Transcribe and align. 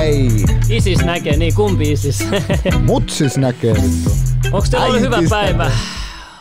Ei. 0.00 0.28
Isis 0.68 1.04
näkee, 1.04 1.36
niin 1.36 1.54
kumpi 1.54 1.92
Isis? 1.92 2.24
Mut 2.86 3.10
siis 3.10 3.38
näkee 3.38 3.74
vittu. 3.74 4.10
Onks 4.52 4.70
teillä 4.70 4.86
ollut 4.86 5.00
hyvä 5.00 5.18
päivä? 5.30 5.70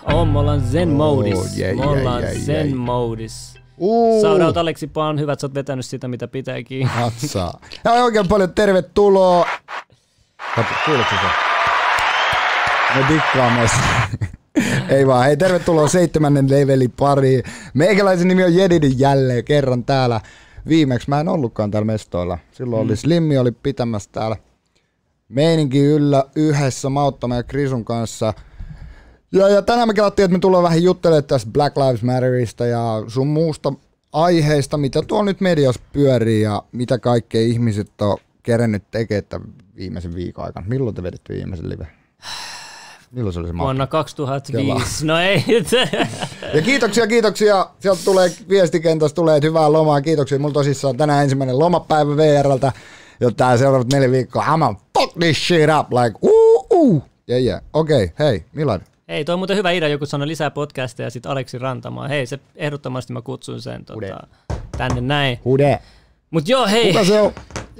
On, 0.04 0.28
me 0.28 0.40
ollaan 0.40 0.62
zen 0.62 0.90
modis. 0.90 1.37
Oh, 1.37 1.48
jei, 1.55 1.75
me 1.75 1.85
ollaan 1.85 2.24
jei, 2.24 2.33
jei, 2.33 2.42
zen 2.42 2.77
modis. 2.77 3.53
Uu. 3.77 4.21
Shoutout 4.21 4.58
Aleksi 4.58 4.87
Paan, 4.87 5.19
hyvä, 5.19 5.33
että 5.33 5.42
sä 5.42 5.47
oot 5.47 5.53
vetänyt 5.53 5.85
sitä, 5.85 6.08
mitä 6.08 6.27
pitääkin. 6.27 6.87
Hatsaa. 6.87 7.59
Ja 7.83 7.92
oikein 7.92 8.27
paljon 8.27 8.54
tervetuloa. 8.54 9.47
Kuuletko 10.85 11.15
se? 11.15 11.27
Me 12.95 13.05
dikkaamme. 13.09 13.70
Ei 14.89 15.07
vaan, 15.07 15.25
hei 15.25 15.38
tervetuloa 15.38 15.88
seitsemännen 15.88 16.49
levelin 16.49 16.91
pariin. 16.91 17.43
Meikäläisen 17.73 18.27
nimi 18.27 18.43
on 18.43 18.55
Jedidi 18.55 18.91
jälleen 18.97 19.43
kerran 19.43 19.83
täällä. 19.83 20.21
Viimeksi 20.68 21.09
mä 21.09 21.20
en 21.20 21.30
ollutkaan 21.30 21.71
täällä 21.71 21.86
mestoilla. 21.86 22.38
Silloin 22.52 22.84
mm. 22.84 22.89
oli 22.89 22.98
Slimmi 22.98 23.38
oli 23.38 23.52
pitämässä 23.52 24.09
täällä 24.11 24.38
meininki 25.29 25.79
yllä 25.79 26.24
yhdessä 26.36 26.89
Mauttaman 26.89 27.37
ja 27.37 27.43
Krisun 27.43 27.86
kanssa. 27.86 28.33
Ja, 29.32 29.50
ja 29.50 29.61
tänään 29.61 29.87
me 29.87 29.93
kelattiin, 29.93 30.23
että 30.23 30.37
me 30.37 30.39
tullaan 30.39 30.64
vähän 30.64 30.84
juttelemaan 30.84 31.23
tästä 31.23 31.51
Black 31.51 31.78
Lives 31.78 32.04
Matterista 32.04 32.66
ja 32.66 33.04
sun 33.08 33.28
muusta 33.28 33.73
aiheista, 34.14 34.78
mitä 34.78 35.02
tuolla 35.02 35.26
nyt 35.26 35.42
mediassa 35.42 35.82
pyörii 35.94 36.42
ja 36.42 36.64
mitä 36.72 37.00
kaikkea 37.00 37.42
ihmiset 37.42 38.02
on 38.02 38.18
kerennyt 38.44 38.84
tekemään 38.92 39.54
viimeisen 39.76 40.16
viikon 40.16 40.45
aikana. 40.45 40.66
Milloin 40.70 40.95
te 40.95 41.04
veditte 41.04 41.34
viimeisen 41.34 41.70
live? 41.70 41.88
Milloin 43.13 43.34
se 43.34 43.40
oli 43.40 43.48
se 43.48 43.53
matka? 43.53 43.63
Vuonna 43.63 43.88
2005. 43.88 45.05
No 45.05 45.20
ei. 45.20 45.44
Ja 46.53 46.62
kiitoksia, 46.62 47.08
kiitoksia. 47.08 47.67
Sieltä 47.80 48.02
tulee 48.05 48.31
viestikentästä 48.49 49.16
tulee, 49.16 49.39
hyvää 49.44 49.72
lomaa. 49.72 50.02
Kiitoksia. 50.02 50.39
Mulla 50.39 50.53
tosissaan 50.53 50.98
tänään 50.98 51.23
ensimmäinen 51.23 51.59
lomapäivä 51.59 52.17
VRltä. 52.17 52.72
Ja 53.20 53.31
tää 53.31 53.58
seuraavat 53.58 53.94
neljä 53.94 54.12
viikkoa. 54.12 54.44
I'm 54.44 54.76
fuck 54.99 55.17
this 55.20 55.48
shit 55.48 55.70
up. 55.80 55.94
Like, 55.94 56.20
uu, 56.22 56.67
uu. 56.70 57.03
Yeah, 57.30 57.44
yeah. 57.44 57.61
Okei, 57.73 58.03
okay, 58.03 58.28
hei, 58.28 58.45
Milan. 58.53 58.81
Ei, 59.08 59.25
toi 59.25 59.33
on 59.33 59.39
muuten 59.39 59.58
hyvä 59.58 59.72
idea, 59.72 59.89
joku 59.89 60.05
sanoi 60.05 60.27
lisää 60.27 60.52
podcasteja 60.52 61.08
ja 61.08 61.11
sitten 61.11 61.31
Aleksi 61.31 61.58
Rantamaa. 61.58 62.08
Hei, 62.08 62.25
se 62.25 62.39
ehdottomasti 62.55 63.14
mä 63.14 63.22
kutsun 63.22 63.61
sen 63.61 63.86
tota, 63.86 64.27
tänne 64.77 65.02
näin. 65.02 65.39
Hude. 65.45 65.80
Mut 66.34 66.50
joo, 66.50 66.67
hei. 66.67 66.94
Kuka 66.94 67.06
se 67.06 67.22
on? 67.22 67.34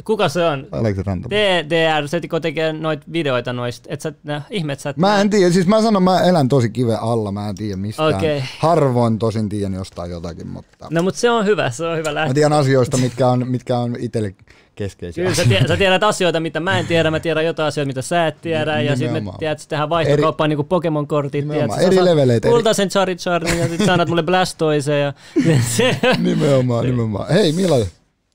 Kuka 0.04 0.30
se 0.30 0.46
on? 0.46 0.68
Aleksi 0.72 1.04
Rantamo. 1.04 1.30
DDR, 1.36 2.08
se 2.08 2.22
kun 2.30 2.42
tekee 2.42 2.74
noita 2.74 3.04
videoita 3.14 3.54
noista, 3.54 3.90
et 3.92 4.02
sä, 4.02 4.14
nä, 4.24 4.42
ihme, 4.50 4.76
sä 4.76 4.90
et 4.90 4.98
Mä 4.98 5.22
en 5.22 5.30
tiedä, 5.30 5.52
siis 5.52 5.68
mä 5.68 5.82
sanon, 5.82 6.04
mä 6.04 6.22
elän 6.22 6.48
tosi 6.50 6.70
kiven 6.70 7.00
alla, 7.00 7.32
mä 7.32 7.50
en 7.50 7.56
tiedä 7.56 7.76
mistään. 7.76 8.16
Okei. 8.16 8.44
Harvoin 8.60 9.20
tosin 9.20 9.50
tiedän 9.50 9.74
jostain 9.74 10.12
jotakin, 10.12 10.48
mutta 10.48 10.88
No 10.90 11.04
mut 11.04 11.16
se 11.16 11.30
on 11.30 11.46
hyvä, 11.46 11.70
se 11.70 11.86
on 11.86 11.98
hyvä 11.98 12.10
mä 12.10 12.16
lähteä. 12.16 12.34
tiedän 12.34 12.54
asioista, 12.54 12.98
mitkä 12.98 13.28
on, 13.28 13.48
mitkä 13.48 13.78
on 13.78 13.96
itselle 14.00 14.36
keskeisiä. 14.76 15.24
Kyllä, 15.24 15.36
sä, 15.36 15.46
tiedät, 15.46 15.68
sä 15.68 15.78
tiedät 15.78 16.04
asioita, 16.04 16.40
mitä 16.40 16.60
mä 16.60 16.80
en 16.80 16.88
tiedä, 16.88 17.12
mä 17.12 17.20
tiedän 17.20 17.46
jotain 17.46 17.68
asioita, 17.68 17.88
mitä 17.88 18.02
sä 18.02 18.28
et 18.28 18.42
tiedä, 18.42 18.82
ja 18.82 18.96
sitten 18.96 19.24
me 19.24 19.32
tiedät, 19.40 19.60
että 19.60 19.70
tehdään 19.70 19.90
vaihtokauppaa 19.90 20.48
niin 20.48 20.58
kuin 20.58 20.68
Pokemon-kortit, 20.68 21.46
Nimenomaan, 21.46 21.80
tiedät, 21.80 21.88
eri 21.88 21.96
saat 21.96 22.06
leveleitä, 22.06 22.48
Kultaisen 22.48 22.90
Charizardin, 22.90 23.60
ja 23.60 23.68
sitten 23.68 23.86
sä 23.86 23.94
annat 23.94 24.10
mulle 24.10 24.24
Blastoisen, 24.24 25.02
ja 25.02 25.14
Nimenomaan, 26.18 26.86
nimenomaan. 26.86 27.30
Hei 27.30 27.52
Milan, 27.52 27.86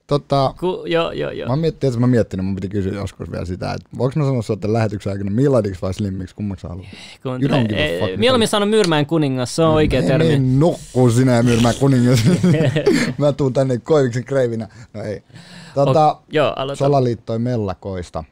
tota, 0.09 0.55
ku, 0.61 0.83
joo, 0.87 1.12
joo, 1.12 1.31
joo. 1.31 1.47
Mä 1.48 1.53
oon 1.53 1.59
miettinyt, 1.59 1.95
että 1.95 2.01
mä 2.01 2.06
miettinyt, 2.06 2.47
mun 2.47 2.55
piti 2.55 2.69
kysyä 2.69 2.92
joskus 2.92 3.31
vielä 3.33 3.45
sitä, 3.45 3.73
että 3.73 3.89
voiko 3.98 4.20
mä 4.20 4.25
sanoa 4.27 4.56
tämän 4.61 4.73
lähetyksen 4.73 5.12
aikana 5.12 5.31
Milladiksi 5.31 5.83
vai 5.83 5.95
Slimmiksi, 5.95 6.34
kummaksi 6.34 6.62
sä 6.62 6.69
haluat? 6.69 6.87
Kun, 7.23 7.33
You 7.42 7.51
don't 7.53 7.69
give 7.69 7.97
a 7.97 8.06
fuck. 8.06 8.19
mieluummin 8.19 8.48
sano 8.48 8.67
Myyrmäen 8.67 9.06
kuningas, 9.06 9.56
se 9.56 9.62
on 9.62 9.75
oikea 9.75 10.03
termi. 10.03 10.25
mene 10.25 10.39
nukkuu 10.39 11.11
sinä 11.11 11.33
ja 11.36 11.42
myymään 11.42 11.75
kuningas. 11.81 12.20
mä 13.19 13.33
tuun 13.33 13.53
tänne 13.53 13.79
koiviksen 13.79 14.25
kreivinä. 14.25 14.69
No 14.95 15.03
ei. 15.03 15.23
Tota, 15.75 16.12
Ok, 16.12 16.23
joo, 16.33 16.55
salaliittoi 16.75 17.39
mellakoista. 17.39 18.25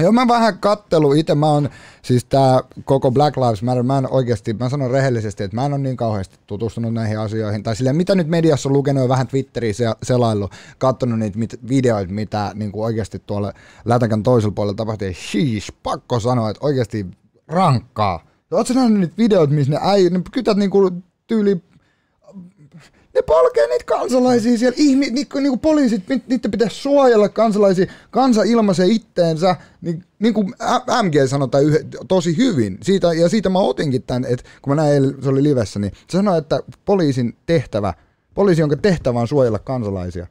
Joo, 0.00 0.12
mä 0.12 0.28
vähän 0.28 0.58
kattelu 0.58 1.12
itse, 1.12 1.34
mä 1.34 1.46
oon, 1.50 1.68
siis 2.02 2.24
tää 2.24 2.60
koko 2.84 3.10
Black 3.10 3.36
Lives 3.36 3.62
Matter, 3.62 3.82
mä 3.82 3.98
en 3.98 4.12
oikeasti, 4.12 4.54
mä 4.54 4.68
sanon 4.68 4.90
rehellisesti, 4.90 5.44
että 5.44 5.56
mä 5.56 5.66
en 5.66 5.72
ole 5.72 5.80
niin 5.80 5.96
kauheasti 5.96 6.38
tutustunut 6.46 6.94
näihin 6.94 7.18
asioihin, 7.18 7.62
tai 7.62 7.76
silleen, 7.76 7.96
mitä 7.96 8.14
nyt 8.14 8.28
mediassa 8.28 8.68
on 8.68 8.72
lukenut 8.72 9.02
ja 9.02 9.08
vähän 9.08 9.26
Twitteriä 9.26 9.72
se, 9.72 9.84
selaillut, 10.02 10.52
katsonut 10.78 11.18
niitä 11.18 11.38
mit, 11.38 11.60
videoita, 11.68 12.12
mitä 12.12 12.52
niin 12.54 12.72
kuin 12.72 12.84
oikeasti 12.84 13.22
tuolla 13.26 13.52
lätäkän 13.84 14.22
toisella 14.22 14.54
puolella 14.54 14.76
tapahtui, 14.76 15.14
sheesh, 15.14 15.72
pakko 15.82 16.20
sanoa, 16.20 16.50
että 16.50 16.66
oikeasti 16.66 17.06
rankkaa. 17.48 18.24
Oletko 18.50 18.74
nähnyt 18.74 19.00
niitä 19.00 19.14
videoita, 19.18 19.54
missä 19.54 19.72
ne, 19.72 19.78
äi, 19.82 20.10
ne 20.10 20.20
kytät 20.32 20.56
niinku 20.56 20.90
tyyli 21.26 21.62
ne 23.16 23.22
polkee 23.22 23.66
niitä 23.66 23.84
kansalaisia 23.84 24.58
siellä, 24.58 24.76
ihmi, 24.78 25.10
niinku, 25.10 25.38
niinku 25.38 25.56
poliisit, 25.56 26.08
ni- 26.08 26.22
niiden 26.26 26.50
pitäisi 26.50 26.76
suojella 26.76 27.28
kansalaisia, 27.28 27.86
kansa 28.10 28.42
ilmaisee 28.42 28.86
itteensä, 28.86 29.56
niin, 29.80 30.04
niin 30.18 30.34
kuin 30.34 30.54
MG 31.02 31.14
sanoi 31.26 31.48
yhden, 31.62 31.88
tosi 32.08 32.36
hyvin, 32.36 32.78
siitä, 32.82 33.12
ja 33.12 33.28
siitä 33.28 33.48
mä 33.48 33.58
otinkin 33.58 34.02
tämän, 34.02 34.24
että 34.24 34.44
kun 34.62 34.76
mä 34.76 34.82
näin, 34.82 35.14
se 35.22 35.28
oli 35.28 35.42
livessä, 35.42 35.78
niin 35.78 35.92
se 35.92 36.18
sanoi, 36.18 36.38
että 36.38 36.60
poliisin 36.84 37.36
tehtävä, 37.46 37.94
poliisi, 38.34 38.62
jonka 38.62 38.76
tehtävä 38.76 39.20
on 39.20 39.28
suojella 39.28 39.58
kansalaisia, 39.58 40.26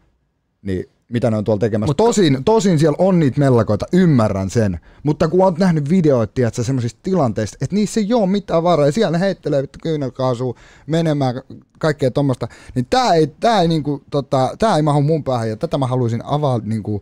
niin 0.61 0.89
mitä 1.09 1.31
ne 1.31 1.37
on 1.37 1.43
tuolla 1.43 1.59
tekemässä. 1.59 1.89
Mutta 1.89 2.03
tosin, 2.03 2.43
tosin 2.43 2.79
siellä 2.79 2.95
on 2.99 3.19
niitä 3.19 3.39
mellakoita, 3.39 3.85
ymmärrän 3.93 4.49
sen. 4.49 4.79
Mutta 5.03 5.27
kun 5.27 5.43
oot 5.43 5.57
nähnyt 5.57 5.89
videoita, 5.89 6.33
tiedätkö, 6.33 6.63
semmoisista 6.63 6.99
tilanteista, 7.03 7.57
että 7.61 7.75
niissä 7.75 7.99
ei 7.99 8.13
ole 8.13 8.27
mitään 8.27 8.63
varaa, 8.63 8.85
ja 8.85 8.91
siellä 8.91 9.17
ne 9.17 9.19
heittelee 9.19 9.67
kyynelkaasua 9.81 10.55
menemään, 10.87 11.41
kaikkea 11.79 12.11
tuommoista, 12.11 12.47
niin 12.75 12.87
tää 12.89 13.13
ei, 13.13 13.27
tää 13.27 13.61
ei, 13.61 13.67
niinku, 13.67 14.03
tota, 14.09 14.55
tää 14.59 14.75
ei 14.75 14.81
mahu 14.81 15.01
mun 15.01 15.23
päähän, 15.23 15.49
ja 15.49 15.55
tätä 15.55 15.77
mä 15.77 15.87
haluaisin 15.87 16.25
avaa 16.25 16.59
niinku, 16.63 17.01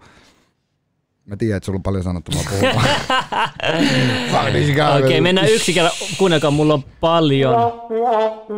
Mä 1.25 1.37
tiedän, 1.37 1.57
että 1.57 1.65
sulla 1.65 1.77
on 1.77 1.83
paljon 1.83 2.03
sanottavaa 2.03 2.43
puhua. 2.49 2.83
Okei, 4.97 5.05
okay, 5.05 5.21
mennään 5.21 5.47
yksi 5.49 5.73
kerran. 5.73 5.91
Kuunnelkaa, 6.17 6.51
mulla 6.51 6.73
on 6.73 6.83
paljon, 6.99 7.55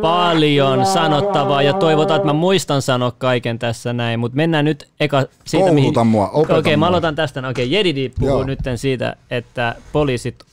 paljon 0.00 0.86
sanottavaa 0.86 1.62
ja 1.62 1.72
toivotaan, 1.72 2.16
että 2.16 2.26
mä 2.26 2.32
muistan 2.32 2.82
sanoa 2.82 3.10
kaiken 3.10 3.58
tässä 3.58 3.92
näin, 3.92 4.20
mutta 4.20 4.36
mennään 4.36 4.64
nyt 4.64 4.88
eka 5.00 5.24
siitä, 5.44 5.66
Kouluta 5.66 6.04
mua, 6.04 6.28
opeta 6.28 6.40
Okei, 6.40 6.58
okay, 6.58 6.72
mä 6.72 6.78
mua. 6.78 6.88
aloitan 6.88 7.14
tästä. 7.14 7.40
Okei, 7.40 7.50
okay, 7.50 7.66
Jedidi 7.66 8.12
puhuu 8.20 8.42
nyt 8.42 8.58
siitä, 8.76 9.16
että 9.30 9.74
poliisit 9.92 10.44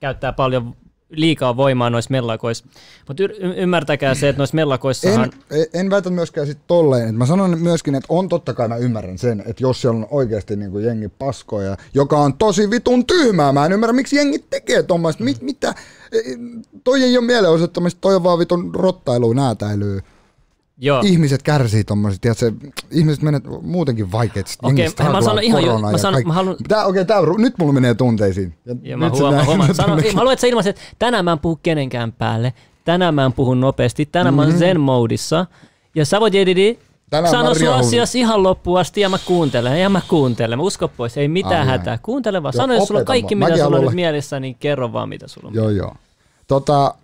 käyttää 0.00 0.32
paljon 0.32 0.74
liikaa 1.12 1.56
voimaa 1.56 1.90
noissa 1.90 2.10
mellakoissa. 2.10 2.64
Mutta 3.08 3.22
y- 3.22 3.54
ymmärtäkää 3.56 4.14
se, 4.14 4.28
että 4.28 4.40
noissa 4.40 4.54
mellakoissahan... 4.54 5.30
En, 5.50 5.66
en 5.74 5.90
väitä 5.90 6.10
myöskään 6.10 6.46
sit 6.46 6.58
tolleen, 6.66 7.14
mä 7.14 7.26
sanon 7.26 7.58
myöskin, 7.58 7.94
että 7.94 8.06
on 8.08 8.28
totta 8.28 8.54
kai 8.54 8.68
mä 8.68 8.76
ymmärrän 8.76 9.18
sen, 9.18 9.42
että 9.46 9.62
jos 9.62 9.80
siellä 9.80 9.98
on 9.98 10.08
oikeasti 10.10 10.56
niinku 10.56 10.78
jengi 10.78 11.08
paskoja, 11.08 11.76
joka 11.94 12.18
on 12.18 12.34
tosi 12.34 12.70
vitun 12.70 13.06
tyhmää, 13.06 13.52
mä 13.52 13.66
en 13.66 13.72
ymmärrä 13.72 13.92
miksi 13.92 14.16
jengi 14.16 14.38
tekee 14.50 14.82
tuommoista, 14.82 15.24
mit, 15.24 15.42
mitä, 15.42 15.74
Eh, 16.12 16.38
toi 16.84 17.02
ei 17.02 17.18
ole 17.18 17.26
mielenosoittamista, 17.26 18.00
toi 18.00 18.14
on 18.14 18.22
vaan 18.22 18.38
vitun 18.38 18.74
rottailua, 18.74 19.34
näätäilyä. 19.34 20.02
Joo. 20.84 21.00
Ihmiset 21.04 21.42
kärsii 21.42 21.84
tommosista, 21.84 22.20
tiedätkö, 22.20 22.52
ihmiset 22.90 23.22
menee 23.22 23.40
muutenkin 23.62 24.12
vaikeet, 24.12 24.56
Okei, 24.62 24.84
jengi 24.84 25.12
mä 25.12 25.22
sanon 25.22 25.42
ihan 25.42 25.64
jo- 25.64 25.78
mä 25.78 25.90
ja 25.90 25.98
sanon- 25.98 26.22
mä 26.26 26.32
haluan- 26.32 26.56
Tää, 26.68 26.84
okei, 26.84 27.04
tää, 27.04 27.18
nyt 27.38 27.58
mulla 27.58 27.72
menee 27.72 27.94
tunteisiin. 27.94 28.54
Ja 28.66 28.74
Ja 28.82 28.96
mä 28.96 29.10
se 29.14 29.18
huomaan, 29.18 29.46
huomaan. 29.46 29.74
Sano, 29.74 29.96
mä 29.96 30.02
haluan, 30.14 30.32
että 30.32 30.40
sä 30.40 30.46
ilmaiset, 30.46 30.76
että 30.76 30.88
tänään 30.98 31.24
mä 31.24 31.32
en 31.32 31.38
puhu 31.38 31.58
kenenkään 31.62 32.12
päälle, 32.12 32.52
tänään 32.84 33.14
mä 33.14 33.24
en 33.24 33.32
puhu 33.32 33.54
nopeasti, 33.54 34.06
tänään 34.06 34.34
mm-hmm. 34.34 34.48
mä 34.48 34.52
oon 34.52 34.58
zen-moodissa, 34.58 35.46
ja 35.94 36.04
sä 36.06 36.20
voit 36.20 36.34
Jedidi 36.34 36.78
sano 37.30 37.54
sun 37.54 37.68
asias 37.68 38.14
ihan 38.14 38.42
loppuun 38.42 38.80
asti 38.80 39.00
ja 39.00 39.08
mä 39.08 39.18
kuuntelen, 39.26 39.80
ja 39.80 39.88
mä 39.88 40.00
kuuntelen. 40.08 40.58
Mä 40.58 40.62
usko 40.62 40.88
pois, 40.88 41.16
ei 41.16 41.28
mitään 41.28 41.60
ai. 41.60 41.66
hätää. 41.66 41.98
Kuuntele 42.02 42.42
vaan. 42.42 42.52
Sano, 42.52 42.74
jos 42.74 42.88
sulla 42.88 43.00
on 43.00 43.06
kaikki, 43.06 43.34
mitä 43.34 43.56
sulla 43.56 43.76
on 43.76 43.84
nyt 43.84 43.94
mielessä, 43.94 44.40
niin 44.40 44.54
kerro 44.60 44.92
vaan, 44.92 45.08
mitä 45.08 45.28
sulla 45.28 45.48
on. 45.48 45.54
Joo, 45.54 45.70
joo. 45.70 45.94
Tota, 46.48 46.94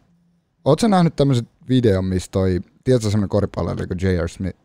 sä 0.80 0.88
nähnyt 0.88 1.16
tämmöisen 1.16 1.48
videon, 1.68 2.04
missä 2.04 2.30
toi, 2.30 2.60
tiedätkö 2.84 3.10
semmoinen 3.10 3.28
koripalloilija 3.28 3.86
kuin 3.86 3.98
J.R. 4.02 4.28
Smith 4.28 4.58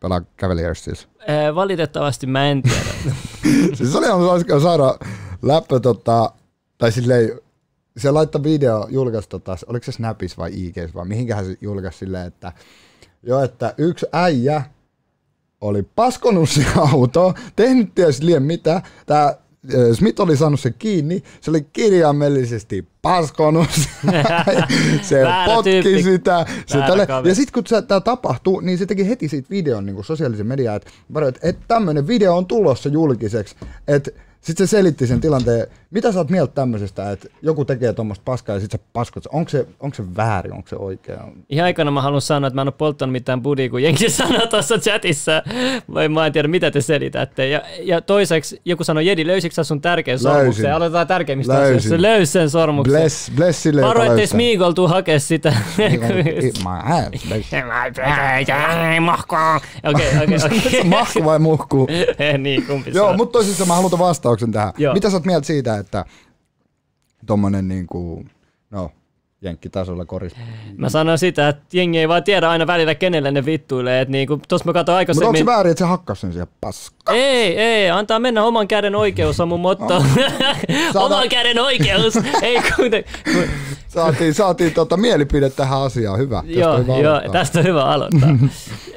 pelaa 0.00 0.20
Cavaliersissa? 0.38 1.08
Eh, 1.26 1.54
valitettavasti 1.54 2.26
mä 2.26 2.46
en 2.46 2.62
tiedä. 2.62 3.14
siis 3.74 3.92
se 3.92 3.98
oli 3.98 4.06
ihan 4.06 4.20
hauska 4.20 4.60
saada 4.60 4.98
läppä 5.42 5.80
tota, 5.80 6.32
tai 6.78 6.92
silleen, 6.92 7.40
se 7.96 8.10
laittoi 8.10 8.42
video, 8.42 8.86
julkaisi 8.90 9.28
tota, 9.28 9.56
oliko 9.66 9.84
se 9.84 9.92
Snapis 9.92 10.38
vai 10.38 10.50
IGs 10.54 10.94
vai 10.94 11.04
mihinkähän 11.04 11.44
se 11.44 11.56
julkaisi 11.60 11.98
silleen, 11.98 12.26
että 12.26 12.52
jo, 13.22 13.42
että 13.42 13.74
yksi 13.78 14.06
äijä 14.12 14.62
oli 15.60 15.82
paskonut 15.82 16.50
se 16.50 16.66
auto, 16.76 17.34
tehnyt 17.56 17.94
ties 17.94 18.22
liian 18.22 18.42
mitä, 18.42 18.82
tää 19.06 19.28
ö, 19.28 19.36
Smith 19.92 20.20
oli 20.20 20.36
saanut 20.36 20.60
sen 20.60 20.74
kiinni, 20.78 21.22
se 21.40 21.50
oli 21.50 21.66
kirjaimellisesti 21.72 22.88
paskonut 23.02 23.68
se 25.02 25.22
Väärä 25.22 25.54
potki 25.54 25.82
tyyppi. 25.82 26.02
sitä. 26.02 26.46
Se 26.66 26.78
tälle, 26.78 27.06
ja 27.24 27.34
sitten 27.34 27.52
kun 27.52 27.82
tämä 27.86 28.00
tapahtuu, 28.00 28.60
niin 28.60 28.78
se 28.78 28.86
teki 28.86 29.08
heti 29.08 29.28
siitä 29.28 29.50
videon 29.50 29.86
niin 29.86 29.94
kuin 29.94 30.04
sosiaalisen 30.04 30.46
mediaan, 30.46 30.76
että, 30.76 30.90
että, 31.28 31.48
että 31.48 31.64
tämmöinen 31.68 32.06
video 32.06 32.36
on 32.36 32.46
tulossa 32.46 32.88
julkiseksi, 32.88 33.56
että 33.88 34.10
Sitten 34.44 34.66
se 34.66 34.76
selitti 34.76 35.06
sen 35.06 35.20
tilanteen. 35.20 35.66
Mitä 35.90 36.12
sä 36.12 36.18
oot 36.18 36.30
mieltä 36.30 36.54
tämmöisestä, 36.54 37.10
että 37.10 37.28
joku 37.42 37.64
tekee 37.64 37.92
tuommoista 37.92 38.22
paskaa 38.24 38.56
ja 38.56 38.60
sitten 38.60 38.80
sä 38.80 38.86
paskot. 38.92 39.26
Onko 39.32 39.48
se, 39.48 39.66
onko 39.80 39.94
se 39.94 40.02
väärin, 40.16 40.52
onko 40.52 40.68
se 40.68 40.76
oikea? 40.76 41.24
Ihan 41.48 41.64
aikana 41.64 41.90
mä 41.90 42.02
haluan 42.02 42.20
sanoa, 42.20 42.48
että 42.48 42.54
mä 42.54 42.62
en 42.62 42.68
ole 42.68 42.74
polttanut 42.78 43.12
mitään 43.12 43.42
budia, 43.42 43.70
kun 43.70 43.82
jengi 43.82 44.10
sanoi 44.20 44.48
tuossa 44.48 44.78
chatissa. 44.78 45.42
Vai 45.94 46.08
mä 46.08 46.26
en 46.26 46.32
tiedä, 46.32 46.48
mitä 46.48 46.70
te 46.70 46.80
selitätte. 46.80 47.48
Ja, 47.48 47.62
ja 47.82 48.00
toiseksi 48.00 48.60
joku 48.64 48.84
sanoi, 48.84 49.06
Jedi, 49.06 49.26
löysitkö 49.26 49.54
sä 49.54 49.64
sun 49.64 49.80
tärkeän 49.80 50.18
sormuksen? 50.18 50.68
Ja 50.68 50.76
aloitetaan 50.76 51.06
tärkeimmistä 51.06 51.52
Löysin. 51.52 51.76
asioista. 51.76 52.02
Löysi 52.02 52.32
sen 52.32 52.50
sormuksen. 52.50 52.92
Bless, 53.00 53.30
bless 53.36 53.62
sille, 53.62 53.82
Varo, 53.82 54.02
ettei. 54.02 54.26
Smeagol 54.26 54.72
tuu 54.72 54.88
hakea 54.88 55.20
sitä. 55.20 55.54
Bless. 55.76 56.60
Okei, 59.84 60.08
okei, 60.24 60.36
okei. 60.66 60.84
Mahku 60.94 61.24
vai 61.24 61.38
muhku? 61.38 61.86
Niin, 62.38 62.66
kumpi 62.66 62.90
Joo, 62.94 63.16
mutta 63.16 63.38
tosissaan 63.38 63.68
mä 63.68 63.74
haluan 63.74 63.90
vastauksen 64.34 64.52
tähän. 64.52 64.72
Joo. 64.78 64.94
Mitä 64.94 65.10
sä 65.10 65.16
oot 65.16 65.24
mieltä 65.24 65.46
siitä, 65.46 65.78
että 65.78 66.04
tommonen 67.26 67.68
niinku, 67.68 68.24
no, 68.70 68.90
jenkkitasolla 69.42 70.04
korista. 70.04 70.40
Mä 70.76 70.88
sanon 70.88 71.18
sitä, 71.18 71.48
että 71.48 71.62
jengi 71.72 71.98
ei 71.98 72.08
vaan 72.08 72.24
tiedä 72.24 72.50
aina 72.50 72.66
välillä, 72.66 72.94
kenelle 72.94 73.30
ne 73.30 73.44
vittuilee. 73.44 74.00
Että 74.00 74.12
niinku, 74.12 74.40
tossa 74.48 74.66
mä 74.66 74.72
katsoin 74.72 74.98
Mutta 74.98 75.10
onko 75.10 75.20
se 75.20 75.26
aikaisemmin... 75.26 75.46
väärin, 75.46 75.70
että 75.70 75.84
se 75.84 75.88
hakkas 75.88 76.20
sen 76.20 76.32
siihen 76.32 76.48
paskaan? 76.60 77.18
Ei, 77.18 77.58
ei, 77.58 77.90
antaa 77.90 78.18
mennä 78.18 78.44
oman 78.44 78.68
käden 78.68 78.94
oikeus 78.94 79.40
on 79.40 79.48
mun 79.48 79.60
motto. 79.60 80.04
oman 80.94 81.28
käden 81.28 81.58
oikeus, 81.58 82.14
ei 82.42 82.62
kuitenkaan. 82.76 83.48
Saatiin, 83.94 84.34
saatiin 84.34 84.74
tota 84.74 84.96
mielipide 84.96 85.50
tähän 85.50 85.78
asiaan, 85.82 86.18
hyvä. 86.18 86.42
Tästä 86.46 86.60
Joo, 86.60 86.74
on 86.74 86.82
hyvä 86.82 86.98
joo, 86.98 87.12
aloittaa. 87.12 87.32
tästä 87.32 87.58
on 87.58 87.64
hyvä 87.64 87.84
aloittaa. 87.84 88.28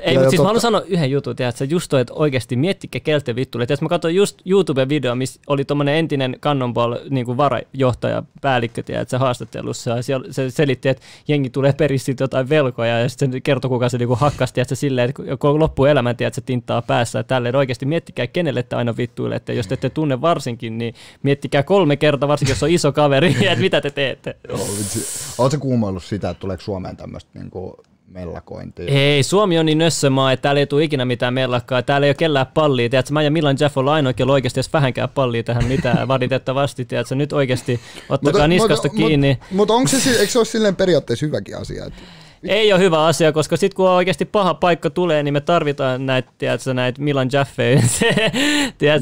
Ei, 0.02 0.14
mutta 0.14 0.30
siis 0.30 0.38
totta- 0.38 0.44
mä 0.44 0.48
haluan 0.48 0.62
sanoa 0.62 0.82
yhden 0.88 1.12
jutun, 1.12 1.36
tiedätkö, 1.36 1.66
just 1.70 1.90
toi, 1.90 2.02
että 2.02 2.14
oikeasti 2.14 2.56
miettikää 2.56 3.00
kelte 3.00 3.36
vittuille. 3.36 3.66
Tiedätkö, 3.66 3.86
mä 3.86 3.90
katsoin 3.90 4.16
just 4.16 4.42
YouTube-video, 4.42 5.16
missä 5.16 5.42
oli 5.48 5.66
tommonen 5.66 5.96
entinen 5.96 6.38
Cannonball 6.42 6.96
niin 7.10 7.26
kuin 7.26 7.38
varajohtaja, 7.38 8.24
päällikkö, 8.42 8.84
tiedätkö, 8.84 9.18
haastattelussa. 9.18 9.92
Ja 9.92 10.02
siellä 10.04 10.28
se 10.32 10.50
selitti, 10.50 10.90
että 10.90 11.04
jengi 11.28 11.50
tulee 11.50 11.74
peristä 11.74 12.06
siitä 12.06 12.24
jotain 12.24 12.50
velkoja, 12.50 13.00
ja 13.00 13.10
sitten 13.10 13.32
se 13.32 13.40
kertoi, 13.42 13.70
kuka 13.70 13.90
se 13.90 13.98
niin 13.98 14.08
kuin 14.08 14.20
hakkasi, 14.20 14.54
tiedätkö, 14.54 14.76
silleen, 14.76 15.10
että 15.10 15.24
koko 15.38 15.60
loppuelämän, 15.60 16.18
tiedätkö, 16.18 16.36
se 16.36 16.46
tinttaa 16.46 16.82
päässä. 16.82 17.20
Ja 17.20 17.24
tälleen 17.24 17.56
oikeasti 17.56 17.86
miettikää, 17.86 18.28
kenelle 18.28 18.64
te 18.64 18.76
aina 18.76 18.98
vittuilette. 18.98 19.54
Jos 19.54 19.68
te 19.68 19.74
ette 19.74 19.90
tunne 19.90 20.22
varsinkin, 20.22 20.78
niin 20.78 20.94
miettikää 21.24 21.64
kolme 21.64 21.98
kertaa, 21.98 22.30
varsinkin 22.30 22.52
jos 22.52 22.64
on 22.64 22.70
iso 22.70 22.92
kaveri, 22.92 23.36
että 23.42 23.62
mitä 23.62 23.82
te 23.82 23.90
teette. 23.90 24.36
Joo. 24.48 24.58
Oletko 25.38 25.60
kuumoillut 25.60 26.04
sitä, 26.04 26.30
että 26.30 26.42
tuleeko 26.42 26.64
Suomeen 26.64 26.98
tämmöistä 26.98 27.32
niinku 27.34 27.78
mellakointia? 28.08 28.86
Ei, 28.88 29.24
Suomi 29.24 29.60
on 29.60 29.66
niin 29.66 29.78
nössömaa, 29.78 30.32
että 30.32 30.42
täällä 30.42 30.60
ei 30.60 30.68
tule 30.68 30.84
ikinä 30.84 31.06
mitään 31.06 31.34
mellakkaa. 31.34 31.82
Täällä 31.82 32.08
ei 32.08 32.10
ole 32.10 32.16
kellään 32.16 32.48
pallia. 32.54 32.90
Tiedätkö, 32.90 33.14
mä 33.14 33.24
ja 33.24 33.32
Milan 33.32 33.58
Jeff 33.60 33.78
ollaan 33.78 33.96
ainoa, 33.96 34.14
jolla 34.20 34.34
oikeasti 34.34 34.60
edes 34.60 34.74
vähänkään 34.74 35.10
pallia 35.10 35.44
tähän 35.44 35.66
mitään, 35.66 36.08
valitettavasti. 36.18 36.86
Tiedätkö, 36.86 37.16
nyt 37.16 37.34
oikeasti 37.34 37.80
ottakaa 38.10 38.48
niskasta 38.48 38.90
kiinni. 38.90 39.38
Mutta 39.40 39.56
mut 39.56 39.70
onko 39.70 39.88
se, 39.88 40.10
eikö 40.10 40.32
se 40.32 40.40
ole 40.40 40.46
silleen 40.46 40.76
periaatteessa 40.76 41.26
hyväkin 41.26 41.58
asia? 41.58 41.86
Että 41.86 42.02
Ei 42.44 42.74
ole 42.74 42.82
hyvä 42.82 43.06
asia, 43.06 43.32
koska 43.32 43.58
sitten 43.58 43.76
kun 43.76 43.90
oikeasti 43.90 44.26
paha 44.26 44.54
paikka 44.54 44.90
tulee, 44.90 45.24
niin 45.24 45.34
me 45.34 45.42
tarvitaan 45.42 46.06
näitä, 46.06 46.32
tiedätkö, 46.38 46.74
näitä 46.74 47.02
Milan 47.02 47.30
Jaffeja. 47.34 47.82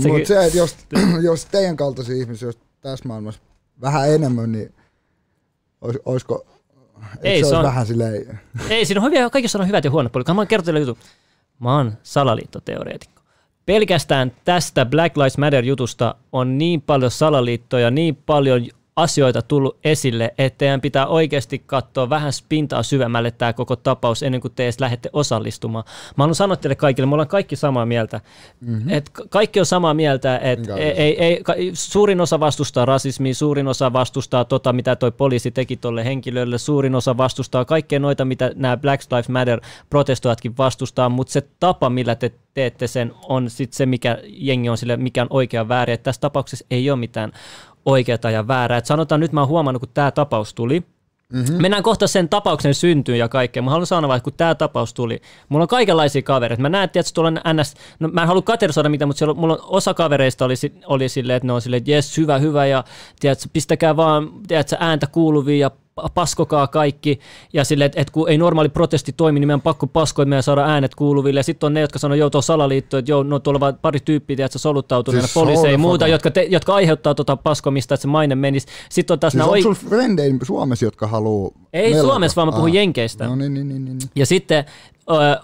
Mutta 0.08 0.28
se, 0.28 0.46
että 0.46 0.58
jos, 0.58 0.76
jos 1.22 1.46
teidän 1.46 1.78
kaltaisia 1.78 2.16
ihmisiä 2.16 2.48
olisi 2.48 2.60
tässä 2.82 3.08
maailmassa 3.08 3.42
vähän 3.82 4.10
enemmän, 4.10 4.52
niin 4.52 4.74
olis, 5.86 5.98
olisiko, 6.06 6.46
Ei, 7.24 7.44
se, 7.44 7.50
se 7.50 7.56
on- 7.56 7.64
vähän 7.64 7.86
silleen, 7.86 8.40
Ei, 8.70 8.86
siinä 8.86 9.02
on 9.02 9.06
hyviä, 9.08 9.30
kaikissa 9.30 9.60
on 9.60 9.68
hyvät 9.68 9.84
ja 9.86 9.92
huonot 9.92 10.12
puolet. 10.12 10.28
Mä 10.28 10.34
oon 10.34 10.48
kertonut 10.48 10.80
jutun. 10.82 10.98
Mä 11.60 11.76
oon 11.76 11.94
salaliittoteoreetikko. 12.04 13.22
Pelkästään 13.66 14.32
tästä 14.46 14.86
Black 14.86 15.18
Lives 15.18 15.38
Matter-jutusta 15.38 16.16
on 16.32 16.58
niin 16.58 16.82
paljon 16.82 17.12
salaliittoja, 17.12 17.92
niin 17.92 18.16
paljon 18.16 18.68
asioita 18.96 19.42
tullut 19.42 19.78
esille, 19.84 20.34
että 20.38 20.58
teidän 20.58 20.82
pitää 20.82 21.08
oikeasti 21.08 21.60
katsoa 21.60 22.10
vähän 22.10 22.32
pintaa 22.50 22.84
syvemmälle 22.84 23.32
tämä 23.32 23.54
koko 23.54 23.76
tapaus 23.76 24.24
ennen 24.24 24.42
kuin 24.42 24.54
te 24.56 24.64
edes 24.64 24.80
lähdette 24.80 25.10
osallistumaan. 25.14 25.84
Mä 26.18 26.24
haluan 26.24 26.36
sanoa 26.36 26.56
teille 26.56 26.76
kaikille, 26.76 27.08
me 27.08 27.14
ollaan 27.14 27.28
kaikki 27.28 27.56
samaa 27.56 27.86
mieltä. 27.86 28.22
Mm-hmm. 28.62 28.90
Et 28.90 29.10
ka- 29.10 29.24
kaikki 29.30 29.60
on 29.60 29.66
samaa 29.66 29.94
mieltä, 29.94 30.38
että 30.38 30.76
ei, 30.76 30.92
ei, 30.92 31.24
ei, 31.24 31.72
suurin 31.74 32.22
osa 32.22 32.40
vastustaa 32.40 32.86
rasismia, 32.86 33.36
suurin 33.36 33.68
osa 33.68 33.94
vastustaa 33.94 34.46
tota, 34.46 34.74
mitä 34.74 34.96
toi 34.96 35.12
poliisi 35.12 35.52
teki 35.52 35.78
tolle 35.78 36.06
henkilölle, 36.06 36.58
suurin 36.58 36.96
osa 36.96 37.18
vastustaa 37.18 37.66
kaikkea 37.66 38.00
noita, 38.00 38.26
mitä 38.26 38.52
nämä 38.56 38.78
Black 38.78 39.12
Lives 39.12 39.30
Matter 39.30 39.62
protestoijatkin 39.90 40.58
vastustaa, 40.58 41.10
mutta 41.10 41.34
se 41.34 41.44
tapa, 41.60 41.90
millä 41.90 42.16
te 42.16 42.32
teette 42.54 42.88
sen, 42.88 43.14
on 43.30 43.50
sit 43.50 43.74
se, 43.74 43.86
mikä 43.86 44.18
jengi 44.24 44.70
on 44.70 44.78
sille, 44.78 44.98
mikä 44.98 45.22
on 45.22 45.28
oikea 45.30 45.68
väärin. 45.68 45.94
Et 45.94 46.04
tässä 46.04 46.22
tapauksessa 46.22 46.66
ei 46.72 46.90
ole 46.90 47.00
mitään 47.00 47.32
oikeata 47.86 48.32
ja 48.32 48.48
väärää. 48.48 48.78
Et 48.78 48.86
sanotaan 48.86 49.22
nyt 49.22 49.32
mä 49.32 49.40
oon 49.40 49.50
huomannut, 49.50 49.80
kun 49.80 49.90
tämä 49.94 50.12
tapaus 50.12 50.54
tuli, 50.54 50.84
Mm-hmm. 51.34 51.62
Mennään 51.62 51.84
kohta 51.84 52.08
sen 52.08 52.30
tapauksen 52.30 52.74
syntyyn 52.74 53.18
ja 53.20 53.30
kaikkea. 53.30 53.64
Mä 53.64 53.72
haluan 53.72 53.88
sanoa, 53.88 54.16
että 54.16 54.24
kun 54.24 54.34
tämä 54.38 54.56
tapaus 54.56 54.94
tuli, 54.94 55.22
mulla 55.50 55.64
on 55.64 55.68
kaikenlaisia 55.68 56.22
kavereita. 56.22 56.62
Mä 56.62 56.70
näen, 56.70 56.84
että 56.84 57.14
tuolla 57.14 57.28
on 57.46 57.58
NS, 57.58 57.74
no 58.00 58.08
mä 58.08 58.22
en 58.22 58.28
halua 58.28 58.42
katerisoida 58.42 58.90
mitään, 58.90 59.10
mutta 59.10 59.18
siellä, 59.18 59.34
mulla 59.34 59.54
on 59.54 59.60
osa 59.64 59.94
kavereista 59.94 60.46
oli, 60.46 60.54
oli 60.86 61.10
silleen, 61.10 61.38
että 61.38 61.48
ne 61.48 61.54
on 61.54 61.62
silleen, 61.62 61.78
että 61.78 61.92
jes, 61.92 62.18
hyvä, 62.18 62.38
hyvä, 62.38 62.66
ja 62.66 62.84
tiedätkö, 63.20 63.50
pistäkää 63.54 63.96
vaan 63.96 64.30
tiedätkö, 64.48 64.78
ääntä 64.80 65.08
kuuluviin 65.08 65.60
ja 65.60 65.72
paskokaa 66.14 66.68
kaikki. 66.68 67.20
Ja 67.54 67.64
silleen, 67.64 67.86
että, 67.86 68.02
että 68.02 68.12
kun 68.14 68.30
ei 68.30 68.38
normaali 68.38 68.70
protesti 68.70 69.14
toimi, 69.18 69.40
niin 69.40 69.48
meidän 69.48 69.58
on 69.58 69.62
pakko 69.62 69.88
paskoa, 69.88 70.24
että 70.24 70.30
meidän 70.30 70.44
saada 70.44 70.66
äänet 70.66 70.96
kuuluville. 70.96 71.40
Ja 71.40 71.44
sitten 71.44 71.68
on 71.68 71.74
ne, 71.74 71.82
jotka 71.82 72.00
sanoo, 72.00 72.16
joo, 72.16 72.30
tuo 72.30 72.42
salaliitto, 72.42 72.98
että 72.98 73.12
joo, 73.12 73.24
no 73.24 73.40
tuolla 73.40 73.60
vaan 73.60 73.78
pari 73.82 74.00
tyyppiä, 74.00 74.36
tiedätkö, 74.36 74.60
soluttautuneena, 74.60 75.22
Siis 75.22 75.34
siis 75.34 75.44
poliiseja 75.44 75.72
ja 75.72 75.78
muuta, 75.78 76.08
jotka, 76.08 76.32
te, 76.32 76.48
jotka 76.50 76.76
aiheuttaa 76.76 77.16
tuota 77.16 77.38
paskomista, 77.38 77.94
että 77.94 78.02
se 78.02 78.08
maine 78.08 78.36
menisi. 78.36 78.68
Sitten 78.90 79.14
on 79.14 79.20
taas 79.20 79.32
siis 79.32 79.38
nämä 79.40 79.52
onko 79.52 79.70
oi- 79.70 80.46
Suomessa, 80.46 80.86
jotka 80.86 81.08
haluaa 81.08 81.52
Ei 81.74 81.94
Suomessa, 81.94 82.36
vaan 82.36 82.48
mä 82.48 82.52
puhun 82.52 82.74
Jenkeistä. 82.74 83.28
No 83.28 83.36
niin, 83.36 83.54
niin, 83.54 83.68
niin, 83.68 83.86
niin. 83.86 83.98
niin. 83.98 84.10
Ja 84.16 84.26
sitten 84.26 84.66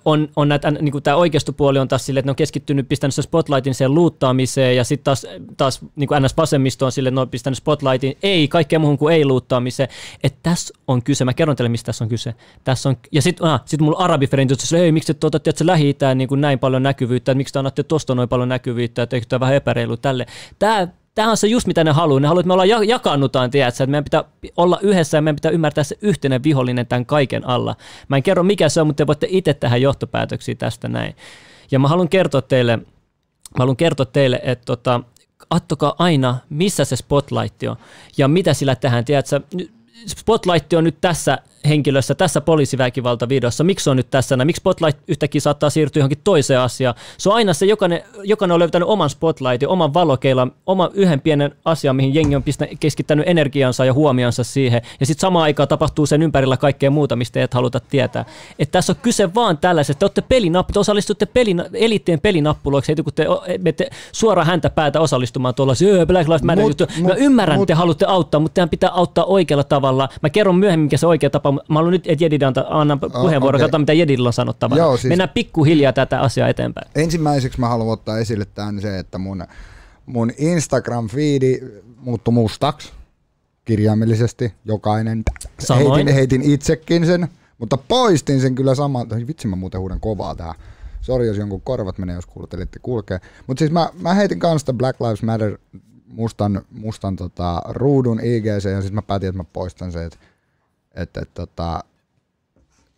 on, 0.05 0.29
on 0.35 0.49
näitä, 0.49 0.71
niin 0.71 0.91
kuin 0.91 1.03
tämä 1.03 1.17
oikeistopuoli 1.17 1.79
on 1.79 1.87
taas 1.87 2.05
silleen, 2.05 2.19
että 2.19 2.27
ne 2.27 2.31
on 2.31 2.35
keskittynyt, 2.35 2.89
pistänyt 2.89 3.15
sen 3.15 3.23
spotlightin 3.23 3.75
sen 3.75 3.93
luuttaamiseen, 3.93 4.75
ja 4.75 4.83
sitten 4.83 5.03
taas, 5.03 5.27
taas 5.57 5.79
niin 5.95 6.07
kuin 6.07 6.23
NS-vasemmisto 6.23 6.85
on 6.85 6.91
silleen, 6.91 7.11
että 7.11 7.19
ne 7.19 7.21
on 7.21 7.29
pistänyt 7.29 7.57
spotlightin, 7.57 8.17
ei, 8.23 8.47
kaikkea 8.47 8.79
muuhun 8.79 8.97
kuin 8.97 9.15
ei 9.15 9.25
luuttaamiseen. 9.25 9.89
Että 10.23 10.39
tässä 10.43 10.73
on 10.87 11.03
kyse, 11.03 11.25
mä 11.25 11.33
kerron 11.33 11.55
teille, 11.55 11.69
mistä 11.69 11.85
tässä 11.85 12.03
on 12.03 12.09
kyse. 12.09 12.35
Tässä 12.63 12.89
on, 12.89 12.97
ja 13.11 13.21
sitten 13.21 13.47
ah, 13.47 13.61
sit 13.65 13.81
mulla 13.81 13.97
arabifrendit, 13.97 14.49
jotka 14.49 14.65
sanoo, 14.65 14.85
ei, 14.85 14.91
miksi 14.91 15.13
te 15.13 15.27
otatte, 15.27 15.49
että 15.49 15.65
lähi 15.65 15.97
niin 16.15 16.27
kuin 16.27 16.41
näin 16.41 16.59
paljon 16.59 16.83
näkyvyyttä, 16.83 17.31
että 17.31 17.37
miksi 17.37 17.53
te 17.53 17.59
annatte 17.59 17.83
tosta 17.83 18.15
noin 18.15 18.29
paljon 18.29 18.49
näkyvyyttä, 18.49 19.03
että 19.03 19.15
eikö 19.15 19.25
tämä 19.29 19.39
vähän 19.39 19.55
epäreilu 19.55 19.97
tälle. 19.97 20.25
Tämä 20.59 20.87
Tämä 21.15 21.31
on 21.31 21.37
se 21.37 21.47
just 21.47 21.67
mitä 21.67 21.83
ne 21.83 21.91
haluaa. 21.91 22.19
Ne 22.19 22.27
haluaa, 22.27 22.39
että 22.41 22.47
me 22.47 22.53
ollaan 22.53 22.69
ja- 22.69 22.83
jakannutaan, 22.83 23.51
tiedätkö, 23.51 23.83
että 23.83 23.91
meidän 23.91 24.03
pitää 24.03 24.23
olla 24.57 24.79
yhdessä 24.81 25.17
ja 25.17 25.21
meidän 25.21 25.35
pitää 25.35 25.51
ymmärtää 25.51 25.83
se 25.83 25.97
yhteinen 26.01 26.43
vihollinen 26.43 26.87
tämän 26.87 27.05
kaiken 27.05 27.47
alla. 27.47 27.75
Mä 28.07 28.15
en 28.15 28.23
kerro 28.23 28.43
mikä 28.43 28.69
se 28.69 28.81
on, 28.81 28.87
mutta 28.87 29.03
te 29.03 29.07
voitte 29.07 29.27
itse 29.29 29.53
tehdä 29.53 29.77
johtopäätöksiä 29.77 30.55
tästä 30.55 30.87
näin. 30.87 31.15
Ja 31.71 31.79
mä 31.79 31.87
haluan 31.87 32.09
kertoa 32.09 32.41
teille, 32.41 32.77
mä 32.77 33.59
haluan 33.59 33.77
kertoa 33.77 34.05
teille, 34.05 34.39
että 34.43 34.65
tota, 34.65 35.01
attokaa 35.49 35.95
aina, 35.99 36.37
missä 36.49 36.85
se 36.85 36.95
spotlight 36.95 37.63
on 37.63 37.75
ja 38.17 38.27
mitä 38.27 38.53
sillä 38.53 38.75
tehdään. 38.75 39.05
Tiedätkö, 39.05 39.41
spotlight 40.07 40.73
on 40.73 40.83
nyt 40.83 40.97
tässä 41.01 41.37
henkilössä, 41.69 42.15
tässä 42.15 42.41
poliisiväkivaltavideossa, 42.41 43.63
miksi 43.63 43.83
se 43.83 43.89
on 43.89 43.97
nyt 43.97 44.09
tässä, 44.09 44.37
näin? 44.37 44.45
miksi 44.45 44.59
spotlight 44.59 44.99
yhtäkkiä 45.07 45.41
saattaa 45.41 45.69
siirtyä 45.69 45.99
johonkin 45.99 46.21
toiseen 46.23 46.59
asiaan. 46.59 46.95
Se 47.17 47.29
on 47.29 47.35
aina 47.35 47.53
se, 47.53 47.65
jokainen, 47.65 48.03
jokainen 48.23 48.53
on 48.53 48.59
löytänyt 48.59 48.87
oman 48.87 49.09
spotlightin, 49.09 49.69
oman 49.69 49.93
valokeilan, 49.93 50.51
oman 50.65 50.89
yhden 50.93 51.21
pienen 51.21 51.55
asian, 51.65 51.95
mihin 51.95 52.13
jengi 52.13 52.35
on 52.35 52.43
pistä, 52.43 52.67
keskittänyt 52.79 53.27
energiansa 53.27 53.85
ja 53.85 53.93
huomionsa 53.93 54.43
siihen, 54.43 54.81
ja 54.99 55.05
sitten 55.05 55.21
samaan 55.21 55.43
aikaan 55.43 55.67
tapahtuu 55.67 56.05
sen 56.05 56.21
ympärillä 56.21 56.57
kaikkea 56.57 56.91
muuta, 56.91 57.15
mistä 57.15 57.43
et 57.43 57.53
haluta 57.53 57.79
tietää. 57.79 58.25
Et 58.59 58.71
tässä 58.71 58.93
on 58.93 58.97
kyse 59.01 59.33
vaan 59.35 59.57
tällaisesta, 59.57 59.99
te 59.99 60.05
olette 60.05 60.21
pelinappu, 60.21 60.73
te 60.73 60.79
osallistutte 60.79 61.25
pelin, 61.25 61.63
eliittien 61.73 62.19
pelinappuloiksi, 62.19 62.91
heti 62.91 63.03
kun 63.03 63.13
te 63.13 63.29
o- 63.29 63.43
menette 63.59 63.89
suoraan 64.11 64.47
häntä 64.47 64.69
päätä 64.69 64.99
osallistumaan 64.99 65.55
tuolla 65.55 65.73
Black 66.07 66.27
Lives 66.27 66.43
Matter 66.43 66.65
Mut- 66.65 66.69
juttu. 66.69 66.85
Mä 67.01 67.07
mut- 67.07 67.17
ymmärrän, 67.17 67.59
mut- 67.59 67.67
te 67.67 67.73
haluatte 67.73 68.05
auttaa, 68.05 68.39
mutta 68.39 68.53
teidän 68.53 68.69
pitää 68.69 68.89
auttaa 68.89 69.25
oikealla 69.25 69.63
tavalla. 69.63 70.09
Mä 70.21 70.29
kerron 70.29 70.55
myöhemmin, 70.55 70.85
mikä 70.85 70.97
se 70.97 71.07
oikea 71.07 71.29
tapa. 71.29 71.50
Mä 71.53 71.79
haluan 71.79 71.91
nyt, 71.91 72.07
että 72.07 72.23
Jedid 72.23 72.41
antaa, 72.41 72.81
annan 72.81 72.99
puheenvuoron, 72.99 73.33
okei. 73.33 73.47
okay. 73.47 73.59
katsotaan 73.59 73.81
mitä 73.81 73.93
Jedidillä 73.93 74.29
on 74.29 74.33
sanottavaa. 74.33 74.77
Joo, 74.77 74.97
siis- 74.97 75.09
Mennään 75.09 75.29
pikkuhiljaa 75.29 75.93
tätä 75.93 76.19
asiaa 76.19 76.47
eteenpäin. 76.47 76.87
Ensimmäiseksi 76.95 77.59
mä 77.59 77.67
haluan 77.67 77.93
ottaa 77.93 78.17
esille 78.17 78.45
tämän 78.45 78.81
se, 78.81 78.99
että 78.99 79.17
mun, 79.17 79.43
mun 80.05 80.31
Instagram-fiidi 80.31 81.81
muuttui 81.97 82.33
mustaksi 82.33 82.91
kirjaimellisesti. 83.65 84.53
Jokainen. 84.65 85.23
Samoin. 85.59 85.93
Heitin, 85.95 86.13
heitin 86.13 86.41
itsekin 86.41 87.05
sen, 87.05 87.27
mutta 87.57 87.77
poistin 87.77 88.41
sen 88.41 88.55
kyllä 88.55 88.75
saman. 88.75 89.07
Vitsi 89.27 89.47
mä 89.47 89.55
muuten 89.55 89.81
huudan 89.81 89.99
kovaa 89.99 90.35
tähän. 90.35 90.55
Sori, 91.01 91.27
jos 91.27 91.37
jonkun 91.37 91.61
korvat 91.61 91.97
menee, 91.97 92.15
jos 92.15 92.25
kuuntelitte 92.25 92.79
kulkee. 92.79 93.19
Mutta 93.47 93.59
siis 93.59 93.71
mä, 93.71 93.89
mä 93.99 94.13
heitin 94.13 94.39
kanssa 94.39 94.59
sitä 94.59 94.73
Black 94.73 95.01
Lives 95.01 95.23
Matter 95.23 95.57
mustan, 96.07 96.61
mustan 96.71 97.15
tota, 97.15 97.61
ruudun 97.69 98.19
IGC 98.19 98.69
ja 98.71 98.81
sitten 98.81 98.95
mä 98.95 99.01
päätin, 99.01 99.29
että 99.29 99.39
mä 99.39 99.45
poistan 99.53 99.91
se, 99.91 100.05
että 100.05 100.17
että, 100.95 101.21
että 101.21 101.33
tota, 101.33 101.83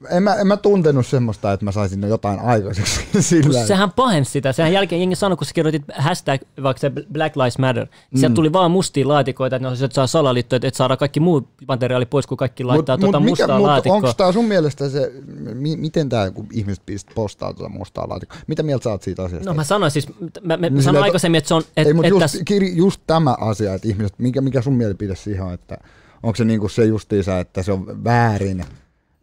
en 0.10 0.24
mä, 0.24 0.36
en 0.36 0.48
mä 0.48 0.58
tuntenut 0.58 1.08
semmoista, 1.08 1.54
että 1.54 1.66
mä 1.66 1.72
saisin 1.72 2.10
jotain 2.10 2.40
aikaiseksi 2.40 3.02
sillä. 3.22 3.58
Kun 3.60 3.68
sehän 3.68 3.92
pahensi 3.92 4.32
sitä. 4.32 4.52
Sehän 4.52 4.74
jälkeen 4.74 5.02
jengi 5.02 5.16
sanoi, 5.16 5.38
kun 5.38 5.48
sä 5.48 5.54
kirjoitit 5.54 5.84
hashtag, 5.98 6.42
vaikka 6.64 6.82
se 6.82 6.92
Black 7.14 7.36
Lives 7.36 7.58
Matter, 7.58 7.86
mm. 7.86 8.20
sieltä 8.20 8.36
tuli 8.36 8.54
vaan 8.54 8.72
mustia 8.72 9.08
laatikoita, 9.08 9.56
että, 9.56 9.68
no, 9.68 9.74
että 9.74 9.96
saa 9.96 10.08
salaliittoja, 10.08 10.60
että 10.64 10.78
saada 10.78 10.98
kaikki 10.98 11.20
muu 11.20 11.48
materiaali 11.68 12.06
pois, 12.06 12.28
kun 12.28 12.38
kaikki 12.38 12.64
laittaa 12.64 12.98
mut, 12.98 13.02
tuota 13.02 13.20
mut 13.20 13.30
mustaa 13.30 13.48
mikä, 13.48 13.68
laatikkoa. 13.68 13.96
Onko 13.96 14.14
tämä 14.14 14.32
sun 14.32 14.46
mielestä 14.46 14.90
se, 14.90 15.12
mi, 15.54 15.76
miten 15.76 16.10
tämä, 16.10 16.32
kun 16.32 16.48
ihmiset 16.52 16.84
postaa 17.16 17.54
tuota 17.54 17.74
mustaa 17.74 18.10
laatikkoa, 18.10 18.40
mitä 18.48 18.64
mieltä 18.64 18.84
sä 18.84 18.90
oot 18.90 19.04
siitä 19.04 19.24
asiasta? 19.24 19.50
No 19.50 19.54
mä 19.54 19.64
sanoin 19.64 19.92
siis, 19.92 20.08
mä, 20.42 20.58
mä, 20.58 20.70
niin 20.70 20.84
sanoin 20.84 21.04
aikaisemmin, 21.04 21.38
että 21.38 21.48
se 21.48 21.54
on... 21.54 21.64
Et, 21.78 21.88
ei, 21.88 21.94
mutta 21.94 22.08
just, 22.08 22.20
täs... 22.20 22.42
just 22.74 23.02
tämä 23.08 23.36
asia, 23.40 23.74
että 23.74 23.88
ihmiset, 23.88 24.20
mikä, 24.20 24.42
mikä 24.42 24.62
sun 24.62 24.74
mielipide 24.74 25.16
siihen 25.16 25.44
on, 25.44 25.54
että 25.54 25.78
onko 26.24 26.36
se 26.36 26.46
niinku 26.46 26.70
se 26.70 26.86
justiinsa, 26.86 27.40
että 27.40 27.64
se 27.64 27.72
on 27.72 28.04
väärin, 28.04 28.66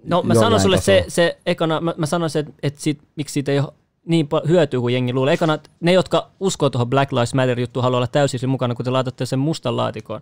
No 0.04 0.23
mä 0.23 0.35
sanon 0.35 0.61
sulle 0.61 0.80
se, 0.80 1.04
se 1.09 1.38
ekana, 1.47 1.80
mä, 1.80 1.95
mä 1.97 2.07
sanoisin, 2.07 2.40
että, 2.40 2.52
että 2.62 2.80
siitä, 2.80 3.02
miksi 3.16 3.33
siitä 3.33 3.52
ei 3.52 3.59
ole 3.59 3.73
niin 4.04 4.28
hyötyä 4.49 4.80
kuin 4.80 4.95
jengi 4.95 5.12
luulee. 5.12 5.35
Ekana, 5.35 5.59
ne, 5.80 5.92
jotka 5.92 6.30
uskoo 6.40 6.71
tuohon 6.71 6.90
Black 6.90 7.12
Lives 7.12 7.35
Matter-juttuun, 7.35 7.83
haluaa 7.83 7.99
olla 7.99 8.07
täysin 8.07 8.49
mukana, 8.49 8.75
kun 8.75 8.85
te 8.85 8.90
laitatte 8.90 9.26
sen 9.26 9.38
mustan 9.38 9.76
laatikon. 9.76 10.21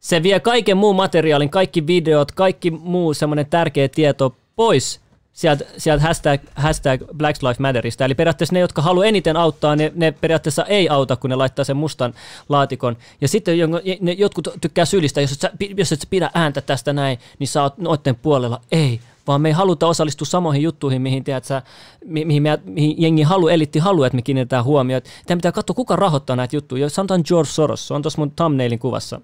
Se 0.00 0.22
vie 0.22 0.40
kaiken 0.40 0.76
muun 0.76 0.96
materiaalin, 0.96 1.50
kaikki 1.50 1.86
videot, 1.86 2.32
kaikki 2.32 2.70
muu 2.70 3.14
semmoinen 3.14 3.46
tärkeä 3.46 3.88
tieto 3.88 4.36
pois 4.56 5.00
sieltä, 5.36 5.64
sieltä 5.78 6.02
hashtag, 6.02 6.40
hashtag 6.54 7.00
Black 7.16 7.42
Lives 7.42 7.58
Matterista. 7.58 8.04
Eli 8.04 8.14
periaatteessa 8.14 8.52
ne, 8.52 8.60
jotka 8.60 8.82
haluaa 8.82 9.06
eniten 9.06 9.36
auttaa, 9.36 9.76
ne, 9.76 9.92
ne 9.94 10.12
periaatteessa 10.12 10.64
ei 10.64 10.88
auta, 10.88 11.16
kun 11.16 11.30
ne 11.30 11.36
laittaa 11.36 11.64
sen 11.64 11.76
mustan 11.76 12.14
laatikon. 12.48 12.96
Ja 13.20 13.28
sitten 13.28 13.54
ne 14.00 14.12
jotkut 14.12 14.48
tykkää 14.60 14.84
syyllistä, 14.84 15.20
jos 15.20 15.32
et 15.32 15.40
sä, 15.40 15.50
jos 15.76 15.92
et 15.92 16.00
sä 16.00 16.06
pidä 16.10 16.30
ääntä 16.34 16.60
tästä 16.60 16.92
näin, 16.92 17.18
niin 17.38 17.48
sä 17.48 17.62
oot 17.62 17.78
noitten 17.78 18.16
puolella. 18.16 18.60
Ei, 18.72 19.00
vaan 19.26 19.40
me 19.40 19.48
ei 19.48 19.52
haluta 19.52 19.86
osallistua 19.86 20.26
samoihin 20.26 20.62
juttuihin, 20.62 21.02
mihin, 21.02 21.24
tiedät, 21.24 21.44
sä, 21.44 21.62
mihin, 22.06 22.42
me, 22.42 22.58
mihin 22.64 23.02
jengi 23.02 23.22
halu, 23.22 23.48
elitti 23.48 23.78
halu, 23.78 24.02
että 24.02 24.16
me 24.16 24.22
kiinnitetään 24.22 24.64
huomioon. 24.64 25.02
Tämä 25.26 25.36
pitää 25.36 25.52
katsoa, 25.52 25.74
kuka 25.74 25.96
rahoittaa 25.96 26.36
näitä 26.36 26.56
juttuja. 26.56 26.90
Sanotaan 26.90 27.22
George 27.26 27.50
Soros, 27.50 27.88
se 27.88 27.94
on 27.94 28.02
tuossa 28.02 28.20
mun 28.20 28.30
thumbnailin 28.30 28.78
kuvassa. 28.78 29.20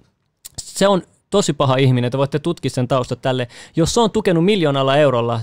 Se 0.59 0.89
on 0.89 1.03
tosi 1.33 1.53
paha 1.53 1.77
ihminen, 1.77 2.09
että 2.09 2.19
voitte 2.19 2.39
tutkia 2.39 2.71
sen 2.71 2.89
taustat 2.89 3.23
tälle. 3.23 3.49
Jos 3.77 3.95
se 3.95 4.01
on 4.01 4.11
tukenut 4.11 4.45
miljoonalla 4.45 4.97
eurolla, 4.97 5.41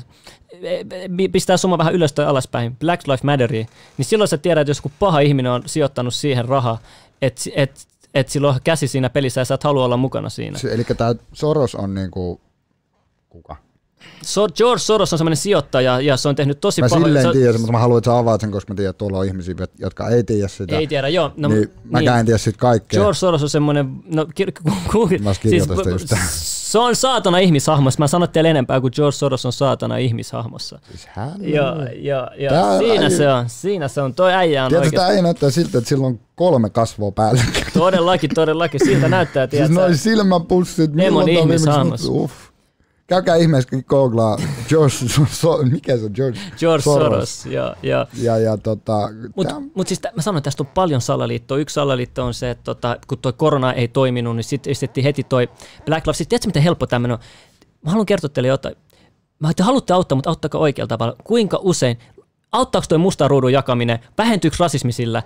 e, 0.62 0.80
e, 0.80 1.28
pistää 1.32 1.58
summa 1.58 1.78
vähän 1.78 1.94
ylös 1.94 2.14
tai 2.14 2.26
alaspäin, 2.26 2.76
Black 2.76 3.08
Lives 3.08 3.24
Matteriin, 3.24 3.68
niin 3.98 4.06
silloin 4.06 4.28
sä 4.28 4.38
tiedät, 4.38 4.62
että 4.62 4.70
jos 4.70 4.78
joku 4.78 4.92
paha 5.00 5.20
ihminen 5.20 5.52
on 5.52 5.64
sijoittanut 5.66 6.14
siihen 6.14 6.46
rahaa, 6.46 6.78
että 7.22 7.42
et, 7.56 7.88
et 8.14 8.30
silloin 8.30 8.60
käsi 8.64 8.88
siinä 8.88 9.10
pelissä 9.10 9.42
ja 9.42 9.46
sä 9.46 9.54
et 9.54 9.64
halua 9.64 9.86
olla 9.86 9.98
mukana 9.98 10.30
siinä. 10.30 10.60
Eli 10.72 10.84
tämä 10.84 11.16
Soros 11.34 11.76
on 11.76 11.94
niinku, 11.94 12.42
kuka? 13.30 13.56
So, 14.22 14.48
George 14.48 14.80
Soros 14.80 15.14
on 15.14 15.20
semmoinen 15.20 15.38
sijoittaja 15.38 16.02
ja 16.02 16.18
se 16.18 16.30
on 16.30 16.36
tehnyt 16.36 16.62
tosi 16.62 16.82
paljon. 16.82 17.02
Mä 17.02 17.08
silleen 17.08 17.26
so, 17.26 17.32
tiedän, 17.32 17.62
mutta 17.62 17.72
mä 17.72 17.80
haluan, 17.80 17.98
että 17.98 18.12
sä 18.12 18.18
avaat 18.18 18.42
sen, 18.42 18.52
koska 18.52 18.74
mä 18.74 18.76
tiedän, 18.76 18.90
että 18.90 18.98
tuolla 18.98 19.18
on 19.18 19.26
ihmisiä, 19.26 19.56
jotka 19.80 20.10
ei 20.10 20.24
tiedä 20.24 20.48
sitä. 20.48 20.78
Ei 20.78 20.88
tiedä, 20.88 21.08
joo. 21.08 21.32
No, 21.38 21.50
niin, 21.50 21.72
mäkään 21.84 22.14
niin, 22.14 22.20
en 22.20 22.26
tiedä 22.26 22.38
siitä 22.38 22.60
kaikkea. 22.60 23.00
George 23.00 23.18
Soros 23.18 23.44
on 23.44 23.50
semmoinen, 23.50 23.96
no 24.06 24.24
kir- 24.24 24.72
ku, 24.92 25.10
mä 25.22 25.34
siis, 25.34 25.68
just 25.86 26.14
se 26.70 26.80
on 26.80 26.96
saatana 26.96 27.38
ihmishahmossa. 27.38 28.00
Mä 28.00 28.08
sanon 28.08 28.30
teille 28.30 28.50
enempää 28.50 28.82
kuin 28.82 28.92
George 28.96 29.16
Soros 29.16 29.46
on 29.46 29.54
saatana 29.54 29.98
ihmishahmossa. 29.98 30.80
Siis 30.90 31.08
hän? 31.08 31.32
Joo, 31.40 31.76
joo, 31.96 32.28
joo. 32.38 32.78
Siinä 32.80 33.06
äijä. 33.06 33.10
se 33.10 33.30
on, 33.30 33.50
siinä 33.50 33.88
se 33.88 34.02
on. 34.02 34.14
Toi 34.14 34.34
äijä 34.34 34.66
on 34.66 34.70
Tiedätkö, 34.70 34.96
tämä 34.96 35.10
ei 35.10 35.22
näyttää 35.22 35.50
siltä, 35.50 35.78
että 35.78 35.88
sillä 35.88 36.08
on 36.08 36.20
kolme 36.36 36.70
kasvoa 36.70 37.12
päällä. 37.12 37.44
Todellakin, 37.74 38.30
todellakin. 38.36 38.80
Siltä 38.86 39.10
näyttää, 39.10 39.48
tiedätkö. 39.48 39.74
Siis 39.74 39.80
noin 39.80 39.98
silmäpussit. 39.98 40.98
Demon 40.98 41.30
ihmishahmossa. 41.30 42.12
Uff. 42.12 42.49
Käykää 43.10 43.36
ihmeessä 43.36 43.70
googlaa 43.88 44.38
George, 44.70 44.96
so, 45.32 45.58
mikä 45.72 45.98
se 45.98 46.06
on, 46.06 46.12
George, 46.14 46.40
George 46.60 46.84
Soros. 46.84 47.10
Soros 47.10 47.46
ja, 47.46 47.76
ja. 47.84 48.08
ja, 48.22 48.38
ja 48.38 48.58
tota, 48.58 49.10
Mutta 49.36 49.62
mut 49.76 49.88
siis 49.88 50.02
mä 50.16 50.22
sanoin, 50.22 50.38
että 50.38 50.48
tästä 50.48 50.64
on 50.64 50.68
paljon 50.68 51.02
salaliittoa. 51.02 51.58
Yksi 51.58 51.74
salaliitto 51.74 52.26
on 52.26 52.34
se, 52.34 52.50
että 52.50 52.64
tota, 52.64 52.98
kun 53.08 53.18
toi 53.18 53.34
korona 53.34 53.74
ei 53.74 53.88
toiminut, 53.88 54.36
niin 54.36 54.44
sitten 54.44 54.72
esitettiin 54.72 55.04
heti 55.04 55.24
toi 55.24 55.50
Black 55.86 56.08
Lives. 56.08 56.18
Sitten 56.18 56.30
tiedätkö, 56.30 56.48
miten 56.48 56.64
helppo 56.64 56.88
tämmöinen 56.88 57.18
on? 57.18 57.24
Mä 57.82 57.92
haluan 57.92 58.06
kertoa 58.06 58.30
teille 58.30 58.48
jotain. 58.48 58.76
Mä 59.40 59.50
että 59.50 59.64
haluatte 59.64 59.94
auttaa, 59.94 60.16
mutta 60.16 60.30
auttakaa 60.30 60.62
oikealla 60.62 60.88
tavalla. 60.88 61.16
Kuinka 61.24 61.60
usein 61.62 61.98
auttaako 62.52 62.86
tuo 62.90 62.98
musta 62.98 63.28
ruudun 63.28 63.54
jakaminen, 63.54 64.00
vähentyykö 64.18 64.58
rasismi 64.60 64.92
sillä, 64.92 65.24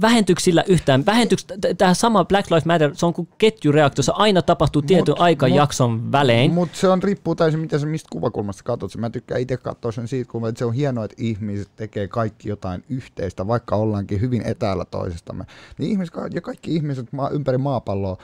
vähentyykö 0.00 0.40
sillä 0.42 0.64
yhtään, 0.68 1.06
vähentyykö 1.06 1.42
tämä 1.78 1.94
sama 1.94 2.24
Black 2.24 2.50
Lives 2.50 2.64
Matter, 2.64 2.90
se 2.94 3.06
on 3.06 3.12
kuin 3.12 3.28
ketjureaktio, 3.38 4.02
se 4.02 4.12
aina 4.14 4.42
tapahtuu 4.42 4.82
tietyn 4.82 5.14
aikajakson 5.18 6.12
välein. 6.12 6.52
Mutta 6.52 6.78
se 6.78 6.88
on 6.88 7.02
riippuu 7.02 7.34
täysin, 7.34 7.60
mitä 7.60 7.78
se, 7.78 7.86
mistä 7.86 8.08
kuvakulmasta 8.12 8.62
katsot. 8.62 8.96
Mä 8.96 9.10
tykkään 9.10 9.40
itse 9.40 9.56
katsoa 9.56 9.92
sen 9.92 10.08
siitä, 10.08 10.32
kun 10.32 10.42
se 10.56 10.64
on 10.64 10.74
hienoa, 10.74 11.04
että 11.04 11.16
ihmiset 11.18 11.68
tekee 11.76 12.08
kaikki 12.08 12.48
jotain 12.48 12.84
yhteistä, 12.88 13.46
vaikka 13.46 13.76
ollaankin 13.76 14.20
hyvin 14.20 14.42
etäällä 14.46 14.84
toisistamme. 14.84 15.44
Niin 15.78 15.90
ihmiset, 15.90 16.14
ja 16.34 16.40
kaikki 16.40 16.74
ihmiset 16.74 17.06
ympäri 17.32 17.58
maapalloa 17.58 18.16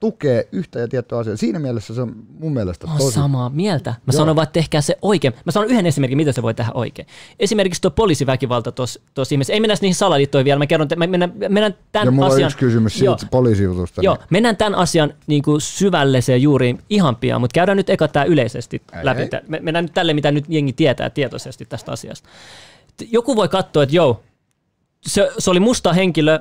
tukee 0.00 0.48
yhtä 0.52 0.78
ja 0.78 0.88
tiettyä 0.88 1.18
asiaa. 1.18 1.36
Siinä 1.36 1.58
mielessä 1.58 1.94
se 1.94 2.00
on 2.00 2.14
mun 2.38 2.52
mielestä 2.52 2.86
tosi... 2.86 3.04
Mä 3.04 3.10
samaa 3.22 3.50
mieltä. 3.50 3.90
Mä 3.90 3.96
Joo. 4.12 4.18
sanon 4.18 4.36
vaan, 4.36 4.42
että 4.42 4.52
tehkää 4.52 4.80
se 4.80 4.98
oikein. 5.02 5.34
Mä 5.44 5.52
sanon 5.52 5.68
yhden 5.68 5.86
esimerkin, 5.86 6.16
miten 6.16 6.34
se 6.34 6.42
voi 6.42 6.54
tehdä 6.54 6.70
oikein. 6.74 7.08
Esimerkiksi 7.40 7.82
tuo 7.82 7.90
poliisiväkivalta 7.90 8.72
tuossa 8.72 9.00
ihmisessä. 9.32 9.52
Ei 9.52 9.60
mennä 9.60 9.74
niihin 9.80 9.94
salaliittoihin 9.94 10.44
vielä. 10.44 10.58
Mä 10.58 10.66
kerron, 10.66 10.88
me 10.96 11.06
mennään, 11.06 11.32
mennään 11.36 11.74
tämän 11.92 12.06
ja 12.06 12.10
mulla 12.10 12.26
asian... 12.26 12.42
on 12.42 12.46
yksi 12.46 12.58
kysymys 12.58 12.98
siitä 12.98 13.26
poliisijutusta. 13.30 14.02
Joo, 14.02 14.14
niin. 14.14 14.26
mennään 14.30 14.56
tämän 14.56 14.74
asian 14.74 15.14
niin 15.26 15.42
kuin 15.42 15.60
syvälliseen 15.60 16.42
juuriin 16.42 16.78
ihan 16.90 17.16
pian, 17.16 17.40
mutta 17.40 17.54
käydään 17.54 17.76
nyt 17.76 17.90
eka 17.90 18.08
tämä 18.08 18.24
yleisesti 18.24 18.82
ei, 18.92 19.04
läpi. 19.04 19.22
Ei. 19.22 19.28
Me, 19.48 19.60
mennään 19.62 19.84
nyt 19.84 19.94
tälle, 19.94 20.14
mitä 20.14 20.30
nyt 20.30 20.44
jengi 20.48 20.72
tietää 20.72 21.10
tietoisesti 21.10 21.64
tästä 21.64 21.92
asiasta. 21.92 22.28
Joku 23.10 23.36
voi 23.36 23.48
katsoa, 23.48 23.82
että 23.82 23.96
joo, 23.96 24.22
se, 25.06 25.30
se 25.38 25.50
oli 25.50 25.60
musta 25.60 25.92
henkilö, 25.92 26.40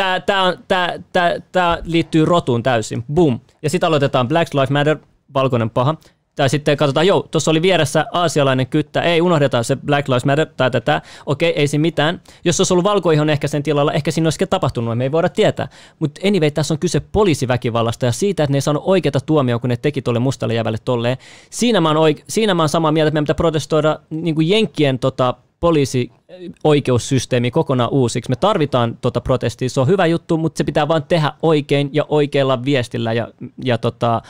tämä, 0.00 0.20
tämä, 0.20 0.56
tämä, 0.68 0.94
tämä, 1.12 1.34
tämä 1.52 1.78
liittyy 1.84 2.24
rotuun 2.24 2.62
täysin. 2.62 3.04
Boom. 3.14 3.40
Ja 3.62 3.70
sitten 3.70 3.86
aloitetaan 3.86 4.28
Black 4.28 4.54
Lives 4.54 4.70
Matter, 4.70 4.96
valkoinen 5.34 5.70
paha. 5.70 5.94
Tai 6.36 6.48
sitten 6.48 6.76
katsotaan, 6.76 7.06
joo, 7.06 7.28
tuossa 7.30 7.50
oli 7.50 7.62
vieressä 7.62 8.06
aasialainen 8.12 8.66
kyttä, 8.66 9.02
ei 9.02 9.20
unohdeta 9.20 9.62
se 9.62 9.76
Black 9.76 10.08
Lives 10.08 10.24
Matter 10.24 10.46
tai 10.56 10.70
tätä, 10.70 11.02
okei, 11.26 11.52
ei 11.56 11.66
siinä 11.66 11.82
mitään. 11.82 12.20
Jos 12.44 12.60
olisi 12.60 12.74
ollut 12.74 12.84
valkoihon 12.84 13.30
ehkä 13.30 13.48
sen 13.48 13.62
tilalla, 13.62 13.92
ehkä 13.92 14.10
siinä 14.10 14.26
olisi 14.26 14.46
tapahtunut, 14.50 14.98
me 14.98 15.04
ei 15.04 15.12
voida 15.12 15.28
tietää. 15.28 15.68
Mutta 15.98 16.20
anyway, 16.28 16.50
tässä 16.50 16.74
on 16.74 16.78
kyse 16.78 17.00
poliisiväkivallasta 17.00 18.06
ja 18.06 18.12
siitä, 18.12 18.42
että 18.44 18.52
ne 18.52 18.56
ei 18.56 18.60
saanut 18.60 18.82
oikeata 18.86 19.20
tuomioon, 19.20 19.60
kun 19.60 19.70
ne 19.70 19.76
teki 19.76 20.02
tuolle 20.02 20.20
mustalle 20.20 20.54
jävälle 20.54 20.78
tolleen. 20.84 21.16
Siinä 21.50 21.80
mä 21.80 21.88
oon, 21.88 21.96
oike- 21.96 22.24
siinä 22.28 22.54
mä 22.54 22.62
oon 22.62 22.68
samaa 22.68 22.92
mieltä, 22.92 23.08
että 23.08 23.14
meidän 23.14 23.24
pitää 23.24 23.34
protestoida 23.34 24.00
niin 24.10 24.48
Jenkkien 24.48 24.98
tota, 24.98 25.34
poliisi-oikeussysteemi 25.60 27.50
kokonaan 27.50 27.90
uusiksi. 27.90 28.30
Me 28.30 28.36
tarvitaan 28.36 28.98
tuota 29.00 29.20
protestia, 29.20 29.68
se 29.68 29.80
on 29.80 29.86
hyvä 29.86 30.06
juttu, 30.06 30.36
mutta 30.36 30.58
se 30.58 30.64
pitää 30.64 30.88
vain 30.88 31.02
tehdä 31.02 31.32
oikein 31.42 31.90
ja 31.92 32.04
oikealla 32.08 32.64
viestillä 32.64 33.12
ja, 33.12 33.28
ja 33.64 33.78
tota, 33.78 34.22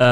öö, 0.00 0.06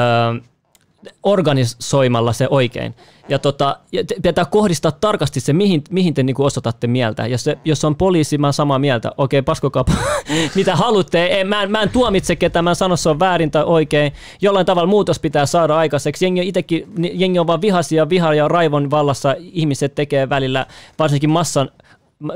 organisoimalla 1.23 2.33
se 2.33 2.47
oikein. 2.49 2.95
Ja, 3.29 3.39
tota, 3.39 3.79
ja 3.91 4.03
pitää 4.23 4.45
kohdistaa 4.45 4.91
tarkasti 4.91 5.39
se, 5.39 5.53
mihin, 5.53 5.83
mihin 5.89 6.13
te 6.13 6.23
niinku 6.23 6.43
osoitatte 6.43 6.87
mieltä. 6.87 7.27
Ja 7.27 7.37
se, 7.37 7.57
jos 7.65 7.85
on 7.85 7.95
poliisi, 7.95 8.37
mä 8.37 8.47
oon 8.47 8.53
samaa 8.53 8.79
mieltä. 8.79 9.11
Okei, 9.17 9.41
paskokaa, 9.41 9.85
mitä 10.55 10.75
haluatte. 10.75 11.39
En, 11.39 11.47
mä, 11.47 11.63
en, 11.63 11.71
mä 11.71 11.81
en 11.81 11.89
tuomitse 11.89 12.35
ketään, 12.35 12.63
mä 12.63 12.71
en 12.71 12.75
sano 12.75 12.95
se 12.95 13.09
on 13.09 13.19
väärin 13.19 13.51
tai 13.51 13.63
oikein. 13.63 14.13
Jollain 14.41 14.65
tavalla 14.65 14.87
muutos 14.87 15.19
pitää 15.19 15.45
saada 15.45 15.77
aikaiseksi. 15.77 16.25
Jengi, 16.25 16.47
itekin, 16.47 16.87
jengi 17.13 17.39
on 17.39 17.47
vaan 17.47 17.61
vihaisia, 17.61 18.09
viha 18.09 18.33
ja 18.33 18.47
raivon 18.47 18.91
vallassa. 18.91 19.35
Ihmiset 19.39 19.95
tekee 19.95 20.29
välillä, 20.29 20.65
varsinkin 20.99 21.29
massan 21.29 21.69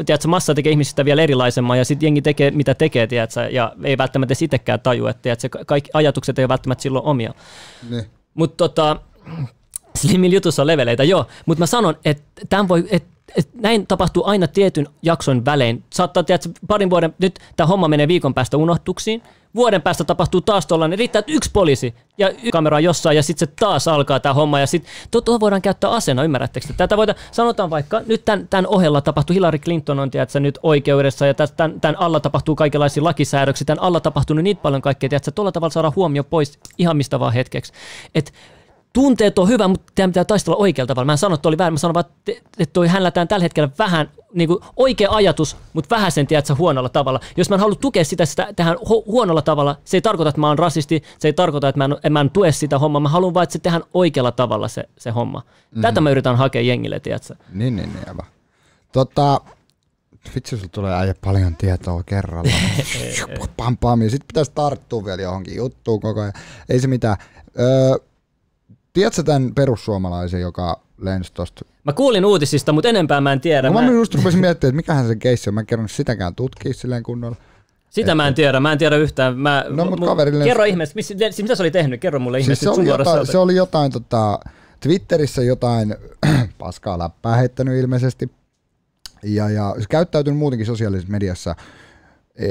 tiedätkö, 0.05 0.27
massa 0.27 0.55
tekee 0.55 0.71
ihmisistä 0.71 1.05
vielä 1.05 1.21
erilaisemman 1.21 1.77
ja 1.77 1.85
sitten 1.85 2.07
jengi 2.07 2.21
tekee 2.21 2.51
mitä 2.51 2.75
tekee, 2.75 3.07
tiedätkö, 3.07 3.41
ja 3.51 3.73
ei 3.83 3.97
välttämättä 3.97 4.33
sitekään 4.33 4.79
taju, 4.79 5.05
että 5.05 5.21
tiedätkö, 5.21 5.49
kaikki 5.65 5.89
ajatukset 5.93 6.39
ei 6.39 6.47
välttämättä 6.47 6.81
silloin 6.81 7.05
omia. 7.05 7.33
Mutta 8.33 8.57
tota, 8.57 8.97
Slimin 9.97 10.33
jutussa 10.33 10.67
leveleitä, 10.67 11.03
joo. 11.03 11.25
Mutta 11.45 11.61
mä 11.61 11.65
sanon, 11.65 11.95
että 12.05 12.67
voi, 12.67 12.87
että 12.91 13.17
et 13.35 13.49
näin 13.53 13.87
tapahtuu 13.87 14.25
aina 14.25 14.47
tietyn 14.47 14.87
jakson 15.01 15.45
välein. 15.45 15.83
Saattaa, 15.89 16.23
että 16.27 16.49
parin 16.67 16.89
vuoden, 16.89 17.15
nyt 17.19 17.39
tämä 17.55 17.67
homma 17.67 17.87
menee 17.87 18.07
viikon 18.07 18.33
päästä 18.33 18.57
unohtuksiin, 18.57 19.21
vuoden 19.55 19.81
päästä 19.81 20.03
tapahtuu 20.03 20.41
taas 20.41 20.65
tuollainen, 20.65 20.91
niin 20.91 20.99
riittää, 20.99 21.19
että 21.19 21.31
yksi 21.31 21.49
poliisi 21.53 21.95
ja 22.17 22.29
yksi 22.29 22.51
kamera 22.51 22.79
jossain 22.79 23.15
ja 23.15 23.23
sitten 23.23 23.47
se 23.47 23.53
taas 23.59 23.87
alkaa 23.87 24.19
tämä 24.19 24.33
homma 24.33 24.59
ja 24.59 24.67
sitten 24.67 24.91
tuota 25.11 25.39
voidaan 25.39 25.61
käyttää 25.61 25.89
asena, 25.89 26.23
ymmärrättekö? 26.23 26.67
Tätä 26.77 26.97
voidaan, 26.97 27.17
sanotaan 27.31 27.69
vaikka, 27.69 28.01
nyt 28.05 28.25
tämän, 28.25 28.47
tämän 28.47 28.67
ohella 28.67 29.01
tapahtuu, 29.01 29.33
Hillary 29.33 29.59
Clinton 29.59 29.99
on 29.99 30.11
tiedätkö, 30.11 30.39
nyt 30.39 30.59
oikeudessa 30.63 31.25
ja 31.25 31.33
tämän, 31.33 31.81
tämän 31.81 31.99
alla 31.99 32.19
tapahtuu 32.19 32.55
kaikenlaisia 32.55 33.03
lakisäädöksiä, 33.03 33.65
tämän 33.65 33.83
alla 33.83 33.99
tapahtuu 33.99 34.35
niin 34.35 34.57
paljon 34.57 34.81
kaikkea, 34.81 35.09
että 35.11 35.31
tuolla 35.31 35.51
tavalla 35.51 35.73
saadaan 35.73 35.95
huomio 35.95 36.23
pois 36.23 36.59
ihan 36.77 36.97
mistä 36.97 37.19
vaan 37.19 37.33
hetkeksi. 37.33 37.73
Että 38.15 38.31
tunteet 38.97 39.39
on 39.39 39.47
hyvä, 39.47 39.67
mutta 39.67 39.91
teidän 39.95 40.09
pitää 40.09 40.25
taistella 40.25 40.57
oikealla 40.57 40.87
tavalla. 40.87 41.05
Mä 41.05 41.11
en 41.11 41.17
sano, 41.17 41.35
että 41.35 41.47
oli 41.47 41.57
väärin, 41.57 41.73
mä 41.73 41.77
sanon 41.77 41.93
vaan, 41.93 42.05
että, 42.27 42.73
toi 42.73 42.87
hänlätään 42.87 43.27
tällä 43.27 43.43
hetkellä 43.43 43.69
vähän 43.79 44.11
niin 44.33 44.47
kuin 44.47 44.59
oikea 44.75 45.11
ajatus, 45.11 45.57
mutta 45.73 45.95
vähän 45.95 46.11
sen 46.11 46.27
tiedät 46.27 46.57
huonolla 46.57 46.89
tavalla. 46.89 47.19
Jos 47.37 47.49
mä 47.49 47.55
en 47.55 47.59
halua 47.59 47.75
tukea 47.75 48.05
sitä, 48.05 48.25
sitä 48.25 48.53
tähän 48.55 48.77
huonolla 49.05 49.41
tavalla, 49.41 49.75
se 49.85 49.97
ei 49.97 50.01
tarkoita, 50.01 50.29
että 50.29 50.41
mä 50.41 50.47
oon 50.47 50.59
rasisti, 50.59 51.03
se 51.19 51.27
ei 51.27 51.33
tarkoita, 51.33 51.69
että 51.69 51.87
mä 51.87 51.89
en, 52.03 52.13
mä 52.13 52.21
en 52.21 52.29
tue 52.29 52.51
sitä 52.51 52.79
hommaa, 52.79 52.99
mä 52.99 53.09
haluan 53.09 53.33
vaan, 53.33 53.43
että 53.43 53.53
se 53.53 53.59
tehdään 53.59 53.83
oikealla 53.93 54.31
tavalla 54.31 54.67
se, 54.67 54.89
se 54.97 55.09
homma. 55.09 55.39
Mm-hmm. 55.39 55.81
Tätä 55.81 56.01
mä 56.01 56.09
yritän 56.09 56.37
hakea 56.37 56.61
jengille, 56.61 56.99
tiedätkö? 56.99 57.35
Niin, 57.53 57.75
niin, 57.75 57.93
niin, 57.93 58.09
aivan. 58.09 58.25
Tota, 58.91 59.41
vitsi, 60.35 60.57
sulla 60.57 60.69
tulee 60.71 60.93
äijä 60.93 61.15
paljon 61.23 61.55
tietoa 61.55 62.03
kerralla. 62.03 62.51
pam, 63.57 63.77
pam, 63.77 64.01
ja 64.01 64.09
sitten 64.09 64.27
pitäisi 64.27 64.51
tarttua 64.55 65.05
vielä 65.05 65.21
johonkin 65.21 65.55
juttuun 65.55 65.99
koko 65.99 66.21
ajan. 66.21 66.33
Ei 66.69 66.79
se 66.79 66.87
mitään. 66.87 67.17
Öö, 67.59 67.97
tiedätkö 68.97 69.23
tämän 69.23 69.55
perussuomalaisen, 69.55 70.41
joka 70.41 70.81
lensi 71.01 71.33
tosta? 71.33 71.65
Mä 71.83 71.93
kuulin 71.93 72.25
uutisista, 72.25 72.71
mutta 72.71 72.89
enempää 72.89 73.21
mä 73.21 73.33
en 73.33 73.41
tiedä. 73.41 73.67
No, 73.67 73.73
mä, 73.73 73.81
mä 73.81 73.91
just 73.91 74.15
rupesin 74.15 74.39
miettimään, 74.39 74.69
että 74.69 74.75
mikähän 74.75 75.07
se 75.07 75.15
keissi 75.15 75.49
on. 75.49 75.53
Mä 75.53 75.61
en 75.61 75.89
sitäkään 75.89 76.35
tutkia 76.35 76.73
silleen 76.73 77.03
kunnolla. 77.03 77.35
Sitä 77.89 78.15
mä 78.15 78.27
en 78.27 78.33
tiedä, 78.33 78.59
mä 78.59 78.71
en 78.71 78.77
tiedä 78.77 78.97
yhtään. 78.97 79.37
Mä, 79.37 79.65
no, 79.69 79.85
mutta 79.85 80.05
kaverille... 80.05 80.43
Kerro 80.43 80.63
ihmeessä, 80.63 80.95
missä, 80.95 81.15
mitä 81.41 81.55
se 81.55 81.63
oli 81.63 81.71
tehnyt? 81.71 82.01
Kerro 82.01 82.19
mulle 82.19 82.39
ihmeessä. 82.39 82.65
Siis 82.65 82.75
se, 82.75 82.81
oli 82.81 82.89
jotain, 82.89 83.27
se 83.27 83.37
oli 83.37 83.55
jotain 83.55 83.91
tota, 83.91 84.39
Twitterissä 84.79 85.43
jotain 85.43 85.95
paskaa 86.59 86.99
läppää 86.99 87.35
heittänyt 87.35 87.79
ilmeisesti. 87.79 88.31
Ja, 89.23 89.49
ja 89.49 89.75
se 89.79 89.85
käyttäytynyt 89.89 90.39
muutenkin 90.39 90.65
sosiaalisessa 90.65 91.11
mediassa. 91.11 91.55
E, 92.35 92.47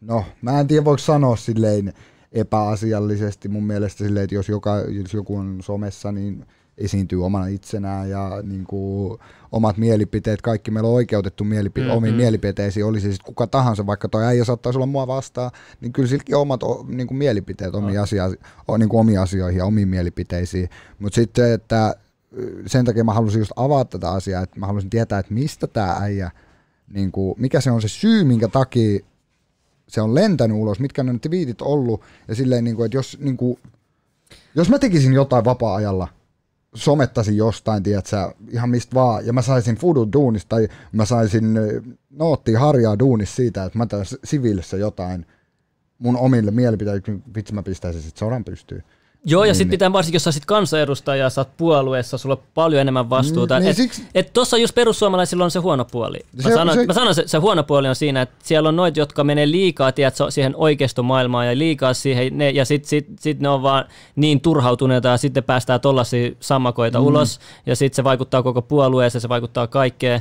no, 0.00 0.24
mä 0.42 0.60
en 0.60 0.66
tiedä 0.66 0.84
voiko 0.84 0.98
sanoa 0.98 1.36
silleen 1.36 1.92
epäasiallisesti 2.32 3.48
mun 3.48 3.66
mielestä 3.66 4.04
silleen, 4.04 4.24
että 4.24 4.34
jos, 4.34 4.48
joka, 4.48 4.76
jos 4.76 5.14
joku 5.14 5.36
on 5.36 5.58
somessa, 5.62 6.12
niin 6.12 6.46
esiintyy 6.78 7.24
omana 7.24 7.46
itsenään 7.46 8.10
ja 8.10 8.30
niin 8.42 8.64
kuin, 8.64 9.18
omat 9.52 9.76
mielipiteet, 9.76 10.42
kaikki 10.42 10.70
meillä 10.70 10.88
on 10.88 10.94
oikeutettu 10.94 11.44
mielipi- 11.44 11.80
mm-hmm. 11.80 11.96
omiin 11.96 12.14
mielipiteisiin, 12.14 12.86
olisi 12.86 13.06
siis 13.06 13.20
kuka 13.20 13.46
tahansa, 13.46 13.86
vaikka 13.86 14.08
toi 14.08 14.24
äijä 14.24 14.44
saattaisi 14.44 14.78
olla 14.78 14.86
mua 14.86 15.06
vastaan, 15.06 15.50
niin 15.80 15.92
kyllä 15.92 16.08
silläkin 16.08 16.36
on 16.36 16.42
omat 16.42 16.60
niin 16.86 17.06
kuin 17.06 17.18
mielipiteet 17.18 17.74
omiin, 17.74 18.00
asia, 18.00 18.28
niin 18.78 18.88
kuin 18.88 19.00
omiin 19.00 19.20
asioihin 19.20 19.58
ja 19.58 19.64
omiin 19.64 19.88
mielipiteisiin. 19.88 20.68
Mutta 20.98 21.14
sitten 21.14 21.44
se, 21.44 21.52
että 21.52 21.96
sen 22.66 22.84
takia 22.84 23.04
mä 23.04 23.12
halusin 23.12 23.38
just 23.38 23.52
avata 23.56 23.98
tätä 23.98 24.10
asiaa, 24.12 24.42
että 24.42 24.60
mä 24.60 24.66
halusin 24.66 24.90
tietää, 24.90 25.18
että 25.18 25.34
mistä 25.34 25.66
tämä 25.66 25.96
äijä, 26.00 26.30
niin 26.92 27.12
kuin, 27.12 27.34
mikä 27.38 27.60
se 27.60 27.70
on 27.70 27.82
se 27.82 27.88
syy, 27.88 28.24
minkä 28.24 28.48
takia 28.48 29.00
se 29.88 30.00
on 30.00 30.14
lentänyt 30.14 30.56
ulos, 30.56 30.80
mitkä 30.80 31.02
ne 31.02 31.18
twiitit 31.18 31.62
ollut, 31.62 32.02
ja 32.28 32.34
silleen, 32.34 32.64
niin 32.64 32.76
kuin, 32.76 32.86
että 32.86 32.96
jos, 32.96 33.18
niin 33.20 33.36
kuin, 33.36 33.58
jos 34.54 34.70
mä 34.70 34.78
tekisin 34.78 35.12
jotain 35.12 35.44
vapaa-ajalla, 35.44 36.08
somettasin 36.74 37.36
jostain, 37.36 37.82
tiedätkö, 37.82 38.32
ihan 38.50 38.70
mistä 38.70 38.94
vaan, 38.94 39.26
ja 39.26 39.32
mä 39.32 39.42
saisin 39.42 39.76
fudu 39.76 40.08
duunista, 40.12 40.48
tai 40.48 40.68
mä 40.92 41.04
saisin 41.04 41.58
noottia 42.10 42.60
harjaa 42.60 42.98
duunista 42.98 43.36
siitä, 43.36 43.64
että 43.64 43.78
mä 43.78 43.86
tässä 43.86 44.18
siviilissä 44.24 44.76
jotain 44.76 45.26
mun 45.98 46.16
omille 46.16 46.50
mielipiteille, 46.50 47.20
vitsi 47.34 47.54
mä 47.54 47.62
pistäisin 47.62 48.02
sitten 48.02 48.18
sodan 48.18 48.44
pystyyn. 48.44 48.82
Joo, 49.28 49.44
ja 49.44 49.46
niin, 49.46 49.54
sitten 49.54 49.70
pitää 49.70 49.92
varsinkin, 49.92 50.16
jos 50.16 50.24
sä 50.24 50.32
sit 50.32 50.46
kansanedustaja 50.46 51.22
ja 51.22 51.30
sä 51.30 51.40
oot 51.40 51.56
puolueessa, 51.56 52.18
sulla 52.18 52.34
on 52.34 52.42
paljon 52.54 52.80
enemmän 52.80 53.10
vastuuta. 53.10 53.60
Niin, 53.60 53.70
et, 53.70 53.76
siksi... 53.76 54.02
et 54.14 54.32
tuossa 54.32 54.56
just 54.56 54.74
perussuomalaisilla 54.74 55.44
on 55.44 55.50
se 55.50 55.58
huono 55.58 55.84
puoli. 55.84 56.18
Mä 56.36 56.42
se, 56.42 56.54
sanon, 56.54 56.74
se... 56.74 56.86
mä 56.86 56.92
sanon 56.92 57.14
se, 57.14 57.22
se 57.26 57.38
huono 57.38 57.62
puoli 57.62 57.88
on 57.88 57.96
siinä, 57.96 58.22
että 58.22 58.36
siellä 58.42 58.68
on 58.68 58.76
noit, 58.76 58.96
jotka 58.96 59.24
menee 59.24 59.50
liikaa 59.50 59.92
tiedätkö, 59.92 60.30
siihen 60.30 60.54
oikeistomaailmaan 60.56 61.46
ja 61.46 61.58
liikaa 61.58 61.94
siihen, 61.94 62.38
ne, 62.38 62.50
ja 62.50 62.64
sitten 62.64 62.88
sit, 62.88 63.06
sit 63.20 63.40
ne 63.40 63.48
on 63.48 63.62
vaan 63.62 63.84
niin 64.16 64.40
turhautuneita 64.40 65.08
ja 65.08 65.16
sitten 65.16 65.44
päästään 65.44 65.80
tollaisia 65.80 66.30
sammakoita 66.40 67.00
mm. 67.00 67.06
ulos, 67.06 67.40
ja 67.66 67.76
sitten 67.76 67.96
se 67.96 68.04
vaikuttaa 68.04 68.42
koko 68.42 68.62
puolueeseen, 68.62 69.22
se 69.22 69.28
vaikuttaa 69.28 69.66
kaikkeen. 69.66 70.20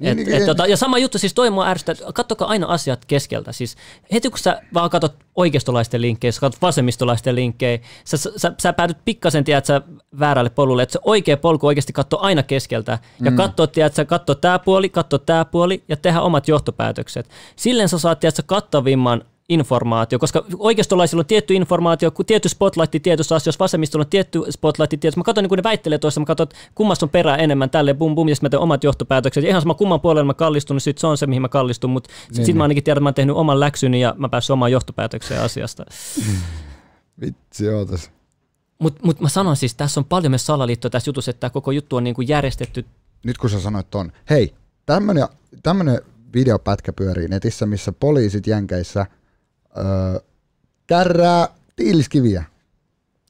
Et, 0.00 0.16
niin, 0.16 0.34
et, 0.34 0.46
tota, 0.46 0.66
ja 0.66 0.76
sama 0.76 0.98
juttu, 0.98 1.18
siis 1.18 1.34
toi 1.34 1.50
mua 1.50 1.66
ärsyttää, 1.66 2.12
katsokaa 2.14 2.48
aina 2.48 2.66
asiat 2.66 3.04
keskeltä. 3.04 3.52
Siis 3.52 3.76
heti 4.12 4.30
kun 4.30 4.38
sä 4.38 4.62
vaan 4.74 4.90
katsot 4.90 5.14
oikeistolaisten 5.34 6.02
linkkejä, 6.02 6.32
sä 6.32 6.40
katsot 6.40 6.62
vasemmistolaisten 6.62 7.34
linkkejä, 7.34 7.78
sä, 8.04 8.16
sä, 8.16 8.52
sä 8.62 8.72
päädyt 8.72 8.98
pikkasen, 9.04 9.44
tiedät, 9.44 9.64
sä 9.64 9.82
väärälle 10.18 10.50
polulle, 10.50 10.82
että 10.82 10.92
se 10.92 10.98
oikea 11.02 11.36
polku 11.36 11.66
oikeasti 11.66 11.92
katsoo 11.92 12.20
aina 12.20 12.42
keskeltä. 12.42 12.98
Ja 13.24 13.30
mm. 13.30 13.36
katsoo, 13.36 13.66
tiedät, 13.66 13.94
sä 13.94 14.04
katsoo 14.04 14.34
tää 14.34 14.58
puoli, 14.58 14.88
katsoo 14.88 15.18
tää 15.18 15.44
puoli 15.44 15.84
ja 15.88 15.96
tehdä 15.96 16.20
omat 16.20 16.48
johtopäätökset. 16.48 17.28
Silleen 17.56 17.88
sä 17.88 17.98
saat, 17.98 18.20
tiedät, 18.20 18.36
sä 18.36 18.42
kattavimman 18.42 19.24
informaatio, 19.52 20.18
koska 20.18 20.44
oikeistolaisilla 20.58 21.20
on 21.20 21.26
tietty 21.26 21.54
informaatio, 21.54 22.10
tietty 22.26 22.48
spotlight 22.48 23.02
tietyssä 23.02 23.34
asioissa, 23.34 23.58
vasemmistolla 23.58 24.02
on 24.02 24.10
tietty 24.10 24.42
spotlight 24.50 24.90
tietyssä. 25.00 25.20
Mä 25.20 25.24
katson, 25.24 25.44
niin 25.44 25.48
kun 25.48 25.58
ne 25.58 25.62
väittelee 25.62 25.98
toista, 25.98 26.20
mä 26.20 26.26
katson, 26.26 26.46
kummassa 26.74 27.06
on 27.06 27.10
perää 27.10 27.36
enemmän 27.36 27.70
tälle 27.70 27.94
bum 27.94 28.14
bum, 28.14 28.28
ja 28.28 28.34
sitten 28.34 28.46
mä 28.46 28.50
teen 28.50 28.60
omat 28.60 28.84
johtopäätökset. 28.84 29.44
Ja 29.44 29.50
ihan 29.50 29.62
sama 29.62 29.74
kumman 29.74 30.00
puolella 30.00 30.26
mä 30.26 30.34
kallistun, 30.34 30.74
niin 30.74 30.80
sit 30.80 30.98
se 30.98 31.06
on 31.06 31.18
se, 31.18 31.26
mihin 31.26 31.42
mä 31.42 31.48
kallistun, 31.48 31.90
mutta 31.90 32.10
sitten 32.10 32.36
niin. 32.36 32.46
sit 32.46 32.56
mä 32.56 32.64
ainakin 32.64 32.84
tiedän, 32.84 32.98
että 32.98 33.02
mä 33.02 33.08
oon 33.08 33.14
tehnyt 33.14 33.36
oman 33.36 33.60
läksyni 33.60 34.00
ja 34.00 34.14
mä 34.18 34.28
päässyt 34.28 34.50
omaan 34.50 34.72
johtopäätökseen 34.72 35.42
asiasta. 35.42 35.84
Vitsi, 37.20 37.68
ootas. 37.68 38.10
Mutta 38.78 39.00
mut 39.04 39.20
mä 39.20 39.28
sanon 39.28 39.56
siis, 39.56 39.74
tässä 39.74 40.00
on 40.00 40.04
paljon 40.04 40.30
myös 40.30 40.46
salaliittoa 40.46 40.90
tässä 40.90 41.08
jutussa, 41.08 41.30
että 41.30 41.40
tämä 41.40 41.50
koko 41.50 41.70
juttu 41.70 41.96
on 41.96 42.04
niin 42.04 42.14
kuin 42.14 42.28
järjestetty. 42.28 42.84
Nyt 43.24 43.38
kun 43.38 43.50
sä 43.50 43.60
sanoit 43.60 43.90
ton, 43.90 44.12
hei, 44.30 44.54
tämmöinen 45.62 46.00
videopätkä 46.34 46.92
pyörii 46.92 47.28
netissä, 47.28 47.66
missä 47.66 47.92
poliisit 47.92 48.46
Jänkeissä– 48.46 49.06
öö, 49.76 50.20
kärrää 50.86 51.48
tiiliskiviä. 51.76 52.44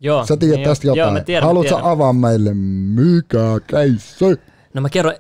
Joo. 0.01 0.27
Sä 0.27 0.37
tiedät 0.37 0.57
niin 0.57 0.69
tästä 0.69 0.87
jotain. 0.87 0.99
Joo, 0.99 1.11
mä 1.11 1.21
tiedän, 1.21 1.47
Haluatko 1.47 1.79
mä 1.79 1.91
avaa 1.91 2.13
meille 2.13 2.55
mikä 2.55 3.61
keissi? 3.67 4.25
No 4.75 4.81
mä 4.81 4.89
kerron, 4.89 5.15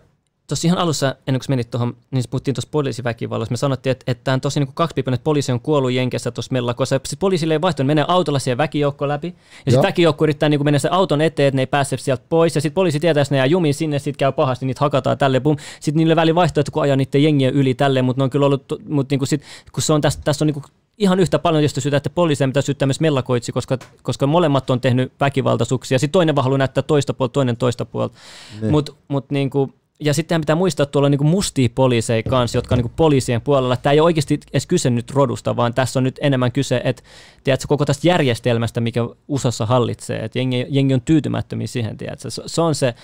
tuossa 0.48 0.68
ihan 0.68 0.78
alussa, 0.78 1.16
ennen 1.26 1.40
kuin 1.40 1.46
menit 1.48 1.70
tuohon, 1.70 1.96
niin 2.10 2.24
puhuttiin 2.30 2.54
tuossa 2.54 2.68
poliisiväkivallassa. 2.70 3.52
Me 3.52 3.56
sanottiin, 3.56 3.90
että, 3.90 4.04
että 4.06 4.24
tämä 4.24 4.32
on 4.34 4.40
tosi 4.40 4.60
niin 4.60 4.70
kaksipiippunen, 4.74 5.14
että 5.14 5.24
poliisi 5.24 5.52
on 5.52 5.60
kuollut 5.60 5.92
Jenkessä 5.92 6.30
tuossa 6.30 6.52
mellakossa. 6.52 6.96
Sitten 6.96 7.18
poliisille 7.18 7.54
ei 7.54 7.60
vaihtunut, 7.60 7.86
menee 7.86 8.04
autolla 8.08 8.38
siihen 8.38 8.58
väkijoukko 8.58 9.08
läpi. 9.08 9.34
Ja 9.66 9.72
sitten 9.72 9.88
väkijoukko 9.88 10.24
yrittää 10.24 10.48
niin 10.48 10.64
mennä 10.64 10.78
sen 10.78 10.92
auton 10.92 11.20
eteen, 11.20 11.48
että 11.48 11.56
ne 11.56 11.62
ei 11.62 11.66
pääse 11.66 11.96
sieltä 11.96 12.24
pois. 12.28 12.54
Ja 12.54 12.60
sitten 12.60 12.74
poliisi 12.74 13.00
tietää, 13.00 13.20
että 13.20 13.34
ne 13.34 13.38
jää 13.38 13.46
jumiin 13.46 13.74
sinne, 13.74 13.98
sitten 13.98 14.18
käy 14.18 14.32
pahasti, 14.32 14.66
niitä 14.66 14.80
hakataan 14.80 15.18
tälle. 15.18 15.40
Bum. 15.40 15.56
Sitten 15.80 15.98
niille 15.98 16.16
väli 16.16 16.34
vaihtoehto, 16.34 16.72
kun 16.72 16.82
ajaa 16.82 16.96
niiden 16.96 17.22
jengien 17.22 17.54
yli 17.54 17.74
tälle, 17.74 18.02
mutta 18.02 18.20
ne 18.20 18.24
on 18.24 18.30
kyllä 18.30 18.46
ollut, 18.46 18.64
mutta 18.88 19.12
niin 19.12 19.18
kuin 19.20 19.28
sit, 19.28 19.42
kun 19.72 19.82
se 19.82 19.92
on 19.92 20.00
tässä, 20.00 20.20
tässä 20.24 20.44
on 20.44 20.46
niin 20.46 20.64
ihan 21.02 21.20
yhtä 21.20 21.38
paljon 21.38 21.60
tietysti 21.60 21.80
syytä, 21.80 21.96
että 21.96 22.10
poliisia 22.10 22.46
mitä 22.46 22.62
syyttää 22.62 22.86
myös 22.86 23.00
mellakoitsi, 23.00 23.52
koska, 23.52 23.78
koska 24.02 24.26
molemmat 24.26 24.70
on 24.70 24.80
tehnyt 24.80 25.12
väkivaltaisuuksia. 25.20 25.98
Sitten 25.98 26.12
toinen 26.12 26.34
vaan 26.34 26.44
haluaa 26.44 26.58
näyttää 26.58 26.82
toista 26.82 27.14
puolta, 27.14 27.32
toinen 27.32 27.56
toista 27.56 27.84
puolta. 27.84 28.18
Niin. 28.60 28.70
Mut, 28.70 28.96
mut 29.08 29.30
niinku, 29.30 29.72
ja 30.00 30.14
sitten 30.14 30.40
pitää 30.40 30.56
muistaa, 30.56 30.84
että 30.84 30.92
tuolla 30.92 31.06
on 31.06 31.10
niinku 31.10 31.24
mustia 31.24 31.68
poliiseja 31.74 32.22
kanssa, 32.22 32.58
jotka 32.58 32.74
on 32.74 32.78
niinku 32.78 32.92
poliisien 32.96 33.40
puolella. 33.40 33.76
Tämä 33.76 33.92
ei 33.92 34.00
ole 34.00 34.04
oikeasti 34.04 34.40
edes 34.52 34.66
kyse 34.66 34.90
nyt 34.90 35.10
rodusta, 35.10 35.56
vaan 35.56 35.74
tässä 35.74 36.00
on 36.00 36.04
nyt 36.04 36.18
enemmän 36.22 36.52
kyse, 36.52 36.80
että 36.84 37.02
tiedätkö, 37.44 37.66
koko 37.68 37.84
tästä 37.84 38.08
järjestelmästä, 38.08 38.80
mikä 38.80 39.00
USAssa 39.28 39.66
hallitsee. 39.66 40.24
Että 40.24 40.38
jengi, 40.38 40.66
jengi 40.68 40.94
on 40.94 41.00
tyytymättömiä 41.00 41.66
siihen, 41.66 41.96
tiedätkö. 41.96 42.30
Se, 42.30 42.42
se 42.46 42.60
on 42.60 42.74
se, 42.74 42.94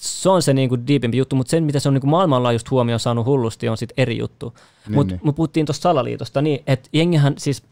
se 0.00 0.28
on 0.28 0.42
se 0.42 0.54
niin 0.54 0.68
kuin 0.68 0.86
deepimpi 0.86 1.16
juttu, 1.16 1.36
mutta 1.36 1.50
se, 1.50 1.60
mitä 1.60 1.80
se 1.80 1.88
on 1.88 1.94
niin 1.94 2.00
kuin 2.00 2.10
maailmanlaajuista 2.10 2.70
huomioon 2.70 3.00
saanut 3.00 3.26
hullusti, 3.26 3.68
on 3.68 3.76
sitten 3.76 3.94
eri 4.02 4.18
juttu. 4.18 4.54
Niin, 4.86 4.94
mutta 4.94 5.14
niin. 5.14 5.20
mut 5.24 5.36
puhuttiin 5.36 5.66
tuosta 5.66 5.82
salaliitosta, 5.82 6.42
niin 6.42 6.62
että 6.66 6.88
jengihän 6.92 7.34
siis 7.38 7.62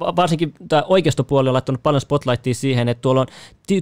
varsinkin 0.00 0.54
tämä 0.68 0.84
oikeistopuoli 0.88 1.48
on 1.48 1.52
laittanut 1.52 1.82
paljon 1.82 2.00
spotlightia 2.00 2.54
siihen, 2.54 2.88
että 2.88 3.02
tuolla 3.02 3.20
on 3.20 3.26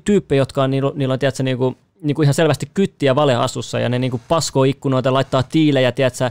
tyyppejä, 0.05 0.41
jotka 0.41 0.63
on, 0.63 0.71
niillä, 0.71 0.93
niillä 0.95 1.13
on 1.13 1.19
tiedätkö, 1.19 1.43
niin 1.43 1.59
kuin, 1.59 1.77
niin 2.05 2.15
kuin 2.15 2.25
ihan 2.25 2.35
selvästi 2.35 2.71
kyttiä 2.75 3.15
valeasussa 3.15 3.79
ja 3.79 3.89
ne 3.89 3.99
niin 3.99 4.11
kuin 4.11 4.23
paskoo 4.29 4.65
ikkunoita, 4.65 5.13
laittaa 5.13 5.43
tiilejä, 5.43 5.93
tiedätkö, 5.93 6.31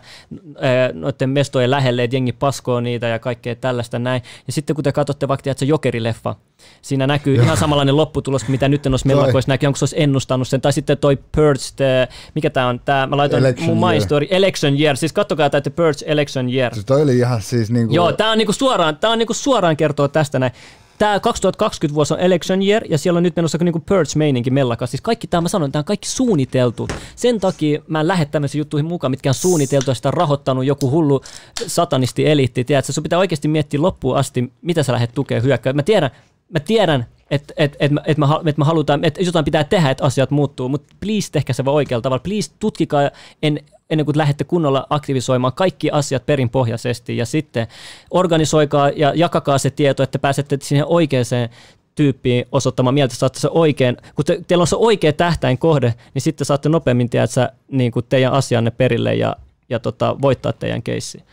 noiden 0.94 1.30
mestojen 1.30 1.72
lähelle, 1.72 2.04
että 2.04 2.16
jengi 2.16 2.32
paskoo 2.32 2.80
niitä 2.80 3.08
ja 3.08 3.20
kaikkea 3.20 3.56
tällaista 3.56 4.00
näin. 4.00 4.22
Ja 4.48 4.54
sitten 4.54 4.76
kun 4.76 4.84
te 4.84 4.92
katsotte 4.92 5.28
vaikka, 5.28 5.44
tiedätkö, 5.44 5.66
jokerileffa, 5.66 6.36
siinä 6.82 7.08
näkyy 7.08 7.36
ihan 7.36 7.58
samanlainen 7.58 7.98
lopputulos, 7.98 8.48
mitä 8.48 8.70
nyt 8.70 8.86
noissa 8.86 9.08
mellakoissa 9.08 9.52
näkyy, 9.52 9.68
onko 9.68 9.78
se 9.78 9.84
olisi 9.84 10.02
ennustanut 10.02 10.48
sen, 10.48 10.62
tai 10.62 10.74
sitten 10.74 10.98
toi 10.98 11.18
Purge, 11.36 11.64
the, 11.76 12.08
mikä 12.36 12.50
tämä 12.50 12.68
on, 12.68 12.80
tämä, 12.80 13.08
mä 13.08 13.18
laitoin 13.18 13.46
election 13.46 13.78
mun 13.78 13.90
my 13.90 14.02
story, 14.02 14.28
Election 14.30 14.82
Year, 14.82 14.98
siis 14.98 15.14
kattokaa 15.14 15.50
tämä 15.50 15.62
Purge 15.76 16.06
Election 16.06 16.50
Year. 16.50 16.76
Se 16.76 16.84
toi 16.84 17.02
oli 17.02 17.18
ihan 17.18 17.42
siis 17.42 17.72
niinku... 17.72 17.96
Joo, 17.96 18.12
tämä 18.12 18.32
on 18.32 18.38
niinku 18.38 18.54
suoraan, 18.54 18.98
tämä 18.98 19.14
on 19.14 19.20
niinku 19.20 19.34
suoraan 19.34 19.78
kertoo 19.78 20.08
tästä 20.08 20.40
näin 20.40 20.52
tämä 20.98 21.20
2020 21.20 21.96
vuosi 21.96 22.14
on 22.14 22.20
election 22.20 22.62
year 22.62 22.84
ja 22.90 22.98
siellä 22.98 23.18
on 23.18 23.24
nyt 23.24 23.36
menossa 23.36 23.58
niinku 23.58 23.80
purge-meininki 23.80 24.52
mellakas. 24.52 24.92
Siis 24.92 25.02
kaikki 25.02 25.28
tämä, 25.28 25.42
mä 25.42 25.48
sanon, 25.48 25.72
tämä 25.72 25.80
on 25.82 25.86
kaikki 25.86 26.10
suunniteltu. 26.10 26.88
Sen 27.16 27.40
takia 27.40 27.82
mä 27.88 28.00
en 28.00 28.08
lähde 28.08 28.26
tämmöisiin 28.26 28.60
juttuihin 28.60 28.86
mukaan, 28.86 29.12
mitkä 29.12 29.30
on 29.30 29.34
suunniteltu 29.34 29.92
ja 29.92 29.96
sitä 29.96 30.10
on 30.10 30.14
rahoittanut 30.14 30.66
joku 30.66 30.92
hullu 30.92 31.22
satanisti-eliitti. 31.68 32.64
Tiedätkö, 32.64 32.94
sun 32.94 33.04
pitää 33.04 33.20
oikeasti 33.20 33.48
miettiä 33.48 33.82
loppuun 33.82 34.18
asti, 34.18 34.54
mitä 34.62 34.84
sä 34.84 34.94
lähdet 34.94 35.14
tukemaan 35.14 35.44
hyökkää. 35.44 35.74
Mä 35.74 35.84
tiedän, 35.84 36.12
mä 36.50 36.60
tiedän, 36.60 37.06
että 37.32 37.54
et, 37.58 37.76
et, 37.80 37.92
et, 38.06 38.18
mä, 38.18 38.40
et 38.46 38.58
mä 38.58 38.66
halutaan, 38.66 39.06
että 39.06 39.22
jotain 39.22 39.46
pitää 39.46 39.64
tehdä, 39.64 39.90
että 39.90 40.04
asiat 40.04 40.32
muuttuu, 40.32 40.70
mutta 40.70 40.96
please 41.00 41.32
tehkää 41.32 41.54
se 41.54 41.66
vaan 41.66 41.76
oikealla 41.76 42.02
tavalla. 42.02 42.24
Please 42.24 42.52
tutkikaa 42.60 43.10
en, 43.44 43.60
ennen 43.90 44.06
kuin 44.06 44.18
lähdette 44.18 44.44
kunnolla 44.44 44.88
aktivisoimaan 44.90 45.54
kaikki 45.54 45.92
asiat 45.92 46.26
perinpohjaisesti 46.26 47.18
ja 47.18 47.26
sitten 47.26 47.68
organisoikaa 48.12 48.90
ja 48.90 49.14
jakakaa 49.16 49.58
se 49.58 49.70
tieto, 49.70 50.04
että 50.04 50.20
pääsette 50.20 50.58
siihen 50.62 50.86
oikeaan 50.86 51.26
tyyppiin 51.96 52.46
osoittamaan 52.52 52.94
mieltä, 52.94 53.16
saatte 53.16 53.40
se 53.40 53.50
oikein, 53.52 53.98
kun 54.16 54.26
te, 54.26 54.42
teillä 54.48 54.62
on 54.62 54.68
se 54.68 54.76
oikea 54.76 55.14
tähtäin 55.14 55.58
kohde, 55.58 55.94
niin 56.14 56.22
sitten 56.22 56.46
saatte 56.46 56.70
nopeammin 56.70 57.10
tiedätkö, 57.10 57.50
niin 57.72 57.92
kuin 57.92 58.06
teidän 58.10 58.34
asianne 58.34 58.72
perille 58.72 59.16
ja, 59.16 59.36
ja 59.70 59.80
tota, 59.80 60.16
voittaa 60.22 60.54
teidän 60.54 60.84
keissi. 60.84 61.24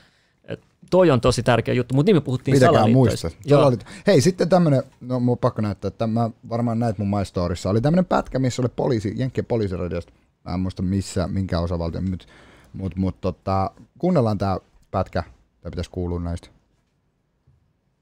Toi 0.91 1.11
on 1.11 1.21
tosi 1.21 1.43
tärkeä 1.43 1.75
juttu, 1.75 1.95
mutta 1.95 2.09
niin 2.09 2.17
me 2.17 2.21
puhuttiin 2.21 2.55
Pitäkää 2.55 2.87
muistaa. 2.87 3.17
salaliittoista. 3.17 3.49
Joo. 3.49 3.61
Salaliitto. 3.61 3.87
Hei, 4.07 4.21
sitten 4.21 4.49
tämmönen, 4.49 4.83
no 5.01 5.21
mun 5.21 5.33
on 5.33 5.39
pakko 5.39 5.63
näyttää, 5.63 5.89
että 5.89 6.07
mä 6.07 6.31
varmaan 6.49 6.79
näit 6.79 6.99
mun 6.99 7.11
My 7.11 7.25
Storyssa, 7.25 7.71
oli 7.71 7.81
tämmönen 7.81 8.05
pätkä, 8.05 8.39
missä 8.39 8.63
oli 8.63 8.69
poliisi, 8.77 9.15
Jenkkien 9.17 9.45
poliisiradiosta, 9.45 10.13
mä 10.51 10.55
en 10.55 10.61
muista 10.61 10.83
missä, 10.83 11.29
minkä 11.29 11.61
osavaltio, 11.61 12.01
mutta 12.01 12.27
mut, 12.73 12.97
mut, 12.97 13.21
tota, 13.21 13.71
kuunnellaan 13.99 14.39
tää 14.39 14.59
pätkä, 14.91 15.23
tai 15.61 15.71
pitäisi 15.71 15.91
kuulua 15.91 16.21
näistä. 16.21 16.49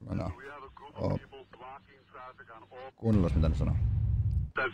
No. 0.09 0.31
Oh. 0.95 1.19
Kuunnellaan 2.95 3.33
mitä 3.35 3.49
ne 3.49 3.55
sanoo. 3.55 3.75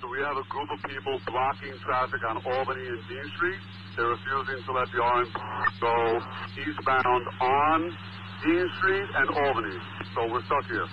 So 0.02 0.08
we 0.08 0.20
have 0.24 0.36
a 0.36 0.44
group 0.50 0.70
of 0.72 0.82
people 0.82 1.20
blocking 1.26 1.78
traffic 1.86 2.22
on 2.30 2.38
Albany 2.38 2.88
and 2.88 3.02
Dean 3.08 3.30
Street. 3.36 3.62
They're 3.96 4.10
refusing 4.10 4.66
to 4.66 4.74
let 4.74 4.90
the 4.92 5.00
orange 5.00 5.32
go 5.80 6.20
eastbound 6.58 7.24
on 7.40 7.98
Dean 8.44 8.68
Street 8.78 9.08
and 9.16 9.30
Albany. 9.30 9.78
So 10.16 10.26
we're 10.32 10.44
stuck 10.46 10.66
here. 10.66 10.88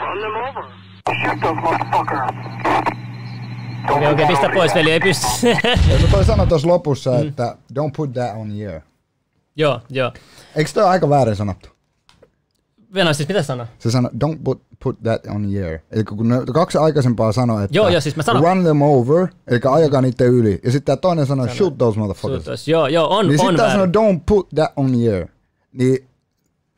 Run 0.00 0.20
them 0.24 0.36
over. 0.48 0.64
Shoot 1.20 1.40
those 1.42 1.56
motherfuckers. 1.56 2.91
Okei, 3.90 4.12
okei, 4.12 4.26
pistä 4.26 4.50
pois 4.54 4.74
veli, 4.74 4.90
ei 4.90 5.00
pysty. 5.00 5.26
Ja 5.88 5.98
no 6.02 6.06
toi 6.10 6.24
sanoi 6.24 6.46
tuossa 6.46 6.68
lopussa, 6.68 7.18
että 7.18 7.56
don't 7.74 7.90
put 7.96 8.12
that 8.12 8.36
on 8.36 8.48
the 8.50 8.66
air. 8.68 8.80
joo, 9.56 9.80
joo. 9.90 10.12
Eikö 10.56 10.70
toi 10.74 10.84
aika 10.84 11.08
väärin 11.08 11.36
sanottu? 11.36 11.68
Venä, 12.94 13.12
siis 13.12 13.28
mitä 13.28 13.42
sanoa? 13.42 13.66
Se 13.78 13.90
sanoi, 13.90 14.10
don't 14.24 14.38
put, 14.44 14.62
put 14.82 14.98
that 15.02 15.26
on 15.26 15.48
the 15.50 15.64
air. 15.64 15.78
Eli 15.90 16.04
kun 16.04 16.28
ne 16.28 16.36
kaksi 16.54 16.78
aikaisempaa 16.78 17.32
sanoi, 17.32 17.64
että 17.64 17.76
Joo, 17.76 17.88
joo, 17.88 18.00
siis 18.00 18.16
mä 18.16 18.22
sanon- 18.22 18.42
run 18.42 18.62
them 18.64 18.82
over, 18.82 19.26
eli 19.46 19.60
ajakaa 19.70 20.00
niiden 20.00 20.26
yli. 20.26 20.60
Ja 20.64 20.70
sitten 20.72 20.84
tämä 20.84 20.96
toinen 20.96 21.26
sanoi, 21.26 21.48
shoot 21.48 21.78
those 21.78 21.98
motherfuckers. 21.98 22.44
Suutos. 22.44 22.68
Joo, 22.68 22.86
joo, 22.86 23.16
on, 23.16 23.28
Niin 23.28 23.40
on 23.40 23.46
sitten 23.46 23.56
väärin. 23.66 23.72
sanoi, 23.92 24.14
don't 24.16 24.20
put 24.26 24.48
that 24.54 24.72
on 24.76 24.92
the 24.92 25.12
air. 25.14 25.26
Niin 25.72 26.08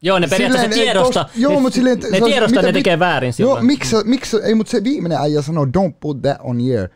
Joo, 0.05 0.19
ne 0.19 0.27
periaatteessa 0.29 0.71
silleen 0.71 0.87
tiedosta, 0.95 1.23
tos- 1.29 1.41
joo, 1.41 1.61
mutta 1.61 1.75
silleen, 1.77 1.99
ne 1.99 2.19
se 2.19 2.25
tiedostaa, 2.25 2.49
mitä- 2.63 2.63
ne 2.63 2.73
tekee 2.73 2.99
väärin 2.99 3.29
Joo, 3.29 3.33
silloin. 3.33 3.67
miksi, 3.67 3.97
miksi, 4.05 4.37
ei, 4.45 4.55
mutta 4.55 4.71
se 4.71 4.85
viimeinen 4.85 5.19
äijä 5.19 5.43
sanoo, 5.43 5.65
don't 5.65 5.93
put 6.01 6.23
that 6.23 6.37
on 6.43 6.59
air, 6.71 6.89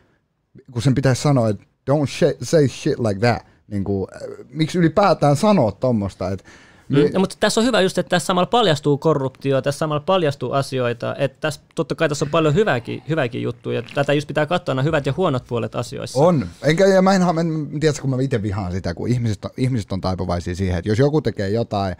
kun 0.71 0.81
sen 0.81 0.95
pitäisi 0.95 1.21
sanoa, 1.21 1.49
että 1.49 1.63
don't 1.91 2.05
sh- 2.07 2.37
say 2.45 2.67
shit 2.67 2.99
like 2.99 3.19
that. 3.19 3.45
Niin 3.67 3.83
kuin, 3.83 4.07
äh, 4.15 4.45
miksi 4.49 4.77
ylipäätään 4.79 5.35
sanoa 5.35 5.71
tommosta, 5.71 6.29
että 6.29 6.45
Mm. 6.89 6.97
No, 7.13 7.19
mutta 7.19 7.35
tässä 7.39 7.61
on 7.61 7.65
hyvä 7.67 7.81
just, 7.81 7.97
että 7.97 8.09
tässä 8.09 8.25
samalla 8.25 8.45
paljastuu 8.45 8.97
korruptio, 8.97 9.61
tässä 9.61 9.79
samalla 9.79 10.03
paljastuu 10.05 10.51
asioita, 10.51 11.15
että 11.15 11.37
tässä, 11.41 11.61
totta 11.75 11.95
kai 11.95 12.09
tässä 12.09 12.25
on 12.25 12.31
paljon 12.31 12.53
hyvääkin, 12.53 13.03
hyvääkin 13.09 13.41
juttuja, 13.41 13.79
ja 13.79 13.83
tätä 13.93 14.13
just 14.13 14.27
pitää 14.27 14.45
katsoa 14.45 14.75
nämä 14.75 14.83
hyvät 14.83 15.05
ja 15.05 15.13
huonot 15.17 15.43
puolet 15.47 15.75
asioissa. 15.75 16.19
On. 16.19 16.47
Enkä, 16.63 16.85
ja 16.87 17.01
mä 17.01 17.13
en, 17.13 17.21
en, 17.21 17.37
en 17.73 17.79
tiedä, 17.79 17.97
kun 18.01 18.09
mä 18.09 18.21
itse 18.21 18.41
vihaan 18.41 18.71
sitä, 18.71 18.93
kun 18.93 19.07
ihmiset, 19.09 19.45
on- 19.45 19.51
ihmiset 19.57 19.91
on 19.91 20.01
taipuvaisia 20.01 20.55
siihen, 20.55 20.77
että 20.77 20.89
jos 20.89 20.99
joku 20.99 21.21
tekee 21.21 21.49
jotain, 21.49 21.95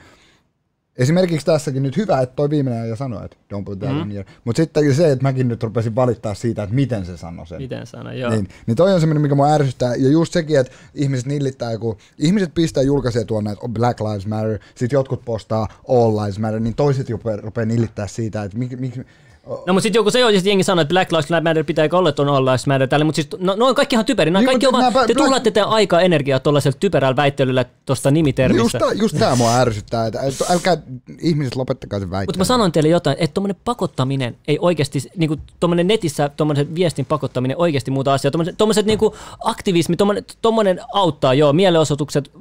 esimerkiksi 1.00 1.46
tässäkin 1.46 1.84
nyt 1.84 1.98
hyvä, 1.98 2.22
että 2.22 2.36
toi 2.36 2.50
viimeinen 2.50 2.90
ja 2.90 2.96
sanoi, 2.96 3.26
että 3.26 3.38
don't 3.54 3.64
put 3.64 3.80
that 3.80 3.92
mm. 3.92 4.02
on 4.02 4.12
here. 4.12 4.26
Mutta 4.46 4.58
sitten 4.58 4.96
se, 4.96 5.12
että 5.12 5.24
mäkin 5.24 5.48
nyt 5.48 5.64
rupesin 5.64 5.96
valittaa 5.96 6.34
siitä, 6.34 6.64
että 6.64 6.76
miten 6.76 7.06
se 7.06 7.18
sanoi 7.18 7.48
sen. 7.48 7.62
Miten 7.62 7.88
sanoa, 7.88 8.14
joo. 8.14 8.32
Niin, 8.32 8.48
niin 8.68 8.78
toi 8.78 8.94
on 8.94 9.00
semmoinen, 9.00 9.22
mikä 9.22 9.36
mua 9.36 9.54
ärsyttää. 9.54 9.96
Ja 9.96 10.10
just 10.10 10.34
sekin, 10.34 10.60
että 10.60 10.74
ihmiset 10.96 11.26
nillittää, 11.26 11.78
kun 11.78 11.98
ihmiset 12.18 12.54
pistää 12.54 12.84
julkaisee 12.84 13.26
tuonne, 13.26 13.52
että 13.52 13.70
Black 13.70 14.00
Lives 14.02 14.28
Matter, 14.28 14.60
sitten 14.76 14.98
jotkut 14.98 15.26
postaa 15.26 15.68
All 15.88 16.18
Lives 16.18 16.40
Matter, 16.40 16.60
niin 16.60 16.76
toiset 16.76 17.10
rupeaa, 17.10 17.38
rupeaa 17.38 17.66
nillittää 17.66 18.08
siitä, 18.08 18.44
että 18.44 18.58
miksi, 18.58 18.76
miksi 18.76 19.06
No 19.50 19.74
mutta 19.74 19.82
sitten 19.82 20.00
joku 20.00 20.12
se 20.12 20.26
on, 20.26 20.34
sit 20.34 20.46
jengi 20.46 20.64
sanoo, 20.64 20.82
että 20.82 20.94
Black 20.94 21.12
Lives 21.12 21.30
Matter 21.44 21.64
pitääkö 21.64 21.98
olla 21.98 22.12
tuon 22.12 22.30
All 22.30 22.46
Lives 22.46 22.68
Matter 22.68 22.88
tälle, 22.88 23.06
mutta 23.06 23.16
siis 23.16 23.28
no, 23.40 23.56
no 23.56 23.66
on 23.66 23.76
kaikki 23.76 23.96
ihan 23.96 24.06
typeri. 24.06 24.32
No, 24.32 24.40
Niin, 24.40 24.46
kaikki 24.46 24.68
on 24.68 24.74
nämä 24.74 24.92
te 24.92 25.00
Black- 25.00 25.18
tuhlaatte 25.18 25.52
teidän 25.52 25.70
aikaa 25.70 26.02
energiaa 26.02 26.40
tuollaisella 26.40 26.78
typerällä 26.80 27.16
väittelyllä 27.16 27.66
tuosta 27.86 28.10
just, 28.10 28.14
nimitermistä. 28.14 28.80
tää, 28.80 28.92
just 28.92 29.18
tää 29.20 29.36
mua 29.36 29.56
ärsyttää, 29.56 30.08
että 30.08 30.22
että 30.22 30.46
älkää 30.50 30.78
ihmiset 31.22 31.56
lopettakaa 31.56 32.00
sen 32.00 32.10
Mutta 32.10 32.38
mä 32.38 32.44
sanoin 32.44 32.72
teille 32.72 32.90
jotain, 32.90 33.18
että 33.20 33.34
tuommoinen 33.34 33.62
pakottaminen 33.66 34.38
ei 34.48 34.58
oikeasti, 34.62 35.00
niin 35.18 35.28
kuin 35.28 35.42
tuommoinen 35.60 35.88
netissä 35.88 36.30
tuommoisen 36.30 36.76
viestin 36.76 37.06
pakottaminen 37.06 37.58
oikeasti 37.58 37.92
muuta 37.92 38.14
asiaa. 38.14 38.32
Tuommoiset 38.58 38.86
niin 38.86 39.00
kuin 39.00 39.14
aktivismi, 39.44 39.96
tuommoinen 40.42 40.80
auttaa, 40.94 41.34
joo, 41.34 41.54
mielenosoitukset, 41.54 42.32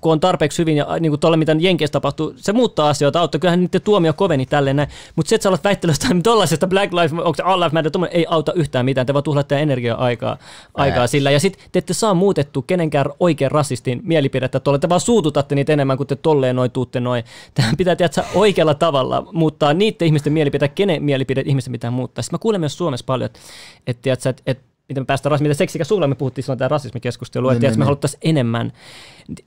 kun 0.00 0.12
on 0.12 0.20
tarpeeksi 0.20 0.58
hyvin 0.58 0.76
ja 0.76 0.86
niin 1.00 1.10
kuin 1.10 1.20
tuolla, 1.20 1.36
mitä 1.36 1.56
Jenkeissä 1.58 1.92
tapahtuu, 1.92 2.34
se 2.36 2.52
muuttaa 2.52 2.88
asioita, 2.88 3.20
auttaa. 3.20 3.38
Kyllähän 3.38 3.60
niiden 3.60 3.82
tuomio 3.82 4.12
koveni 4.12 4.46
tälleen 4.46 4.76
näin. 4.76 4.88
Mutta 5.16 5.28
se, 5.28 5.34
että 5.34 5.42
sä 5.42 5.48
alat 5.48 5.64
väittelyä 5.64 5.94
tuollaisesta 6.22 6.66
Black 6.66 6.92
Lives, 6.92 7.12
onko 7.12 7.34
se 7.34 7.42
All 7.42 7.60
Lives 7.60 7.72
Matter, 7.72 7.90
tuommoinen 7.90 8.16
ei 8.16 8.26
auta 8.28 8.52
yhtään 8.52 8.84
mitään. 8.84 9.06
Te 9.06 9.14
vaan 9.14 9.22
tuhlaatte 9.22 9.62
energiaa 9.62 9.98
aikaa, 9.98 10.36
aikaa 10.74 11.06
sillä. 11.06 11.30
Ja 11.30 11.40
sitten 11.40 11.64
te 11.72 11.78
ette 11.78 11.94
saa 11.94 12.14
muutettu 12.14 12.62
kenenkään 12.62 13.06
oikein 13.20 13.50
rasistin 13.50 14.00
mielipidettä 14.04 14.60
tuolla. 14.60 14.78
Te 14.78 14.88
vaan 14.88 15.00
suututatte 15.00 15.54
niitä 15.54 15.72
enemmän 15.72 15.96
kuin 15.96 16.06
te 16.06 16.16
tolleen 16.16 16.56
noin 16.56 16.70
tuutte 16.70 17.00
noin. 17.00 17.24
Tähän 17.54 17.76
pitää 17.76 17.96
tiedätkö, 17.96 18.22
oikealla 18.34 18.74
tavalla 18.74 19.26
muuttaa 19.32 19.74
niiden 19.74 20.06
ihmisten 20.06 20.32
mielipide, 20.32 20.68
kenen 20.68 21.02
mielipide 21.02 21.42
ihmisten 21.46 21.72
pitää 21.72 21.90
muuttaa. 21.90 22.22
Sitten 22.22 22.34
mä 22.34 22.42
kuulen 22.42 22.60
myös 22.60 22.78
Suomessa 22.78 23.06
paljon, 23.06 23.26
että, 23.26 23.40
että, 23.86 24.02
tiedätkö, 24.02 24.28
että, 24.28 24.42
että 24.46 24.64
miten 24.88 25.02
me 25.02 25.06
päästään 25.06 25.30
rasismiin. 25.30 25.48
Miten 25.48 25.58
seksikä 25.58 25.84
sulla 25.84 26.06
me 26.06 26.14
puhuttiin 26.14 26.44
silloin 26.44 26.58
tämä 26.58 26.68
rasismikeskustelu, 26.68 27.48
että 27.48 27.60
Niin, 27.60 27.70
niin, 27.70 27.78
me 27.78 27.82
niin. 27.82 27.84
haluttaisiin 27.84 28.20
enemmän 28.22 28.72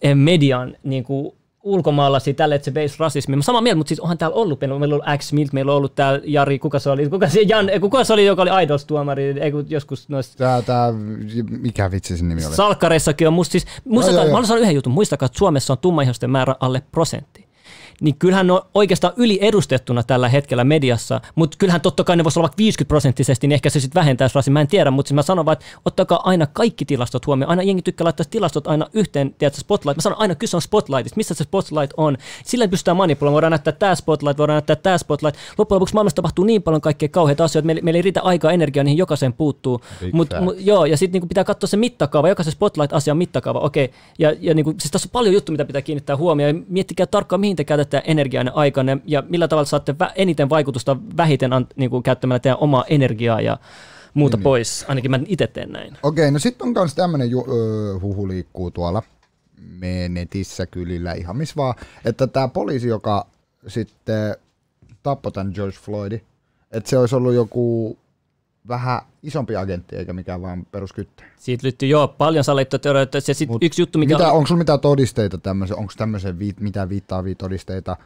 eh, 0.02 0.16
median 0.16 0.78
niin 0.84 1.04
kuin, 1.04 1.36
ulkomaalaisia 1.66 2.34
tälle, 2.34 2.56
että 2.56 2.66
se 2.66 2.72
base 2.72 2.96
rasismi. 3.00 3.36
Mä 3.36 3.42
samaa 3.42 3.62
mieltä, 3.62 3.78
mutta 3.78 3.88
siis 3.88 4.00
onhan 4.00 4.18
täällä 4.18 4.36
ollut, 4.36 4.60
meillä 4.60 4.76
on 4.76 4.84
ollut 4.84 5.06
X 5.18 5.34
Milt, 5.34 5.54
meillä 5.54 5.72
on 5.72 5.78
ollut 5.78 5.96
täällä 5.96 6.22
Jari, 6.24 6.60
kuka 6.60 6.80
se 6.80 6.90
oli, 6.90 7.10
kuka 7.10 7.30
se, 7.30 7.42
Jan, 7.42 7.70
eh, 7.70 7.82
kuka 7.82 8.04
se 8.04 8.14
oli, 8.14 8.26
joka 8.26 8.42
oli 8.42 8.50
Idols-tuomari, 8.64 9.40
ei 9.42 9.52
kun 9.52 9.66
joskus 9.70 10.10
noissa 10.10 10.38
Tää, 10.38 10.62
tää, 10.62 10.94
mikä 11.50 11.92
vitsi 11.92 12.18
sen 12.18 12.30
nimi 12.30 12.46
oli? 12.46 12.56
Salkkareissakin 12.56 13.28
on 13.28 13.34
musta 13.34 13.52
siis, 13.52 13.66
muistakaa, 13.86 14.16
joo, 14.16 14.24
joo. 14.24 14.32
mä 14.32 14.34
haluan 14.34 14.48
sanoa 14.48 14.62
yhden 14.62 14.76
jutun, 14.76 14.94
muistakaa, 14.94 15.26
että 15.26 15.38
Suomessa 15.38 15.74
on 15.74 15.78
tummaihoisten 15.78 16.30
määrä 16.30 16.56
alle 16.60 16.82
prosentti. 16.92 17.45
Niin 18.02 18.16
kyllähän 18.20 18.48
ne 18.48 18.54
on 18.54 18.62
oikeastaan 18.74 19.14
yliedustettuna 19.18 20.04
tällä 20.04 20.30
hetkellä 20.30 20.64
mediassa, 20.64 21.22
mutta 21.36 21.58
kyllähän 21.58 21.82
totta 21.82 22.04
kai 22.04 22.16
ne 22.16 22.24
voisi 22.24 22.40
olla 22.40 22.48
vaikka 22.48 22.58
50 22.58 22.88
prosenttisesti, 22.88 23.48
niin 23.48 23.56
ehkä 23.56 23.70
se 23.70 23.80
sitten 23.80 24.00
vähentäisi 24.00 24.36
rasin. 24.36 24.54
Mä 24.54 24.62
en 24.62 24.68
tiedä, 24.68 24.92
mutta 24.92 25.08
siis 25.08 25.16
mä 25.16 25.22
sanon 25.22 25.46
vaan, 25.46 25.54
että 25.54 25.66
ottakaa 25.86 26.22
aina 26.24 26.48
kaikki 26.48 26.86
tilastot 26.86 27.28
huomioon. 27.28 27.50
Aina 27.50 27.64
jengi 27.64 27.82
tykkää 27.82 28.06
laittaa 28.06 28.26
tilastot 28.30 28.68
aina 28.68 28.88
yhteen, 28.94 29.36
tiedätkö, 29.38 29.62
spotlight. 29.62 29.98
Mä 29.98 30.02
sanon 30.02 30.20
aina, 30.20 30.36
kyse 30.36 30.58
on 30.58 30.62
spotlightista, 30.62 31.18
missä 31.18 31.34
se 31.34 31.44
spotlight 31.44 31.94
on. 31.98 32.18
Sillä 32.46 32.68
pystytään 32.68 32.98
manipuloimaan, 32.98 33.34
voidaan 33.34 33.52
näyttää 33.52 33.74
tämä 33.74 33.96
spotlight, 33.96 34.38
voidaan 34.38 34.56
näyttää 34.56 34.76
tämä 34.76 34.98
spotlight. 34.98 35.40
Loppujen 35.58 35.76
lopuksi 35.76 35.94
maailmassa 35.94 36.16
tapahtuu 36.16 36.46
niin 36.46 36.64
paljon 36.64 36.82
kaikkea 36.82 37.10
kauheita 37.10 37.44
asioita, 37.44 37.66
meillä, 37.66 37.82
meillä 37.82 37.98
ei 37.98 38.02
riitä 38.02 38.22
aikaa 38.22 38.52
energiaa, 38.52 38.84
niihin 38.84 38.98
jokaisen 38.98 39.34
puuttuu. 39.34 39.82
Big 40.00 40.14
Mut, 40.14 40.30
joo, 40.58 40.86
ja 40.86 40.98
sitten 40.98 41.14
niinku 41.14 41.28
pitää 41.28 41.44
katsoa 41.44 41.68
se 41.68 41.78
mittakaava, 41.78 42.30
jokaisen 42.30 42.54
spotlight-asian 42.54 43.18
mittakaava, 43.18 43.60
okei. 43.60 43.92
Ja, 44.20 44.36
ja 44.40 44.54
niinku, 44.54 44.74
siis 44.78 44.92
tässä 44.92 45.08
on 45.08 45.12
paljon 45.12 45.34
juttuja, 45.34 45.54
mitä 45.54 45.66
pitää 45.66 45.82
kiinnittää 45.82 46.18
huomioon. 46.18 46.56
Ja 46.56 46.64
miettikää 46.68 47.06
tarkkaan, 47.06 47.40
mihin 47.40 47.56
te 47.56 47.64
käytätte 47.86 48.12
energiaa 48.12 48.44
aikanne 48.54 48.98
ja 49.06 49.24
millä 49.30 49.48
tavalla 49.48 49.66
saatte 49.66 49.96
eniten 50.16 50.50
vaikutusta 50.50 50.98
vähiten 51.18 51.54
an, 51.54 51.68
niinku, 51.76 52.02
käyttämällä 52.02 52.40
teidän 52.40 52.60
omaa 52.60 52.86
energiaa 52.90 53.42
ja 53.42 53.58
muuta 54.14 54.38
niin, 54.38 54.44
pois. 54.44 54.86
Ainakin 54.88 55.12
mä 55.12 55.20
itse 55.28 55.48
teen 55.48 55.72
näin. 55.72 55.98
Okei, 56.04 56.32
no 56.32 56.40
sitten 56.40 56.68
on 56.68 56.74
myös 56.74 56.96
tämmöinen 56.96 57.30
ju- 57.30 57.48
öö, 57.50 58.00
huhu 58.00 58.28
liikkuu 58.28 58.72
tuolla 58.72 59.04
me 59.80 60.10
netissä 60.10 60.66
kylillä 60.66 61.14
ihan 61.14 61.38
missä 61.38 61.56
vaan, 61.58 61.76
että 62.06 62.28
tämä 62.28 62.48
poliisi, 62.48 62.88
joka 62.88 63.28
sitten 63.68 64.36
tappoi 65.04 65.32
tämän 65.32 65.52
George 65.56 65.78
Floydin, 65.78 66.22
että 66.72 66.90
se 66.90 66.98
olisi 66.98 67.16
ollut 67.16 67.34
joku 67.34 67.98
vähän 68.68 69.02
isompi 69.24 69.56
agentti 69.56 69.96
eikä 69.96 70.14
mikään 70.14 70.42
vaan 70.42 70.66
peruskyttä. 70.72 71.24
Siitä 71.38 71.64
liittyy 71.64 71.90
jo 71.90 72.16
paljon 72.18 72.44
salaliittoteorioita. 72.44 73.22
Se 73.22 73.34
sit 73.34 73.50
Mut 73.50 73.64
yksi 73.64 73.82
juttu, 73.82 74.00
mikä 74.00 74.16
Mitä, 74.16 74.32
on, 74.32 74.38
onko 74.38 74.48
sulla 74.48 74.60
mitään 74.60 74.80
todisteita 74.80 75.38
tämmöisen, 75.38 75.78
onko 75.78 75.94
tämmöisen 75.98 76.40
viit, 76.40 76.60
mitään 76.60 76.90
viittaavia 76.90 77.36
todisteita? 77.36 77.98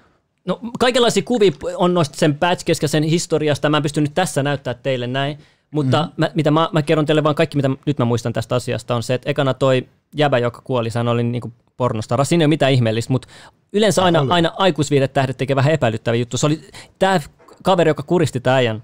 No 0.45 0.59
kaikenlaisia 0.79 1.23
kuvia 1.23 1.51
on 1.75 1.93
noista 1.93 2.17
sen 2.17 2.37
sen 2.85 3.03
historiasta. 3.03 3.69
Mä 3.69 3.77
en 3.77 3.83
pysty 3.83 4.01
nyt 4.01 4.13
tässä 4.13 4.43
näyttää 4.43 4.73
teille 4.73 5.07
näin. 5.07 5.37
Mutta 5.71 6.01
mm-hmm. 6.01 6.13
mä, 6.17 6.31
mitä 6.35 6.51
mä, 6.51 6.69
mä 6.73 6.81
kerron 6.81 7.05
teille 7.05 7.23
vaan 7.23 7.35
kaikki, 7.35 7.55
mitä 7.55 7.69
nyt 7.85 7.97
mä 7.99 8.05
muistan 8.05 8.33
tästä 8.33 8.55
asiasta, 8.55 8.95
on 8.95 9.03
se, 9.03 9.13
että 9.13 9.29
ekana 9.29 9.53
toi 9.53 9.87
jäbä, 10.15 10.37
joka 10.37 10.61
kuoli, 10.63 10.89
sehän 10.89 11.07
oli 11.07 11.23
niinku 11.23 11.53
pornostara. 11.77 12.23
Siinä 12.23 12.41
ei 12.41 12.45
ole 12.45 12.49
mitään 12.49 12.71
ihmeellistä, 12.71 13.11
mutta 13.13 13.27
yleensä 13.73 14.03
aina, 14.03 14.25
aina 14.29 14.51
aikuisviihdetähdet 14.57 15.37
tekee 15.37 15.55
vähän 15.55 15.73
epäilyttäviä 15.73 16.19
juttu. 16.19 16.37
Se 16.37 16.45
oli 16.45 16.61
tämä 16.99 17.19
kaveri, 17.63 17.89
joka 17.89 18.03
kuristi 18.03 18.39
tämän 18.39 18.57
äijän, 18.57 18.83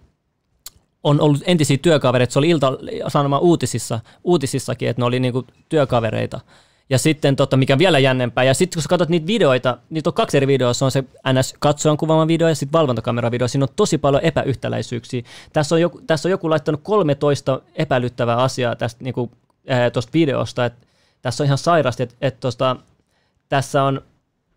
on 1.06 1.22
ollut 1.22 1.42
entisiä 1.46 1.78
työkavereita. 1.78 2.34
Se 2.34 2.40
oli 2.40 2.50
ilta 2.50 2.78
sanoma 3.08 3.38
uutisissa, 3.38 4.00
uutisissakin, 4.24 4.90
että 4.90 5.02
ne 5.02 5.06
oli 5.06 5.20
niinku 5.20 5.46
työkavereita. 5.70 6.40
Ja 6.90 7.00
sitten, 7.00 7.36
tota, 7.36 7.58
mikä 7.58 7.78
vielä 7.78 8.00
jännempää, 8.00 8.44
ja 8.44 8.54
sitten 8.54 8.76
kun 8.76 8.84
sä 8.84 8.90
katsot 8.90 9.10
niitä 9.10 9.28
videoita, 9.28 9.78
niitä 9.90 10.10
on 10.10 10.14
kaksi 10.14 10.38
eri 10.38 10.48
videoa, 10.48 10.74
se 10.74 10.86
on 10.86 10.92
se 10.92 11.04
NS-katsojan 11.28 11.98
kuvaama 11.98 12.28
video 12.28 12.48
ja 12.48 12.56
sitten 12.56 12.80
valvontakameravideo, 12.80 13.48
siinä 13.48 13.64
on 13.64 13.76
tosi 13.76 13.98
paljon 13.98 14.24
epäyhtäläisyyksiä. 14.24 15.22
Tässä 15.54 15.76
on 15.76 15.82
joku, 15.82 16.02
tässä 16.08 16.30
on 16.30 16.32
joku 16.32 16.50
laittanut 16.50 16.82
13 16.84 17.62
epäilyttävää 17.76 18.38
asiaa 18.38 18.76
tästä 18.76 19.04
niinku, 19.04 19.32
ää, 19.68 19.90
tosta 19.90 20.14
videosta, 20.14 20.66
että 20.66 20.88
tässä 21.22 21.44
on 21.44 21.46
ihan 21.46 21.58
sairasti, 21.58 22.04
että 22.04 22.16
et 22.22 22.40
tosta, 22.40 22.76
tässä 23.50 23.84
on 23.84 24.02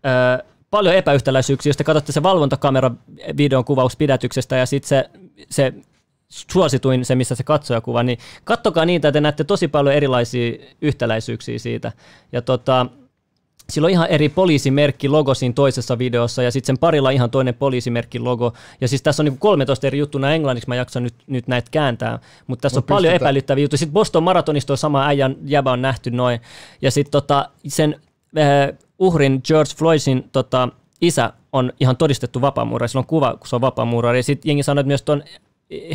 ää, 0.03 0.39
paljon 0.71 0.95
epäyhtäläisyyksiä, 0.95 1.69
jos 1.69 1.77
te 1.77 1.83
katsotte 1.83 2.11
se 2.11 2.23
valvontakamera 2.23 2.91
videon 3.37 3.65
kuvauspidätyksestä 3.65 4.55
ja 4.55 4.65
sitten 4.65 4.87
se 4.89 5.09
se 5.49 5.73
suosituin, 6.29 7.05
se 7.05 7.15
missä 7.15 7.35
se 7.35 7.43
katsojakuva, 7.43 8.03
niin 8.03 8.19
kattokaa 8.43 8.85
niitä, 8.85 9.07
että 9.07 9.17
te 9.17 9.21
näette 9.21 9.43
tosi 9.43 9.67
paljon 9.67 9.95
erilaisia 9.95 10.57
yhtäläisyyksiä 10.81 11.59
siitä. 11.59 11.91
Ja 12.31 12.41
tota, 12.41 12.85
sillä 13.69 13.85
on 13.85 13.91
ihan 13.91 14.07
eri 14.07 14.29
poliisimerkki 14.29 15.09
logo 15.09 15.33
siinä 15.33 15.53
toisessa 15.53 15.97
videossa 15.97 16.43
ja 16.43 16.51
sitten 16.51 16.67
sen 16.67 16.77
parilla 16.77 17.09
ihan 17.09 17.31
toinen 17.31 17.53
poliisimerkki 17.53 18.19
logo. 18.19 18.53
Ja 18.81 18.87
siis 18.87 19.01
tässä 19.01 19.23
on 19.23 19.25
niin 19.25 19.37
13 19.37 19.87
eri 19.87 19.97
juttuna 19.97 20.33
englanniksi, 20.33 20.67
mä 20.67 20.75
jaksan 20.75 21.03
nyt, 21.03 21.13
nyt 21.27 21.47
näitä 21.47 21.67
kääntää, 21.71 22.19
mutta 22.47 22.61
tässä 22.61 22.77
Mut 22.77 22.91
on 22.91 22.95
paljon 22.95 23.13
epäilyttäviä 23.13 23.63
juttuja. 23.63 23.77
Sitten 23.77 23.93
Boston 23.93 24.23
Marathonista 24.23 24.73
on 24.73 24.77
sama 24.77 25.05
äijän 25.05 25.35
jäbä 25.45 25.71
on 25.71 25.81
nähty 25.81 26.11
noin. 26.11 26.39
Ja 26.81 26.91
sitten 26.91 27.11
tota, 27.11 27.49
sen 27.67 28.01
äh, 28.37 28.77
uhrin 28.99 29.41
George 29.47 29.71
Floydin 29.77 30.29
tota, 30.31 30.69
isä 31.01 31.33
on 31.53 31.73
ihan 31.79 31.97
todistettu 31.97 32.41
vapaamuurari. 32.41 32.89
Sillä 32.89 32.99
on 32.99 33.05
kuva, 33.05 33.35
kun 33.39 33.47
se 33.47 33.55
on 33.55 33.61
vapaamuurari. 33.61 34.19
Ja 34.19 34.23
sitten 34.23 34.49
jengi 34.49 34.63
sanoi, 34.63 34.79
että 34.79 34.87
myös 34.87 35.01
tuon 35.01 35.23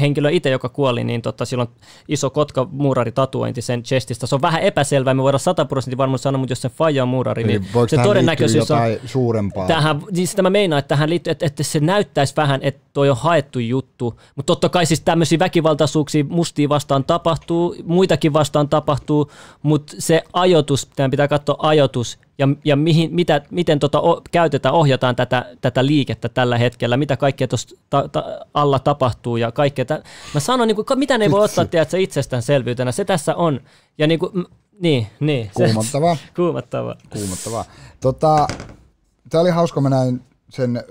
henkilö 0.01 0.31
itse, 0.31 0.51
joka 0.51 0.69
kuoli, 0.69 1.05
niin 1.05 1.23
tota, 1.23 1.45
sillä 1.45 1.63
on 1.63 1.69
iso 2.09 2.31
kotka 2.31 2.69
muurari 2.71 3.13
tatuointi 3.13 3.63
sen 3.63 3.83
chestistä. 3.83 4.27
Se 4.27 4.35
on 4.35 4.43
vähän 4.43 4.63
epäselvää, 4.63 5.15
me 5.15 5.23
voidaan 5.23 5.41
100 5.41 5.65
prosenttia 5.65 5.99
varmaan 5.99 6.19
sanoa, 6.19 6.39
mutta 6.39 6.53
jos 6.53 6.63
se 6.63 6.69
faija 6.69 7.03
on 7.03 7.09
muurari, 7.09 7.45
niin, 7.45 7.67
voiko 7.75 7.89
se 7.89 7.97
todennäköisyys 8.03 8.71
on... 8.71 8.79
suurempaa? 9.05 9.67
Tähän, 9.67 10.03
niin 10.13 10.29
sitä 10.29 10.43
mä 10.43 10.51
meinaan, 10.51 10.79
että 10.79 10.89
tähän 10.89 11.11
liittyy, 11.11 11.31
että, 11.31 11.47
että 11.47 11.63
se 11.63 11.81
näyttäisi 11.81 12.37
vähän, 12.37 12.61
että 12.63 12.81
toi 12.93 13.11
on 13.11 13.17
haettu 13.17 13.59
juttu, 13.59 14.21
mutta 14.35 14.47
totta 14.47 14.69
kai 14.69 14.87
siis 14.87 15.01
tämmöisiä 15.01 15.39
väkivaltaisuuksia 15.39 16.25
mustia 16.29 16.69
vastaan 16.69 17.05
tapahtuu, 17.05 17.77
muitakin 17.85 18.33
vastaan 18.33 18.69
tapahtuu, 18.69 19.31
mutta 19.63 19.95
se 19.99 20.23
ajoitus, 20.33 20.89
tämän 20.97 21.11
pitää 21.11 21.29
katsoa 21.29 21.57
ajoitus 21.59 22.19
ja, 22.39 22.49
ja 22.65 22.77
mihin, 22.77 23.15
mitä, 23.15 23.43
miten 23.51 23.79
tota 23.79 24.01
o, 24.01 24.23
käytetään, 24.31 24.75
ohjataan 24.75 25.17
tätä, 25.17 25.55
tätä 25.61 25.87
liikettä 25.87 26.29
tällä 26.29 26.59
hetkellä, 26.59 26.97
mitä 26.97 27.17
kaikkea 27.17 27.49
tuossa 27.49 27.77
ta, 27.91 28.09
ta, 28.09 28.25
alla 28.55 28.79
tapahtuu 28.79 29.37
ja 29.37 29.53
kaikkea. 29.53 29.85
Tä, 29.85 30.03
mä 30.35 30.41
sanon, 30.41 30.69
niin 30.69 30.77
kuin, 30.77 30.99
mitä 30.99 31.19
ne 31.19 31.31
voi 31.31 31.45
ottaa 31.45 31.65
tiedätkö, 31.65 31.99
itsestäänselvyytenä, 31.99 32.93
se 32.93 33.05
tässä 33.05 33.35
on. 33.35 33.61
Ja 33.99 34.07
niin, 34.07 34.19
kuin, 34.19 34.47
niin, 34.81 35.07
niin. 35.21 35.51
se- 35.59 35.65
Kuumottavaa. 35.65 36.17
Kuumottavaa. 36.37 36.97
Kuumottavaa. 37.13 37.65
Tota, 38.01 38.47
tämä 39.31 39.43
oli 39.43 39.51
hauska, 39.51 39.81
mä 39.81 39.91
näin 39.91 40.21
sen, 40.51 40.85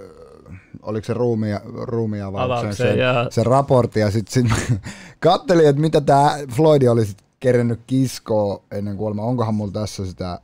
oliko 0.81 1.05
se 1.05 1.13
ruumia, 1.13 1.61
ruumiavauksen, 1.65 2.57
Avauksen, 2.57 2.87
sen, 2.87 2.99
joo. 2.99 3.27
sen 3.29 3.45
raportin, 3.45 4.01
ja 4.01 4.11
sitten 4.11 4.49
sit 4.49 4.79
kattelin, 5.19 5.67
että 5.67 5.81
mitä 5.81 6.01
tämä 6.01 6.37
Floyd 6.55 6.83
oli 6.83 7.05
sit 7.05 7.17
kerennyt 7.39 7.79
kiskoa 7.87 8.63
ennen 8.71 8.97
kuolemaa. 8.97 9.25
Onkohan 9.25 9.55
mulla 9.55 9.71
tässä 9.71 10.05
sitä, 10.05 10.39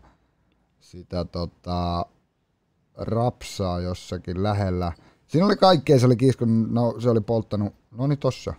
sitä 0.90 1.26
tota, 1.26 2.06
rapsaa 2.98 3.80
jossakin 3.80 4.44
lähellä. 4.44 4.92
Siinä 5.28 5.46
oli 5.46 5.56
kaikkea, 5.56 6.00
se 6.00 6.06
oli 6.06 6.16
kiskonut, 6.16 6.72
no 6.72 6.96
se 7.00 7.10
oli 7.10 7.22
polttanut, 7.22 7.74
no 7.92 8.08
niin 8.08 8.20
tossa. 8.20 8.54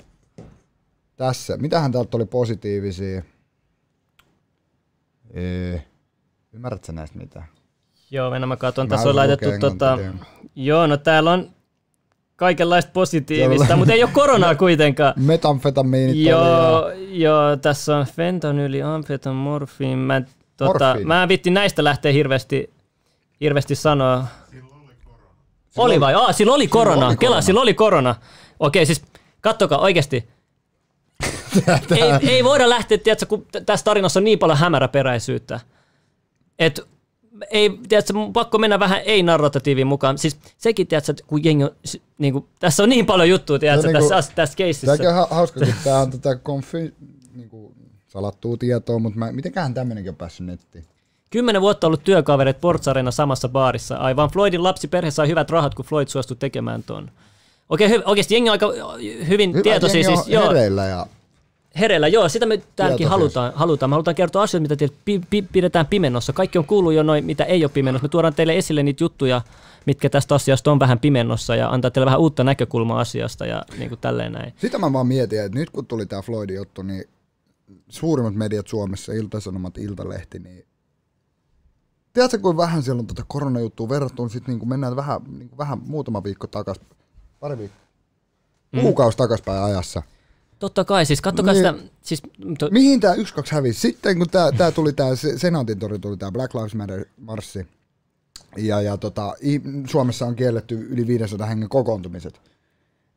Tässä. 1.16 1.57
Mitähän 1.57 1.93
täältä 1.93 2.16
oli 2.16 2.27
positiivisia? 2.27 3.23
Ee, 5.35 5.85
ymmärrätkö 6.53 6.93
näistä 6.93 7.19
mitään? 7.19 7.47
Joo, 8.11 8.31
mennään 8.31 8.49
mä 8.49 8.57
katson. 8.57 8.87
Mä 8.87 8.90
Tässä 8.90 9.09
on 9.09 9.16
laitettu, 9.16 9.47
tota, 9.61 9.99
joo, 10.55 10.87
no 10.87 10.97
täällä 10.97 11.33
on 11.33 11.51
kaikenlaista 12.37 12.90
positiivista, 12.93 13.77
mutta 13.77 13.93
ei 13.93 14.03
ole 14.03 14.11
koronaa 14.12 14.55
kuitenkaan. 14.64 15.14
Metamfetamiinit 15.16 16.16
joo, 16.16 16.90
joo, 17.11 17.57
tässä 17.57 17.97
on 17.97 18.07
fentanyli, 18.07 18.83
amfetamorfiin. 18.83 19.99
Mä, 19.99 20.16
en- 20.16 20.27
tota, 20.66 20.96
mä 21.05 21.23
en 21.23 21.29
vitti 21.29 21.51
näistä 21.51 21.85
lähteä 21.85 22.12
hirveästi, 22.12 22.70
hirveästi 23.40 23.75
sanoa. 23.75 24.27
Oli 25.77 26.01
vai? 26.01 26.14
Aa, 26.14 26.33
sillä 26.33 26.55
oli 26.55 26.68
korona. 26.68 27.07
oli 27.07 27.16
Kela, 27.16 27.31
korona. 27.31 27.42
sillä 27.42 27.61
oli 27.61 27.75
korona. 27.75 28.14
Okei, 28.61 28.87
siis 28.87 29.03
kattokaa 29.40 29.79
oikeasti. 29.79 30.29
ei, 31.96 32.29
ei 32.31 32.44
voida 32.44 32.68
lähteä, 32.68 32.99
tiedätkö, 32.99 33.27
kun 33.27 33.46
tässä 33.66 33.85
tarinassa 33.85 34.20
on 34.20 34.25
niin 34.25 34.38
paljon 34.38 34.59
hämäräperäisyyttä. 34.59 35.61
Et 36.59 36.81
ei, 37.51 37.79
tiedätkö, 37.88 38.12
mun 38.12 38.33
pakko 38.33 38.59
mennä 38.59 38.81
vähän 38.81 39.01
ei-narratiiviin 39.05 39.87
mukaan. 39.87 40.18
Siis 40.18 40.38
sekin, 40.59 40.87
tiedätkö, 40.87 41.14
kun 41.27 41.44
jengi 41.44 41.64
on, 41.64 41.70
niin 42.18 42.33
kuin, 42.33 42.46
tässä 42.59 42.83
on 42.83 42.88
niin 42.88 43.07
paljon 43.07 43.29
juttuja, 43.29 43.59
tiedätkö, 43.59 43.83
tässä, 43.83 43.99
niinku- 43.99 44.09
tässä, 44.14 44.33
tässä 44.35 44.57
keississä. 44.57 44.87
Tämäkin 44.87 45.09
on 45.09 45.14
ha- 45.14 45.29
hauska, 45.31 45.61
kun 45.61 45.75
tää 45.85 46.01
on 46.01 46.11
tätä 46.11 46.37
konfi, 46.37 46.94
niinku, 47.35 47.75
salattua 48.11 48.57
tietoa, 48.57 48.99
mutta 48.99 49.18
mä, 49.18 49.33
mitenköhän 49.33 49.75
tämmönenkin 49.75 50.11
on 50.11 50.16
päässyt 50.16 50.46
nettiin? 50.46 50.85
Kymmenen 51.31 51.62
vuotta 51.62 51.87
ollut 51.87 52.05
työkaverit 52.05 52.61
Portsarena 52.61 53.11
samassa 53.11 53.49
baarissa. 53.49 53.96
Aivan 53.96 54.31
Floydin 54.31 54.62
lapsiperhe 54.62 55.11
sai 55.11 55.29
hyvät 55.29 55.51
rahat, 55.51 55.75
kun 55.75 55.85
Floyd 55.85 56.09
suostui 56.09 56.37
tekemään 56.37 56.83
ton. 56.83 57.11
Okei, 57.68 57.88
hy- 57.88 58.03
oikeasti 58.05 58.35
jengi 58.35 58.51
on 58.51 58.53
aika 58.53 58.73
hyvin 59.29 59.53
Hyvä, 59.53 59.62
tietoisia. 59.62 60.05
Siis, 60.05 60.29
joo, 60.29 60.49
hereillä 60.49 60.87
ja 60.87 61.07
hereillä, 61.81 62.09
joo, 62.09 62.29
sitä 62.29 62.46
me 62.46 62.61
täälläkin 62.77 63.09
halutaan, 63.09 63.53
halutaan. 63.55 63.90
Me 63.90 63.94
halutaan 63.94 64.14
kertoa 64.14 64.42
asioita, 64.42 64.62
mitä 64.62 64.77
teille 64.77 64.96
pi- 65.05 65.20
pi- 65.31 65.49
pidetään 65.53 65.87
pimennossa. 65.87 66.33
Kaikki 66.33 66.59
on 66.59 66.64
kuullut 66.64 66.92
jo 66.92 67.03
noin, 67.03 67.25
mitä 67.25 67.44
ei 67.44 67.64
ole 67.64 67.70
pimennossa. 67.75 68.05
Me 68.05 68.09
tuodaan 68.09 68.35
teille 68.35 68.57
esille 68.57 68.83
niitä 68.83 69.05
juttuja, 69.05 69.42
mitkä 69.87 70.11
tästä 70.11 70.35
asiasta 70.35 70.73
on 70.73 70.81
vähän 70.81 70.99
pimennossa 70.99 71.57
ja 71.57 71.70
antaa 71.70 71.90
teille 71.90 72.07
vähän 72.07 72.20
uutta 72.20 72.44
näkökulmaa 72.44 73.01
asiasta 73.01 73.46
ja 73.46 73.62
niin 73.79 73.88
kuin 73.88 73.99
tälleen 74.01 74.33
näin. 74.33 74.53
sitä 74.57 74.79
mä 74.79 74.92
vaan 74.92 75.07
mietin, 75.07 75.40
että 75.40 75.59
nyt 75.59 75.70
kun 75.70 75.87
tuli 75.87 76.07
tää 76.07 76.23
Floydin 76.23 76.57
juttu, 76.57 76.83
niin 76.83 77.05
suurimmat 77.89 78.35
mediat 78.35 78.67
Suomessa, 78.67 79.13
Ilta-Sanomat, 79.13 79.79
Iltalehti, 79.79 80.39
niin 80.39 80.67
tiedätkö, 82.13 82.39
kuin 82.39 82.57
vähän 82.57 82.83
siellä 82.83 83.01
on 83.01 83.07
tätä 83.07 83.23
koronajuttua 83.29 83.89
verrattuna, 83.89 84.29
sitten 84.29 84.59
niin 84.59 84.69
mennään 84.69 84.97
vähän, 84.97 85.21
niin 85.39 85.51
vähän 85.59 85.79
muutama 85.87 86.25
viikko 86.25 86.47
takas, 86.47 86.81
pari 87.41 87.59
viikkoa, 87.59 87.81
Mm. 88.73 88.81
kuukausi 88.81 89.17
takaspäin 89.19 89.63
ajassa. 89.63 90.03
Totta 90.59 90.85
kai, 90.85 91.07
siis 91.07 91.21
kattokaa 91.21 91.53
Niin. 91.55 91.67
sitä, 91.75 91.91
siis, 92.03 92.23
to, 92.59 92.69
Mihin 92.71 93.01
tämä 93.01 93.15
1-2 93.15 93.19
hävisi? 93.51 93.81
Sitten 93.81 94.19
kun 94.19 94.31
tämä 94.31 94.53
tää 94.53 94.71
tuli 94.71 94.93
tämä 94.93 95.11
Senaatin 95.37 95.79
tori, 95.79 95.99
tuli 95.99 96.17
tämä 96.17 96.33
Black 96.33 96.55
Lives 96.55 96.75
Matter 96.75 97.05
marssi, 97.17 97.67
ja, 98.57 98.81
ja 98.81 98.97
tota, 98.97 99.35
Suomessa 99.87 100.27
on 100.27 100.37
kielletty 100.37 100.75
yli 100.91 101.07
500 101.07 101.47
hengen 101.47 101.69
kokoontumiset, 101.69 102.41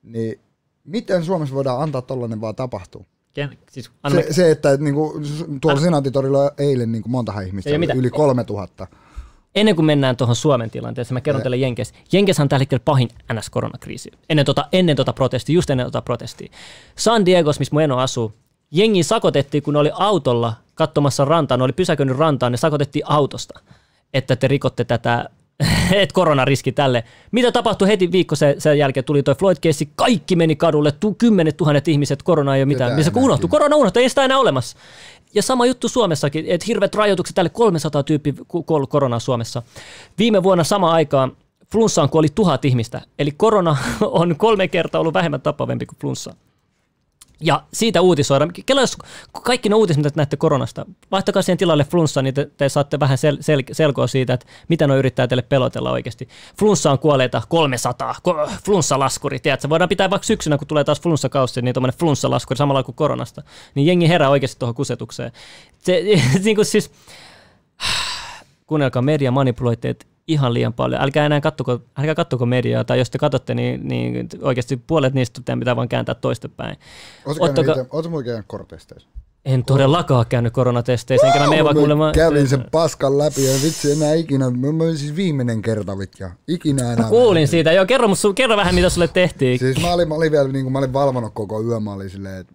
niin 0.04 0.40
miten 0.84 1.26
Suomessa 1.26 1.56
voidaan 1.56 1.82
antaa 1.82 2.02
tollainen 2.02 2.42
vaan 2.42 2.56
tapahtua? 2.56 3.06
Ken, 3.34 3.58
siis 3.72 3.92
Se, 4.12 4.34
se 4.34 4.52
että 4.52 4.78
niinku, 4.78 5.20
s- 5.24 5.46
tuolla 5.62 5.80
Senaatin 5.82 6.14
torilla 6.14 6.40
on 6.44 6.52
eilen 6.58 6.92
niinku 6.92 7.10
monta 7.10 7.42
ihmistä, 7.42 7.70
Ei 7.70 7.76
yli 7.96 8.10
3000. 8.10 8.88
ennen 9.56 9.76
kuin 9.76 9.86
mennään 9.86 10.18
tuohon 10.18 10.36
Suomen 10.36 10.70
tilanteeseen, 10.72 11.14
mä 11.14 11.22
kerron 11.22 11.40
Ja- 11.40 11.44
teille 11.44 11.58
Jenkes. 11.58 11.94
Jenkes 12.12 12.40
on 12.40 12.50
tällä 12.50 12.62
hetkellä 12.62 12.82
pahin 12.86 13.10
NS-koronakriisi. 13.34 14.12
Ennen 14.30 14.46
tota, 14.46 14.66
ennen 14.72 14.96
tota 14.96 15.14
protestia, 15.14 15.54
just 15.56 15.70
ennen 15.70 15.88
tota 15.88 16.02
protestia. 16.02 16.52
San 16.96 17.26
Diegos, 17.26 17.60
missä 17.60 17.76
mun 17.76 17.82
eno 17.82 17.98
asuu, 18.00 18.34
jengi 18.72 19.04
sakotettiin, 19.04 19.64
kun 19.64 19.74
ne 19.74 19.80
oli 19.80 19.92
autolla 19.94 20.54
katsomassa 20.76 21.26
rantaa, 21.26 21.58
ne 21.58 21.64
oli 21.64 21.74
pysäköinyt 21.74 22.18
rantaan, 22.18 22.52
ne 22.52 22.58
sakotettiin 22.58 23.04
autosta, 23.08 23.60
että 24.14 24.36
te 24.36 24.48
rikotte 24.48 24.84
tätä 24.84 25.30
et 26.02 26.12
koronariski 26.12 26.72
tälle. 26.72 27.04
Mitä 27.32 27.52
tapahtui 27.52 27.88
heti 27.88 28.12
viikko 28.12 28.36
sen, 28.36 28.62
sen 28.62 28.78
jälkeen, 28.78 29.04
tuli 29.04 29.24
toi 29.24 29.36
Floyd-keissi, 29.36 29.90
kaikki 29.96 30.36
meni 30.36 30.56
kadulle, 30.56 30.92
tu, 30.92 31.14
kymmenet 31.14 31.58
tuhannet 31.58 31.88
ihmiset, 31.88 32.24
korona 32.24 32.56
ei 32.56 32.62
ole 32.62 32.66
mitään. 32.66 32.94
Missä 32.94 33.12
unohtui, 33.16 33.50
korona 33.50 33.76
unohtui, 33.76 34.04
ei 34.04 34.10
sitä 34.10 34.26
enää 34.26 34.38
olemassa. 34.38 34.78
Ja 35.36 35.44
sama 35.44 35.66
juttu 35.66 35.90
Suomessakin, 35.90 36.46
että 36.48 36.66
hirveät 36.68 36.96
rajoitukset, 36.96 37.36
tälle 37.36 37.50
300 37.50 38.04
tyyppi 38.04 38.34
koronaa 38.90 39.20
Suomessa. 39.20 39.64
Viime 40.18 40.44
vuonna 40.44 40.64
sama 40.64 40.92
aikaan 40.92 41.32
flunssaan 41.72 42.10
kuoli 42.10 42.28
tuhat 42.36 42.66
ihmistä, 42.66 43.02
eli 43.20 43.32
korona 43.32 43.78
on 44.02 44.36
kolme 44.38 44.68
kertaa 44.68 45.02
ollut 45.02 45.14
vähemmän 45.14 45.42
tappavempi 45.42 45.86
kuin 45.86 45.98
flunssa. 46.02 46.36
Ja 47.42 47.64
siitä 47.74 48.02
uutisoidaan. 48.02 48.52
Kela, 48.66 48.82
jos 48.82 48.98
kaikki 49.44 49.70
ne 49.70 49.76
uutiset, 49.76 49.98
mitä 49.98 50.10
te 50.10 50.16
näette 50.16 50.38
koronasta, 50.38 50.86
vaihtakaa 51.12 51.42
siihen 51.42 51.58
tilalle 51.58 51.84
flunssa, 51.84 52.22
niin 52.22 52.34
te, 52.34 52.50
te 52.58 52.70
saatte 52.70 53.00
vähän 53.00 53.18
sel, 53.18 53.38
sel, 53.40 53.64
selkoa 53.72 54.08
siitä, 54.08 54.34
että 54.34 54.46
mitä 54.68 54.88
ne 54.88 54.98
yrittää 54.98 55.28
teille 55.28 55.42
pelotella 55.42 55.92
oikeasti. 55.92 56.30
Flunssa 56.60 56.92
on 56.92 57.00
kuolleita 57.00 57.42
300, 57.50 58.16
ko, 58.24 58.50
flunssalaskuri, 58.66 59.40
tiedätkö? 59.40 59.70
Voidaan 59.70 59.90
pitää 59.90 60.10
vaikka 60.10 60.26
syksynä, 60.26 60.58
kun 60.58 60.68
tulee 60.68 60.84
taas 60.84 61.02
flunssakausi, 61.02 61.62
niin 61.62 61.74
tuommoinen 61.74 62.00
flunssalaskuri 62.00 62.58
samalla 62.58 62.84
kuin 62.84 62.96
koronasta. 62.96 63.44
Niin 63.76 63.88
jengi 63.88 64.10
herää 64.10 64.30
oikeasti 64.30 64.60
tuohon 64.60 64.76
kusetukseen. 64.76 65.32
Se, 65.80 66.04
niin 66.44 66.56
kuin 66.56 66.66
siis, 66.66 66.92
kuunnelkaa 68.68 69.02
media 69.02 69.32
manipuloitteet 69.32 70.13
ihan 70.28 70.54
liian 70.54 70.74
paljon. 70.74 71.02
Älkää 71.02 71.26
enää 71.26 71.42
kattoko, 71.42 71.80
älkää 71.98 72.16
kattoko 72.16 72.46
mediaa, 72.46 72.84
tai 72.84 72.98
jos 72.98 73.10
te 73.10 73.18
katsotte, 73.18 73.56
niin, 73.56 73.88
niin 73.88 74.30
oikeasti 74.42 74.78
puolet 74.78 75.14
niistä 75.14 75.42
teidän 75.46 75.60
pitää 75.60 75.76
vaan 75.76 75.90
kääntää 75.90 76.16
toistepäin. 76.16 76.78
Oletko 77.26 78.10
mulla 78.10 78.24
käynyt 78.24 78.46
kortesteissä? 78.48 79.08
En 79.46 79.66
todellakaan 79.66 80.26
käynyt 80.30 80.54
koronatesteissä, 80.54 81.28
enkä 81.28 81.40
mä 81.40 81.50
mene 81.50 81.64
vaan 81.64 81.76
kuulemaan. 81.76 82.14
Kävin 82.14 82.48
sen 82.48 82.66
paskan 82.72 83.18
läpi 83.18 83.46
ja 83.46 83.54
vitsi 83.64 83.92
enää 83.92 84.14
ikinä, 84.14 84.50
mä 84.50 84.72
mä 84.72 84.84
olin 84.84 84.98
siis 84.98 85.16
viimeinen 85.16 85.62
kerta 85.62 85.98
vitja, 85.98 86.32
ikinä 86.48 86.94
enää. 86.94 87.10
Kuulin 87.10 87.48
siitä, 87.48 87.72
joo, 87.72 87.86
kerro, 87.86 88.08
kerro 88.36 88.58
vähän, 88.58 88.76
mitä 88.76 88.90
sulle 88.90 89.08
tehtiin. 89.08 89.60
Siis 89.60 89.82
mä 89.82 89.94
olin, 89.94 90.08
mä 90.08 90.16
olin 90.16 90.32
vielä, 90.32 90.48
niin 90.48 90.66
kuin 90.66 90.74
mä 90.74 90.80
olin 90.80 90.94
valvonut 90.94 91.34
koko 91.34 91.62
yön, 91.62 91.84
mä 91.84 91.94
olin 91.94 92.10
silleen, 92.10 92.38
että 92.38 92.54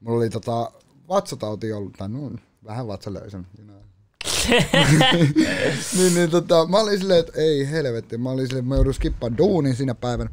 mulla 0.00 0.18
oli 0.18 0.30
tota 0.30 0.72
vatsatauti 1.08 1.72
ollut, 1.72 1.92
tai 1.92 2.08
no, 2.08 2.30
vähän 2.64 2.88
vatsalöisen. 2.88 3.46
niin, 5.96 6.14
niin 6.14 6.30
tota, 6.30 6.66
mä 6.66 6.78
olin 6.78 6.98
silleen, 6.98 7.20
että 7.20 7.32
ei 7.40 7.70
helvetti, 7.70 8.18
mä 8.18 8.30
olin 8.30 8.46
silleen, 8.46 8.64
että 8.64 8.68
mä 8.68 8.74
joudun 8.74 8.94
skippaan 8.94 9.38
duunin 9.38 9.76
siinä 9.76 9.94
päivänä. 9.94 10.30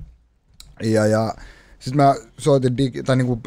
Ja, 0.83 1.05
ja 1.05 1.33
Sitten 1.79 1.97
mä 2.05 2.15
soitin, 2.37 2.77
digi, 2.77 3.03
tai 3.03 3.15
niinku 3.15 3.41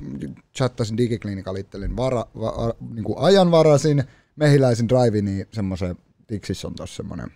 chattasin 0.57 0.97
digiklinikalla 0.97 1.59
itselleen 1.59 1.97
vara, 1.97 2.25
va, 2.41 2.75
niinku 2.95 3.19
ajan 3.19 3.51
varasin, 3.51 4.05
mehiläisin 4.37 4.89
drive, 4.89 5.23
niin 5.23 5.47
semmoisen, 5.53 5.97
Tixissä 6.27 6.69
on 6.69 6.75
tossa 6.75 6.97
semmonen 6.97 7.31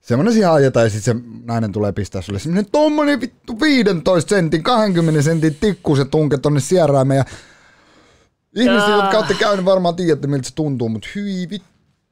Semmoinen 0.00 0.32
siihen 0.32 0.50
ajetaan 0.50 0.86
ja 0.86 0.90
sitten 0.90 1.18
se 1.18 1.24
nainen 1.44 1.72
tulee 1.72 1.92
pistää 1.92 2.22
sulle 2.22 2.38
semmoinen 2.38 2.70
tommonen 2.72 3.20
vittu 3.20 3.60
15 3.60 4.28
sentin, 4.28 4.62
20 4.62 5.22
sentin 5.22 5.54
tikku 5.54 5.96
se 5.96 6.04
tunke 6.04 6.38
tonne 6.38 6.60
sieraimeen 6.60 7.18
ja 7.18 7.24
ihmiset, 8.56 8.88
Jaa. 8.88 8.96
jotka 8.96 9.18
olette 9.18 9.34
käynyt 9.34 9.64
varmaan 9.64 9.96
tiedätte 9.96 10.26
miltä 10.26 10.48
se 10.48 10.54
tuntuu, 10.54 10.88
mutta 10.88 11.08
hyi 11.14 11.48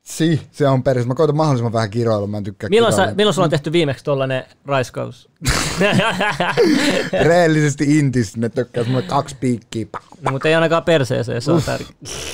vitsi, 0.02 0.48
se 0.52 0.68
on 0.68 0.82
perus. 0.82 1.06
Mä 1.06 1.14
koitan 1.14 1.36
mahdollisimman 1.36 1.72
vähän 1.72 1.90
kiroilla, 1.90 2.26
mä 2.26 2.36
en 2.36 2.44
tykkää 2.44 2.70
Milloin, 2.70 2.94
sä, 2.94 3.14
milloin 3.16 3.34
sulla 3.34 3.44
on 3.44 3.50
tehty 3.50 3.72
viimeksi 3.72 4.04
tollanen 4.04 4.44
raiskaus? 4.64 5.30
Reellisesti 7.24 7.98
intis, 7.98 8.36
ne 8.36 8.48
tökkäs 8.48 8.86
mulle 8.86 9.02
kaksi 9.02 9.36
piikkiä. 9.40 9.86
no, 10.20 10.32
mutta 10.32 10.48
ei 10.48 10.54
ainakaan 10.54 10.82
perseeseen, 10.82 11.42
se 11.42 11.52
on 11.52 11.62
tärkeä. 11.62 11.88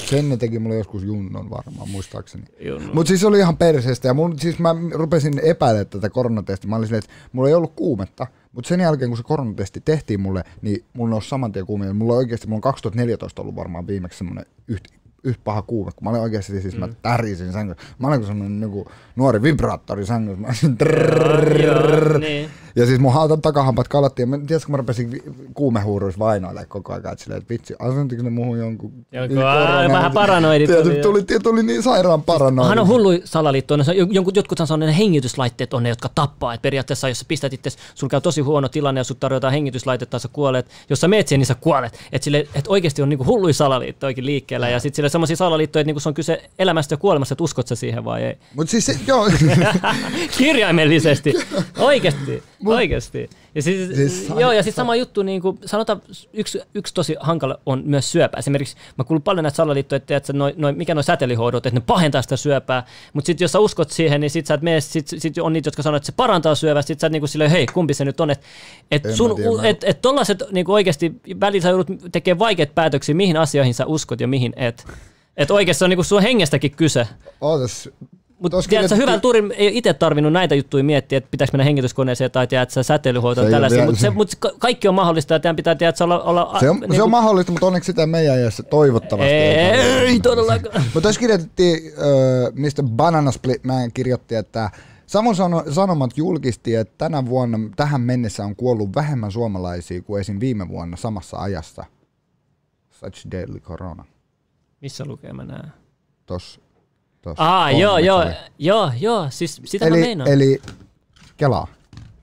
Sen 0.06 0.28
ne 0.28 0.36
teki 0.36 0.58
mulle 0.58 0.76
joskus 0.76 1.02
junnon 1.02 1.50
varmaan, 1.50 1.88
muistaakseni. 1.88 2.44
Mutta 2.92 3.08
siis 3.08 3.20
se 3.20 3.26
oli 3.26 3.38
ihan 3.38 3.56
perseestä 3.56 4.08
ja 4.08 4.14
mun, 4.14 4.38
siis 4.38 4.58
mä 4.58 4.74
rupesin 4.92 5.40
epäilemään 5.44 5.86
tätä 5.86 6.10
koronatestiä. 6.10 6.70
Mä 6.70 6.76
olin 6.76 6.86
silleen, 6.86 7.04
että 7.04 7.28
mulla 7.32 7.48
ei 7.48 7.54
ollut 7.54 7.72
kuumetta, 7.76 8.26
mutta 8.52 8.68
sen 8.68 8.80
jälkeen 8.80 9.10
kun 9.10 9.16
se 9.16 9.22
koronatesti 9.22 9.80
tehtiin 9.80 10.20
mulle, 10.20 10.44
niin 10.62 10.84
mulla 10.92 11.10
nousi 11.10 11.28
saman 11.28 11.52
tien 11.52 11.66
kuumia. 11.66 11.94
Mulla 11.94 12.12
on 12.12 12.18
oikeasti, 12.18 12.46
mulla 12.46 12.58
on 12.58 12.62
2014 12.62 13.42
ollut 13.42 13.56
varmaan 13.56 13.86
viimeksi 13.86 14.18
semmoinen 14.18 14.46
yhtä 14.68 14.97
yhtä 15.24 15.40
paha 15.44 15.62
kuume, 15.62 15.90
kun 15.96 16.04
mä 16.04 16.10
olin 16.10 16.22
oikeasti 16.22 16.60
siis, 16.60 16.74
mm. 16.74 16.80
mä 16.80 16.88
tärisin 17.02 17.52
sängyssä. 17.52 17.82
Mä 17.98 18.08
olin 18.08 18.20
kuin 18.20 18.26
semmoinen 18.26 18.60
niin 18.60 18.84
nuori 19.16 19.42
vibraattori 19.42 20.06
sängyssä. 20.06 20.40
Mä 20.40 20.48
olin 20.48 20.76
Joo, 21.62 22.18
niin. 22.18 22.50
Ja 22.78 22.86
siis 22.86 23.00
mun 23.00 23.12
hautan 23.12 23.42
takahampat 23.42 23.88
kalattiin, 23.88 24.28
mä, 24.28 24.38
tiedätkö, 24.38 24.66
kun 24.66 24.72
mä 24.72 24.76
rupesin 24.76 25.22
kuumehuuruissa 25.54 26.18
vainoille 26.18 26.66
koko 26.68 26.92
ajan, 26.92 27.12
että 27.12 27.24
silleen, 27.24 27.38
että 27.42 27.52
vitsi, 27.52 27.74
asentiko 27.78 28.22
ne 28.22 28.30
muuhun 28.30 28.58
jonkun... 28.58 28.92
Koronan- 29.12 29.92
vähän 29.92 30.12
paranoidit 30.12 30.66
Tiedätkö, 30.66 30.90
oli, 30.90 31.02
tuli, 31.02 31.22
tuli, 31.22 31.40
tuli 31.40 31.62
niin 31.62 31.82
sairaan 31.82 32.22
paranoidi. 32.22 32.68
Hän 32.68 32.78
on 32.78 32.88
hullu 32.88 33.08
salaliitto. 33.24 33.74
Jotkuthan 34.34 34.66
sanoo, 34.66 34.88
että 34.88 34.92
ne 34.92 34.98
hengityslaitteet 34.98 35.74
on 35.74 35.82
ne, 35.82 35.88
jotka 35.88 36.10
tappaa. 36.14 36.54
Et 36.54 36.62
periaatteessa, 36.62 37.08
jos 37.08 37.18
sä 37.18 37.24
pistät 37.28 37.52
itse, 37.52 37.70
sulla 37.94 38.10
käy 38.10 38.20
tosi 38.20 38.40
huono 38.40 38.68
tilanne 38.68 39.00
ja 39.00 39.04
sut 39.04 39.20
tarjotaan 39.20 39.52
hengityslaitetta, 39.52 40.18
sä 40.18 40.28
kuolet. 40.32 40.66
Jos 40.90 41.00
sä 41.00 41.08
meet 41.08 41.28
siihen, 41.28 41.40
niin 41.40 41.46
sä 41.46 41.54
kuolet. 41.54 41.98
Että 42.12 42.24
sille, 42.24 42.46
et 42.54 42.64
oikeasti 42.68 43.02
on 43.02 43.08
niinku 43.08 43.24
hulluja 43.24 43.54
salaliittoikin 43.54 44.26
liikkeellä. 44.26 44.68
Ja 44.68 44.80
sitten 44.80 44.96
sille 44.96 45.08
semmoisia 45.08 45.36
salaliittoja, 45.36 45.80
että 45.80 45.86
niinku 45.86 46.00
se 46.00 46.08
on 46.08 46.14
kyse 46.14 46.50
elämästä 46.58 46.92
ja 46.92 46.96
kuolemasta, 46.96 47.34
että 47.34 47.44
uskot 47.44 47.66
sä 47.66 47.74
siihen 47.74 48.04
vai 48.04 48.22
ei. 48.22 48.38
Mut 48.54 48.68
siis 48.68 48.86
se, 48.86 48.96
joo, 49.06 49.28
Kirjaimellisesti. 50.38 51.34
Oikeasti. 51.78 52.42
Oikeasti. 52.76 53.30
Ja 53.54 53.62
siis, 53.62 53.96
Siis 53.96 54.26
siis 54.26 54.38
joo, 54.38 54.52
ja 54.52 54.62
sitten 54.62 54.82
sama 54.82 54.96
juttu, 54.96 55.22
niin 55.22 55.42
kuin, 55.42 55.58
sanotaan, 55.64 56.02
yksi, 56.32 56.60
yksi 56.74 56.94
tosi 56.94 57.16
hankala 57.20 57.60
on 57.66 57.82
myös 57.84 58.12
syöpä. 58.12 58.38
Esimerkiksi 58.38 58.76
mä 58.98 59.04
kuulun 59.04 59.22
paljon 59.22 59.42
näitä 59.42 59.56
salaliittoja, 59.56 59.96
että, 59.96 60.16
että 60.16 60.32
noi, 60.32 60.54
noi, 60.56 60.72
mikä 60.72 60.94
noin 60.94 61.04
säteilyhoidot, 61.04 61.66
että 61.66 61.80
ne 61.80 61.84
pahentaa 61.86 62.22
sitä 62.22 62.36
syöpää. 62.36 62.86
Mutta 63.12 63.26
sitten 63.26 63.44
jos 63.44 63.52
sä 63.52 63.58
uskot 63.58 63.90
siihen, 63.90 64.20
niin 64.20 64.30
sit 64.30 64.46
sä 64.46 64.54
et 64.54 64.62
mene, 64.62 64.80
sit, 64.80 65.08
sit 65.18 65.38
on 65.38 65.52
niitä, 65.52 65.68
jotka 65.68 65.82
sanoo, 65.82 65.96
että 65.96 66.06
se 66.06 66.12
parantaa 66.12 66.54
syövää. 66.54 66.82
Sitten 66.82 67.00
sä 67.00 67.06
et 67.06 67.12
niinku 67.12 67.26
silleen, 67.26 67.50
hei, 67.50 67.66
kumpi 67.66 67.94
se 67.94 68.04
nyt 68.04 68.20
on. 68.20 68.30
Että 68.30 68.46
et 68.90 69.14
sun, 69.14 69.36
tiedä, 69.36 69.68
et, 69.68 69.84
et 69.84 70.02
tollaset 70.02 70.42
niinku 70.52 70.72
oikeasti 70.72 71.12
välillä 71.40 71.62
sä 71.62 71.68
joudut 71.68 71.88
tekemään 72.12 72.38
vaikeita 72.38 72.72
päätöksiä, 72.74 73.14
mihin 73.14 73.36
asioihin 73.36 73.74
sä 73.74 73.86
uskot 73.86 74.20
ja 74.20 74.28
mihin 74.28 74.52
et. 74.56 74.86
Että 75.36 75.54
oikeasti 75.54 75.84
on 75.84 75.90
niinku 75.90 76.04
sun 76.04 76.22
hengestäkin 76.22 76.70
kyse. 76.70 77.08
ootas. 77.40 77.88
Mutta 78.38 78.56
Tossa 78.56 78.68
tiedätkö, 78.68 78.88
kirjoitettiin- 78.88 79.08
hyvän 79.08 79.20
turin 79.20 79.52
ei 79.56 79.78
itse 79.78 79.94
tarvinnut 79.94 80.32
näitä 80.32 80.54
juttuja 80.54 80.84
miettiä, 80.84 81.18
että 81.18 81.30
pitäisi 81.30 81.52
mennä 81.52 81.64
hengityskoneeseen 81.64 82.30
tai 82.30 82.46
tiedät, 82.46 82.70
sä 82.70 82.82
säteilyhoitoon 82.82 83.44
Se 83.44 83.48
ei 83.48 83.52
tällaisia, 83.52 83.84
mutta 83.84 84.00
se, 84.00 84.10
mut 84.10 84.34
ka- 84.38 84.52
kaikki 84.58 84.88
on 84.88 84.94
mahdollista 84.94 85.34
ja 85.34 85.40
teidän 85.40 85.56
pitää 85.56 85.74
tiedät, 85.74 86.00
olla, 86.00 86.22
olla 86.22 86.56
Se 86.60 86.70
on, 86.70 86.80
niinku- 86.80 86.94
se 86.96 87.02
on 87.02 87.10
mahdollista, 87.10 87.52
mutta 87.52 87.66
onneksi 87.66 87.86
sitä 87.86 88.06
meidän 88.06 88.38
iässä 88.38 88.62
toivottavasti. 88.62 89.32
ei, 89.32 89.76
tarvitse. 89.76 90.00
ei 90.00 90.20
todellakaan. 90.20 90.82
Mutta 90.94 91.00
tässä 91.08 91.20
kirjoitettiin, 91.20 91.92
äh, 91.98 92.52
mistä 92.54 92.82
Banana 92.82 93.30
Split 93.32 93.64
man 93.64 93.90
kirjoitti, 93.94 94.34
että 94.34 94.70
Savon 95.06 95.36
sano, 95.36 95.64
Sanomat 95.70 96.10
julkisti, 96.16 96.74
että 96.74 96.94
tänä 96.98 97.26
vuonna 97.26 97.58
tähän 97.76 98.00
mennessä 98.00 98.44
on 98.44 98.56
kuollut 98.56 98.94
vähemmän 98.94 99.32
suomalaisia 99.32 100.02
kuin 100.02 100.20
esim. 100.20 100.40
viime 100.40 100.68
vuonna 100.68 100.96
samassa 100.96 101.36
ajassa. 101.36 101.84
Such 102.90 103.30
deadly 103.30 103.60
corona. 103.60 104.04
Missä 104.80 105.04
lukee 105.04 105.32
mä 105.32 105.44
näen? 105.44 105.72
Tos, 106.26 106.60
tos 107.22 107.34
Aa, 107.38 107.70
joo, 107.70 107.98
joo, 107.98 108.24
joo, 108.58 108.90
joo, 109.00 109.26
siis 109.30 109.60
sitä 109.64 109.84
mä 109.84 109.88
Eli, 109.96 110.00
meinaan. 110.00 110.30
eli 110.30 110.60
kelaa. 111.36 111.66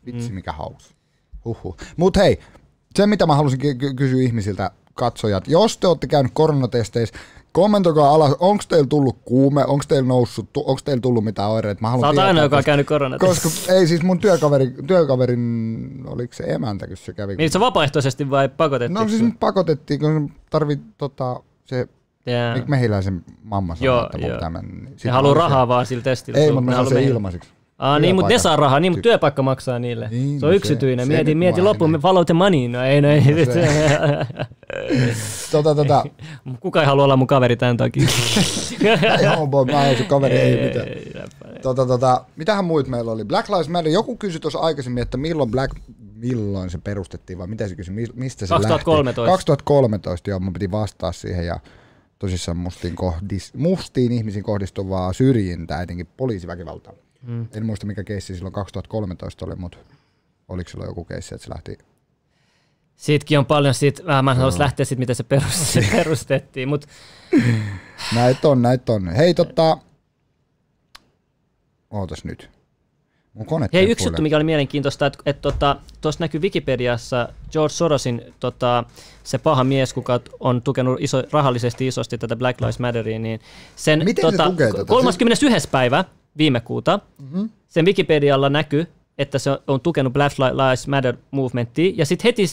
Vitsi 0.06 0.32
mikä 0.32 0.52
haus. 0.52 0.96
Huhhuh. 1.46 1.78
Mut 1.98 2.18
hei, 2.18 2.40
se 2.96 3.08
mitä 3.08 3.26
mä 3.26 3.36
halusin 3.36 3.60
ky- 3.60 3.76
ky- 3.76 3.94
kysyä 3.94 4.22
ihmisiltä, 4.22 4.72
katsojat, 4.94 5.48
jos 5.48 5.78
te 5.78 5.88
olette 5.88 6.08
käynyt 6.08 6.32
koronatesteissä, 6.36 7.16
kommentoikaa 7.52 8.10
alas, 8.14 8.34
onko 8.40 8.64
teillä 8.70 8.88
tullut 8.88 9.18
kuume, 9.26 9.66
onko 9.66 9.84
teillä 9.88 10.08
noussut, 10.08 10.50
onko 10.58 10.80
teillä 10.86 11.02
tullut 11.02 11.24
mitään 11.24 11.50
oireita. 11.50 11.82
Mä 11.82 11.90
haluan 11.90 12.02
Sä 12.04 12.08
oot 12.08 12.14
tietää, 12.14 12.28
ainoa, 12.28 12.44
joka 12.44 12.58
on 12.58 12.64
käynyt 12.64 12.88
koronat. 12.88 13.20
Koska 13.20 13.50
ei 13.74 13.88
siis 13.88 14.04
mun 14.04 14.20
työkaveri, 14.20 14.74
työkaverin, 14.88 16.04
oliko 16.08 16.34
se 16.34 16.44
emäntä, 16.44 16.88
kun 16.88 16.98
se 16.98 17.14
kävi. 17.14 17.36
Niin 17.36 17.52
se 17.52 17.60
vapaaehtoisesti 17.60 18.30
vai 18.30 18.50
pakotettiin? 18.50 18.94
no 18.94 19.10
siis 19.10 19.34
pakotettiin, 19.40 20.00
kun 20.00 20.32
tarvit 20.50 20.82
tota, 20.98 21.44
se 21.66 21.88
yeah. 22.28 22.56
yeah. 22.56 22.68
mehiläisen 22.68 23.24
mamma 23.44 23.76
sanoi, 23.76 23.86
Joo, 23.86 24.06
että 24.06 24.18
mun 24.18 24.30
joo. 24.30 24.40
tämän. 24.40 24.66
Niin 24.66 24.96
Ne 25.04 25.12
haluaa 25.12 25.34
rahaa 25.34 25.68
vaan 25.68 25.86
sillä 25.86 26.04
testillä. 26.04 26.40
Ei, 26.40 26.48
Se- 26.48 26.52
mutta 26.54 26.72
ne 26.72 26.76
haluaa 26.76 26.90
sen 26.90 26.98
meidän- 26.98 27.12
ilmaiseksi. 27.14 27.50
Aa, 27.80 28.00
niin, 28.00 28.16
mutta 28.16 28.30
ne 28.34 28.40
saa 28.40 28.56
rahaa, 28.56 28.80
niin, 28.80 28.92
mutta 28.92 29.02
työpaikka 29.04 29.42
maksaa 29.42 29.80
niille. 29.80 30.08
Niin, 30.12 30.40
se 30.40 30.46
on 30.46 30.50
no 30.50 30.54
se- 30.54 30.56
yksityinen. 30.56 31.06
se 31.06 31.14
mieti, 31.14 31.32
nyt 31.32 31.38
mieti 31.40 31.62
loppuun, 31.62 31.92
me 31.92 31.98
follow 32.00 32.26
the 32.26 32.34
money. 32.34 32.68
No 32.68 32.84
ei, 32.84 33.02
no 33.02 33.08
ei. 33.10 33.22
Tota, 35.52 35.76
tota, 35.76 36.04
Kuka 36.60 36.80
ei 36.82 36.86
halua 36.86 37.04
olla 37.04 37.18
mun 37.18 37.28
kaveri 37.28 37.56
tämän 37.56 37.78
takia? 37.78 38.08
ei 39.20 39.26
homo, 39.38 39.66
mä 39.66 39.82
oon 39.88 39.98
sun 39.98 40.06
kaveri, 40.06 40.38
ei 40.38 40.68
mitään. 40.68 40.88
Tota, 41.62 41.86
tota, 41.86 42.26
mitähän 42.36 42.66
muut 42.66 42.88
meillä 42.88 43.12
oli? 43.12 43.26
Black 43.26 43.50
Lives 43.50 43.70
Matter. 43.70 43.92
Joku 43.92 44.16
kysyi 44.18 44.40
tuossa 44.40 44.60
aikaisemmin, 44.60 45.02
että 45.02 45.18
milloin 45.18 45.52
Black, 45.52 45.76
milloin 46.16 46.70
se 46.70 46.78
perustettiin, 46.78 47.40
vai 47.40 47.48
mitä 47.48 47.68
se 47.68 47.76
kysyi, 47.76 47.94
mi- 47.96 48.06
mistä 48.14 48.46
se 48.46 48.50
2013. 48.54 49.22
lähti? 49.22 49.32
2013. 49.32 50.30
joo, 50.30 50.40
mä 50.40 50.52
piti 50.52 50.72
vastaa 50.72 51.12
siihen 51.12 51.46
ja 51.46 51.60
tosissaan 52.20 52.58
mustiin, 52.58 52.96
kohdis, 52.96 53.54
mustiin 53.54 54.12
ihmisiin 54.12 54.44
kohdistuvaa 54.44 55.14
syrjintää, 55.14 55.82
etenkin 55.82 56.08
poliisiväkivaltaa. 56.18 56.94
Mm. 57.22 57.48
En 57.54 57.66
muista 57.66 57.86
mikä 57.86 58.04
keissi 58.04 58.36
silloin 58.36 58.54
2013 58.54 59.46
oli, 59.46 59.56
mutta 59.56 59.78
oliko 60.48 60.70
silloin 60.70 60.90
joku 60.90 61.06
keissi, 61.06 61.36
että 61.36 61.46
se 61.46 61.54
lähti 61.54 61.78
Siitäkin 62.96 63.40
on 63.40 63.46
paljon, 63.46 63.74
siitä, 63.74 64.18
äh, 64.18 64.24
mä 64.24 64.32
en 64.32 64.38
haluaisi 64.38 64.60
lähteä 64.60 64.86
siitä, 64.86 65.00
miten 65.00 65.16
se 65.16 65.24
perus- 65.24 65.80
perustettiin, 65.98 66.70
mutta 66.70 66.88
Näitä 68.16 68.48
on, 68.50 68.62
näitä 68.62 68.94
on. 68.94 69.08
Hei, 69.08 69.34
tota... 69.34 69.78
Ootas 71.90 72.24
nyt. 72.26 72.55
Mun 73.36 73.46
kone 73.46 73.70
hei, 73.74 73.92
yksi 73.92 74.08
juttu, 74.08 74.22
mikä 74.22 74.36
oli 74.36 74.44
mielenkiintoista, 74.44 75.06
että 75.06 75.20
et, 75.26 75.42
tota, 75.42 75.76
tuossa 76.02 76.24
näkyy 76.24 76.42
Wikipediassa 76.42 77.30
George 77.52 77.74
Sorosin 77.74 78.22
tota, 78.40 78.84
se 79.24 79.38
paha 79.38 79.64
mies, 79.64 79.94
kuka 79.94 80.20
on 80.40 80.62
tukenut 80.62 80.98
iso, 81.02 81.24
rahallisesti 81.32 81.88
isosti 81.88 82.18
tätä 82.18 82.36
Black 82.36 82.62
Lives 82.62 82.80
Matteria, 82.80 83.20
niin 83.20 83.40
sen 83.76 84.00
Miten 84.06 84.32
se 84.32 84.38
tota, 84.38 84.50
tukee 84.50 84.72
tätä? 84.72 84.86
31. 84.86 85.70
päivä 85.70 86.06
viime 86.38 86.60
kuuta 86.60 87.00
mm-hmm. 87.22 87.50
sen 87.68 87.86
Wikipedialla 87.86 88.50
näkyy, 88.50 88.88
että 89.18 89.40
se 89.40 89.52
on 89.68 89.82
tukenut 89.82 90.14
Black 90.14 90.40
Lives 90.40 90.88
Matter 90.88 91.16
movementtia, 91.32 91.94
ja 91.96 92.06
sitten 92.06 92.28
heti 92.28 92.44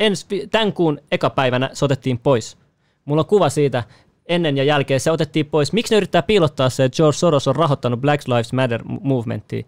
ens, 0.00 0.26
tämän 0.50 0.72
kuun 0.72 0.98
ekapäivänä 1.12 1.70
se 1.72 1.84
otettiin 1.84 2.18
pois. 2.18 2.56
Mulla 3.04 3.20
on 3.20 3.26
kuva 3.26 3.48
siitä 3.48 3.84
ennen 4.26 4.56
ja 4.56 4.64
jälkeen, 4.64 5.00
se 5.00 5.10
otettiin 5.10 5.46
pois. 5.46 5.72
Miksi 5.72 5.94
ne 5.94 5.96
yrittää 5.96 6.22
piilottaa 6.22 6.70
se, 6.70 6.84
että 6.84 6.96
George 6.96 7.16
Soros 7.16 7.48
on 7.48 7.56
rahoittanut 7.56 8.00
Black 8.00 8.28
Lives 8.28 8.52
Matter 8.52 8.82
movementtia? 8.84 9.64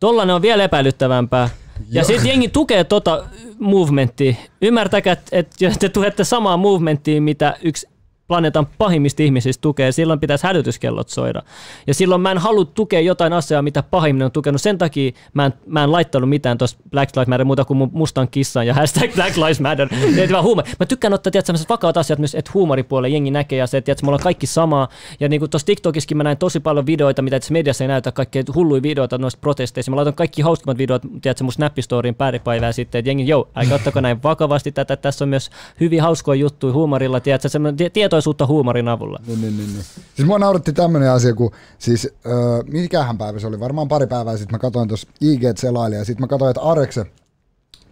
Tollainen 0.00 0.36
on 0.36 0.42
vielä 0.42 0.64
epäilyttävämpää. 0.64 1.48
Ja 1.90 2.04
sitten 2.04 2.28
jengi 2.28 2.48
tukee 2.48 2.84
tota 2.84 3.24
movementtia. 3.58 4.34
Ymmärtäkää, 4.62 5.16
että 5.32 5.56
te 5.78 5.88
tuette 5.88 6.24
samaa 6.24 6.56
movementtia, 6.56 7.22
mitä 7.22 7.56
yksi 7.62 7.88
planeetan 8.30 8.66
pahimmista 8.78 9.22
ihmisistä 9.22 9.60
tukee, 9.60 9.92
silloin 9.92 10.20
pitäisi 10.20 10.46
hälytyskellot 10.46 11.08
soida. 11.08 11.42
Ja 11.86 11.94
silloin 11.94 12.20
mä 12.20 12.30
en 12.30 12.38
halua 12.38 12.64
tukea 12.64 13.00
jotain 13.00 13.32
asiaa, 13.32 13.62
mitä 13.62 13.82
pahimmin 13.82 14.24
on 14.24 14.32
tukenut. 14.32 14.60
Sen 14.60 14.78
takia 14.78 15.12
mä 15.34 15.46
en, 15.46 15.52
mä 15.66 15.84
en 15.84 15.92
laittanut 15.92 16.28
mitään 16.28 16.58
tuossa 16.58 16.76
Black 16.90 17.16
Lives 17.16 17.28
Matter 17.28 17.44
muuta 17.44 17.64
kuin 17.64 17.76
mun 17.76 17.90
mustan 17.92 18.28
kissan 18.28 18.66
ja 18.66 18.74
hashtag 18.74 19.14
Black 19.14 19.36
Lives 19.36 19.60
Matter. 19.60 19.88
Vaan 20.32 20.44
huumori. 20.44 20.70
Mä 20.80 20.86
tykkään 20.86 21.14
ottaa 21.14 21.30
tiedät, 21.30 21.46
sellaiset 21.46 21.68
vakaat 21.68 21.96
asiat 21.96 22.18
myös, 22.18 22.34
että 22.34 22.50
huumoripuolella 22.54 23.08
jengi 23.08 23.30
näkee 23.30 23.58
ja 23.58 23.66
se, 23.66 23.76
että 23.76 23.86
tiedät, 23.86 24.02
me 24.02 24.08
ollaan 24.08 24.22
kaikki 24.22 24.46
samaa. 24.46 24.88
Ja 25.20 25.28
niin 25.28 25.40
kuin 25.40 25.50
tuossa 25.50 25.66
TikTokissakin 25.66 26.16
mä 26.16 26.24
näin 26.24 26.38
tosi 26.38 26.60
paljon 26.60 26.86
videoita, 26.86 27.22
mitä 27.22 27.40
tässä 27.40 27.52
mediassa 27.52 27.84
ei 27.84 27.88
näytä, 27.88 28.12
kaikkea 28.12 28.42
hulluja 28.54 28.82
videoita 28.82 29.18
noista 29.18 29.40
protesteista. 29.40 29.90
Mä 29.90 29.96
laitan 29.96 30.14
kaikki 30.14 30.42
hauskimmat 30.42 30.78
videot, 30.78 31.02
tiedätkö, 31.22 31.44
mun 31.44 31.52
Snap-storiin 31.52 32.14
päiväpäivää 32.14 32.72
sitten, 32.72 32.98
että 32.98 33.10
jengi, 33.10 33.28
joo, 33.28 33.48
älkää 33.56 33.74
ottako 33.74 34.00
näin 34.00 34.22
vakavasti 34.22 34.72
tätä, 34.72 34.96
tässä 34.96 35.24
on 35.24 35.28
myös 35.28 35.50
hyvin 35.80 36.02
hauskoja 36.02 36.40
juttuja 36.40 36.72
huumorilla, 36.72 37.20
tiedätkö, 37.20 37.48
semmoinen 37.48 37.90
tietoisuutta 38.20 38.46
huumorin 38.46 38.88
avulla. 38.88 39.18
Niin, 39.26 39.40
niin, 39.40 39.56
niin, 39.56 39.72
niin. 39.72 39.84
Siis 40.14 40.28
mua 40.28 40.38
nauratti 40.38 40.72
tämmönen 40.72 41.10
asia, 41.10 41.34
kun 41.34 41.50
siis 41.78 42.08
äh, 42.26 42.32
mikähän 42.66 43.18
päivä 43.18 43.38
se 43.38 43.46
oli, 43.46 43.60
varmaan 43.60 43.88
pari 43.88 44.06
päivää 44.06 44.36
sitten 44.36 44.54
mä 44.54 44.58
katsoin 44.58 44.88
tuossa 44.88 45.08
IG 45.20 45.42
selailin 45.56 45.98
ja 45.98 46.04
sitten 46.04 46.22
mä 46.22 46.26
katsoin, 46.26 46.50
että 46.50 46.60
Arekse, 46.60 47.06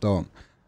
tuo 0.01 0.25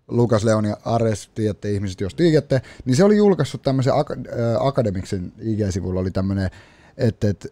Lukas 0.08 0.44
Leoni 0.44 0.68
Ares, 0.84 1.30
tiedätte 1.34 1.70
ihmiset, 1.70 2.00
jos 2.00 2.14
tiedätte, 2.14 2.62
niin 2.84 2.96
se 2.96 3.04
oli 3.04 3.16
julkaissut 3.16 3.62
tämmöisen 3.62 3.92
Ak- 3.92 4.28
äh, 4.28 4.66
Akademiksen 4.66 5.32
IG-sivulla 5.38 6.00
oli 6.00 6.10
tämmöinen, 6.10 6.50
että, 6.96 7.28
äh, 7.28 7.46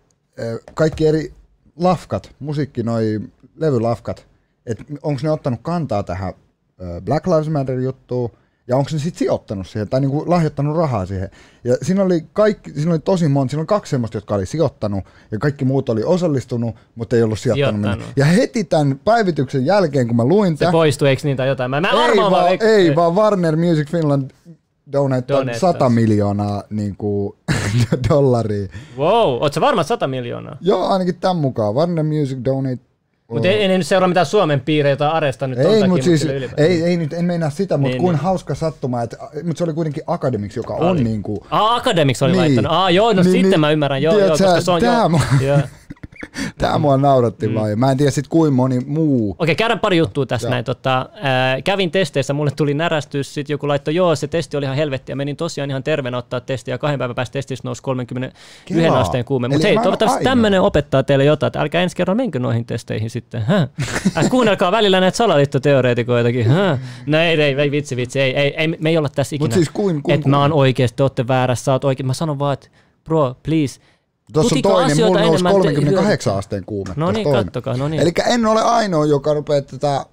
kaikki 0.75 1.07
eri 1.07 1.33
lafkat, 1.77 2.31
musiikki, 2.39 2.83
noi 2.83 3.21
levylafkat, 3.57 4.27
että 4.67 4.85
onko 5.03 5.21
ne 5.23 5.31
ottanut 5.31 5.61
kantaa 5.63 6.03
tähän 6.03 6.29
äh, 6.29 7.03
Black 7.03 7.27
Lives 7.27 7.49
Matter 7.49 7.79
juttuun, 7.79 8.31
ja 8.69 8.77
onko 8.77 8.91
ne 8.93 8.99
sitten 8.99 9.19
sijoittanut 9.19 9.67
siihen, 9.67 9.89
tai 9.89 10.01
niinku 10.01 10.25
lahjoittanut 10.27 10.77
rahaa 10.77 11.07
siihen. 11.07 11.31
Ja 11.65 11.77
siinä 11.83 12.03
oli, 12.03 12.25
kaikki, 12.33 12.73
siinä 12.73 12.91
oli 12.91 12.99
tosi 12.99 13.29
monta, 13.29 13.51
siinä 13.51 13.61
oli 13.61 13.67
kaksi 13.67 13.91
semmoista, 13.91 14.17
jotka 14.17 14.35
oli 14.35 14.47
sijoittanut, 14.47 15.05
ja 15.31 15.39
kaikki 15.39 15.65
muut 15.65 15.89
oli 15.89 16.05
osallistunut, 16.05 16.75
mutta 16.95 17.17
ei 17.17 17.23
ollut 17.23 17.39
sijoittanut. 17.39 17.83
Sijoittanut. 17.83 18.13
Ja 18.17 18.25
heti 18.25 18.65
tämän 18.65 19.01
päivityksen 19.05 19.67
jälkeen, 19.67 20.07
kun 20.07 20.17
mä 20.17 20.25
luin 20.25 20.57
Se 20.57 20.59
tämän, 20.59 20.73
poistui, 20.73 21.09
eikö 21.09 21.23
niin 21.25 21.37
tai 21.37 21.49
jotain? 21.49 21.71
Mä, 21.71 21.81
mä 21.81 21.89
ei, 22.07 22.17
vaan, 22.17 22.49
eikö- 22.49 22.67
ei, 22.67 22.97
vaan 22.97 23.15
Warner 23.15 23.57
Music 23.57 23.91
Finland 23.91 24.31
donate 24.93 25.29
Donate 25.29 25.59
100 25.59 25.79
taas. 25.79 25.93
miljoonaa 25.93 26.63
niin 26.71 26.97
kuin, 26.97 27.37
dollaria. 28.11 28.69
Wow, 28.99 29.43
oot 29.43 29.55
sä 29.55 29.61
varma 29.61 29.83
100 29.83 30.07
miljoonaa? 30.07 30.57
Joo, 30.61 30.87
ainakin 30.87 31.15
tämän 31.15 31.37
mukaan. 31.37 31.75
Warner 31.75 32.05
Music 32.05 32.39
donate 32.45 32.88
Mutta 33.31 33.49
ei, 33.49 33.55
ei 33.63 33.79
nyt 33.79 33.87
seuraa 33.87 34.09
mitään 34.09 34.27
Suomen 34.27 34.61
piirejä 34.61 34.97
tai 34.97 35.09
Aresta 35.09 35.47
nyt 35.47 35.59
Ei, 35.59 35.89
mutta 35.89 36.05
siis, 36.05 36.27
ei, 36.57 36.83
ei 36.85 36.97
nyt, 36.97 37.13
en 37.13 37.25
meinaa 37.25 37.51
sitä, 37.51 37.77
mutta 37.77 37.91
Niin, 37.91 38.03
kuin 38.03 38.13
niin. 38.15 38.23
hauska 38.23 38.55
sattuma, 38.55 39.03
että, 39.03 39.17
mutta 39.45 39.59
se 39.59 39.65
oli 39.65 39.73
kuitenkin 39.73 40.03
Academics, 40.07 40.57
joka 40.57 40.75
on 40.75 40.89
Oli. 40.89 41.05
niin 41.05 41.23
kuin, 41.23 41.39
Ah, 41.51 41.75
Academics 41.77 42.23
oli 42.23 42.33
Niin. 42.33 42.41
laittanut. 42.41 42.73
Ah, 42.73 42.95
joo, 42.95 43.13
no 43.13 43.23
Niin, 43.23 43.33
sitten 43.33 43.51
niin. 43.51 43.61
mä 43.61 43.71
ymmärrän. 43.71 44.03
Joo, 44.03 44.19
joo, 44.19 44.37
sä, 44.37 44.45
koska 44.45 44.61
se 44.61 44.71
on 44.71 44.83
joo. 44.85 45.09
mua- 45.09 45.21
joo. 45.41 45.59
Tämä 46.59 46.79
mua 46.79 46.97
nauratti 46.97 47.49
mm. 47.49 47.55
vaan, 47.55 47.71
ja 47.71 47.77
mä 47.77 47.91
en 47.91 47.97
tiedä 47.97 48.11
sit 48.11 48.29
kuin 48.29 48.53
moni 48.53 48.81
muu. 48.87 49.37
Okei, 49.39 49.55
käydään 49.55 49.81
pari 49.81 49.97
juttua 49.97 50.27
tässä 50.27 50.47
Joo. 50.47 50.51
näin. 50.51 50.65
Tota, 50.65 51.09
ää, 51.15 51.63
kävin 51.63 51.91
testeissä, 51.91 52.33
mulle 52.33 52.51
tuli 52.57 52.75
närästys, 52.75 53.35
sitten 53.35 53.55
joku 53.55 53.69
laittoi, 53.69 53.95
joo, 53.95 54.17
se 54.17 54.27
testi 54.29 54.57
oli 54.57 54.65
ihan 54.65 54.77
helvettiä. 54.77 55.17
Menin 55.17 55.37
tosiaan 55.37 55.71
ihan 55.71 55.83
terveenä 55.83 56.19
ottaa 56.19 56.41
testiä, 56.41 56.75
ja 56.75 56.79
kahden 56.79 56.99
päivän 56.99 57.15
päästä 57.15 57.33
testistä 57.33 57.69
nousi 57.69 57.83
31 57.83 58.37
Kelaa. 58.75 59.01
asteen 59.01 59.25
kuume. 59.25 59.49
Mutta 59.49 59.67
hei, 59.67 59.77
toivottavasti 59.77 60.25
tämmöinen 60.25 60.61
opettaa 60.61 61.03
teille 61.03 61.25
jotain, 61.25 61.49
että 61.49 61.61
älkää 61.61 61.83
ensi 61.83 61.97
kerran 61.97 62.17
menkö 62.17 62.39
noihin 62.39 62.65
testeihin 62.65 63.11
sitten. 63.11 63.43
Häh? 63.43 63.69
Äh, 64.17 64.31
kuunnelkaa 64.31 64.73
välillä 64.73 65.01
näitä 65.01 65.17
salaliittoteoreetikoitakin. 65.17 66.47
Häh? 66.51 66.79
No 67.07 67.19
ei, 67.19 67.43
ei, 67.43 67.55
ei, 67.55 67.71
vitsi, 67.71 67.97
vitsi, 67.97 68.21
ei, 68.21 68.37
ei, 68.37 68.55
ei, 68.57 68.69
me 68.69 68.89
ei 68.89 68.99
olla 68.99 69.09
tässä 69.09 69.37
ikinä. 69.37 69.47
Mut 69.47 69.53
siis 69.55 69.71
kuin- 69.71 70.03
kuin- 70.03 70.15
että 70.15 70.29
mä 70.29 70.41
oon 70.41 70.53
oikeasti, 70.53 70.97
te 70.97 71.03
ootte 71.03 71.29
väärässä, 71.29 71.65
sä 71.65 71.73
oot 71.73 71.85
oikein. 71.85 72.07
Mä 72.07 72.15
sanon 72.15 72.39
vaan, 72.39 72.53
että 72.55 72.69
bro, 73.05 73.37
please, 73.43 73.81
Tuossa 74.33 74.57
on 74.57 74.63
toinen, 74.63 74.97
mulla 74.97 75.21
nousi 75.21 75.29
enemmän, 75.29 75.53
te- 75.53 75.59
38 75.75 76.37
asteen 76.37 76.65
kuume. 76.65 76.93
No 76.97 77.11
niin, 77.13 77.31
kattokaa, 77.33 77.77
no 77.77 77.89
niin. 77.89 78.03
Eli 78.03 78.13
en 78.27 78.47
ole 78.47 78.63
ainoa, 78.63 79.07
joka 79.07 79.35
rupeaa 79.35 79.61
tätä 79.63 80.07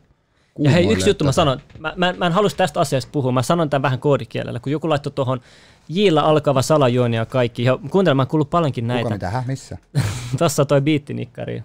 Ja 0.59 0.69
hei, 0.71 0.91
yksi 0.91 1.09
juttu 1.09 1.23
mä 1.23 1.27
tätä. 1.29 1.35
sanon. 1.35 1.59
Mä, 1.79 1.93
mä, 1.95 2.13
mä 2.17 2.25
en 2.25 2.31
halus 2.31 2.53
tästä 2.55 2.79
asiasta 2.79 3.09
puhua. 3.11 3.31
Mä 3.31 3.41
sanon 3.41 3.69
tämän 3.69 3.81
vähän 3.81 3.99
koodikielellä. 3.99 4.59
Kun 4.59 4.71
joku 4.71 4.89
laittoi 4.89 5.11
tuohon 5.13 5.41
Jillä 5.89 6.21
alkava 6.21 6.61
salajuoni 6.61 7.17
ja 7.17 7.25
kaikki. 7.25 7.63
Ja 7.63 7.79
kuuntele, 7.89 8.13
mä 8.13 8.21
oon 8.21 8.27
kuullut 8.27 8.49
paljonkin 8.49 8.83
Kuka 8.83 8.93
näitä. 8.93 9.09
mitä, 9.09 9.29
häh, 9.29 9.47
missä? 9.47 9.77
Tossa 10.37 10.65
toi 10.65 10.81
biittinikkari. 10.81 11.59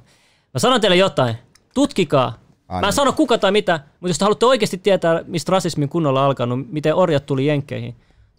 Mä 0.55 0.59
sanon 0.59 0.80
teille 0.80 0.96
jotain. 0.96 1.34
Tutkikaa. 1.74 2.26
Ai 2.68 2.74
Mä 2.74 2.78
en 2.78 2.82
niin. 2.82 2.92
sano 2.92 3.12
kuka 3.12 3.38
tai 3.38 3.53
mitä, 3.53 3.80
mutta 4.01 4.09
jos 4.11 4.18
te 4.18 4.24
haluatte 4.24 4.46
oikeasti 4.46 4.78
tietää, 4.78 5.20
mistä 5.26 5.53
rasismin 5.53 5.88
kunnolla 5.88 6.26
alkanut, 6.26 6.59
miten 6.72 6.94
orjat 6.94 7.26
tuli 7.26 7.46
jenkkeihin, 7.46 7.96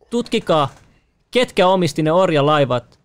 tutkikaa, 0.09 0.69
ketkä 1.31 1.67
omisti 1.67 2.03
ne 2.03 2.11
orjalaivat, 2.11 2.99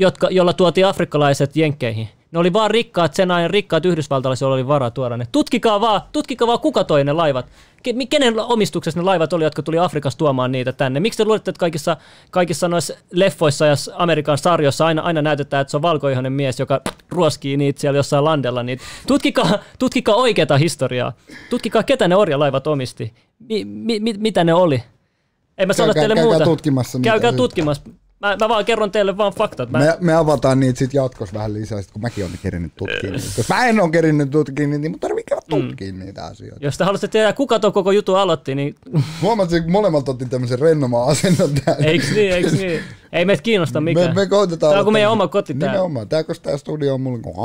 jotka, 0.00 0.28
jolla 0.30 0.52
tuotiin 0.52 0.86
afrikkalaiset 0.86 1.56
jenkkeihin. 1.56 2.08
Ne 2.32 2.38
oli 2.38 2.52
vaan 2.52 2.70
rikkaat, 2.70 3.14
sen 3.14 3.30
ajan 3.30 3.50
rikkaat 3.50 3.84
yhdysvaltalaiset, 3.84 4.40
joilla 4.40 4.54
oli 4.54 4.68
varaa 4.68 4.90
tuoda 4.90 5.16
ne. 5.16 5.26
Tutkikaa 5.32 5.80
vaan, 5.80 6.00
tutkikaa 6.12 6.48
vaan 6.48 6.60
kuka 6.60 6.84
toi 6.84 7.04
ne 7.04 7.12
laivat. 7.12 7.46
Ke- 7.88 8.06
Kenen 8.10 8.38
omistuksessa 8.38 9.00
ne 9.00 9.04
laivat 9.04 9.32
oli, 9.32 9.44
jotka 9.44 9.62
tuli 9.62 9.78
Afrikasta 9.78 10.18
tuomaan 10.18 10.52
niitä 10.52 10.72
tänne? 10.72 11.00
Miksi 11.00 11.16
te 11.16 11.24
luulette, 11.24 11.50
että 11.50 11.58
kaikissa, 11.60 11.96
kaikissa 12.30 12.68
noissa 12.68 12.94
leffoissa 13.12 13.66
ja 13.66 13.74
Amerikan 13.94 14.38
sarjoissa 14.38 14.86
aina, 14.86 15.02
aina 15.02 15.22
näytetään, 15.22 15.60
että 15.60 15.70
se 15.70 15.76
on 15.76 15.82
valkoihoinen 15.82 16.32
mies, 16.32 16.60
joka 16.60 16.80
ruoskii 17.10 17.56
niitä 17.56 17.80
siellä 17.80 17.96
jossain 17.98 18.24
landella? 18.24 18.62
Niitä. 18.62 18.82
Tutkikaa, 19.06 19.58
tutkikaa 19.78 20.14
oikeata 20.14 20.56
historiaa. 20.58 21.12
Tutkikaa, 21.50 21.82
ketä 21.82 22.08
ne 22.08 22.16
orjalaivat 22.16 22.66
omisti. 22.66 23.12
Mi, 23.48 23.64
mi, 23.64 24.00
mi, 24.00 24.12
mitä 24.18 24.44
ne 24.44 24.54
oli. 24.54 24.82
En 25.58 25.68
mä 25.68 25.72
sano 25.72 25.86
Käykää- 25.86 26.00
teille 26.00 26.14
käykää 26.14 26.30
muuta. 26.32 26.44
tutkimassa 26.44 26.98
niitä. 26.98 27.10
Käykää 27.10 27.32
tutkimassa. 27.32 27.82
Mä, 28.20 28.36
mä 28.40 28.48
vaan 28.48 28.64
kerron 28.64 28.90
teille 28.90 29.16
vaan 29.16 29.32
faktat. 29.32 29.70
Mä, 29.70 29.78
Me, 29.78 29.96
me 30.00 30.14
avataan 30.14 30.60
niitä 30.60 30.78
sitten 30.78 30.98
jatkossa 30.98 31.34
vähän 31.34 31.54
lisää, 31.54 31.82
sit 31.82 31.90
kun 31.90 32.02
mäkin 32.02 32.24
olen 32.24 32.38
kerinyt 32.42 32.72
tutkia 32.76 33.10
niitä. 33.10 33.26
Koska 33.36 33.54
mä 33.54 33.66
en 33.66 33.80
ole 33.80 33.90
kerinyt 33.90 34.30
tutkia 34.30 34.66
niitä, 34.66 34.78
niin 34.78 34.90
mun 34.90 35.00
tarvii 35.00 35.24
käydä 35.24 35.42
tutkia 35.48 35.92
niitä 35.92 36.24
asioita. 36.24 36.64
jos 36.66 36.78
te 36.78 36.84
haluaisitte 36.84 37.12
tietää, 37.12 37.32
kuka 37.32 37.58
tuon 37.58 37.72
koko 37.72 37.92
jutun 37.92 38.18
aloitti, 38.18 38.54
niin 38.54 38.74
Huomasin, 39.22 39.62
kun 39.62 39.72
molemmat 39.72 40.08
otti 40.08 40.24
tämmöisen 40.26 40.58
rennomaan 40.58 41.08
asennon 41.08 41.50
tähän. 41.64 41.84
eiks 41.84 42.10
niin, 42.10 42.32
eiks 42.32 42.52
niin? 42.52 42.80
Ei 43.12 43.24
meitä 43.24 43.42
kiinnosta 43.42 43.80
Me, 43.80 43.84
mikään. 43.84 44.14
me 44.14 44.26
koitetaan 44.26 44.70
Tää 44.70 44.78
on 44.80 44.84
kuin 44.84 44.92
meidän 44.92 45.10
oma 45.10 45.28
koti 45.28 45.54
tää. 45.54 45.68
Nimenomaan. 45.68 46.08
Tää, 46.08 46.24
koska 46.24 46.48
tää 46.48 46.56
studio 46.58 46.94
on 46.94 47.00
mulle 47.00 47.18
kuin. 47.18 47.36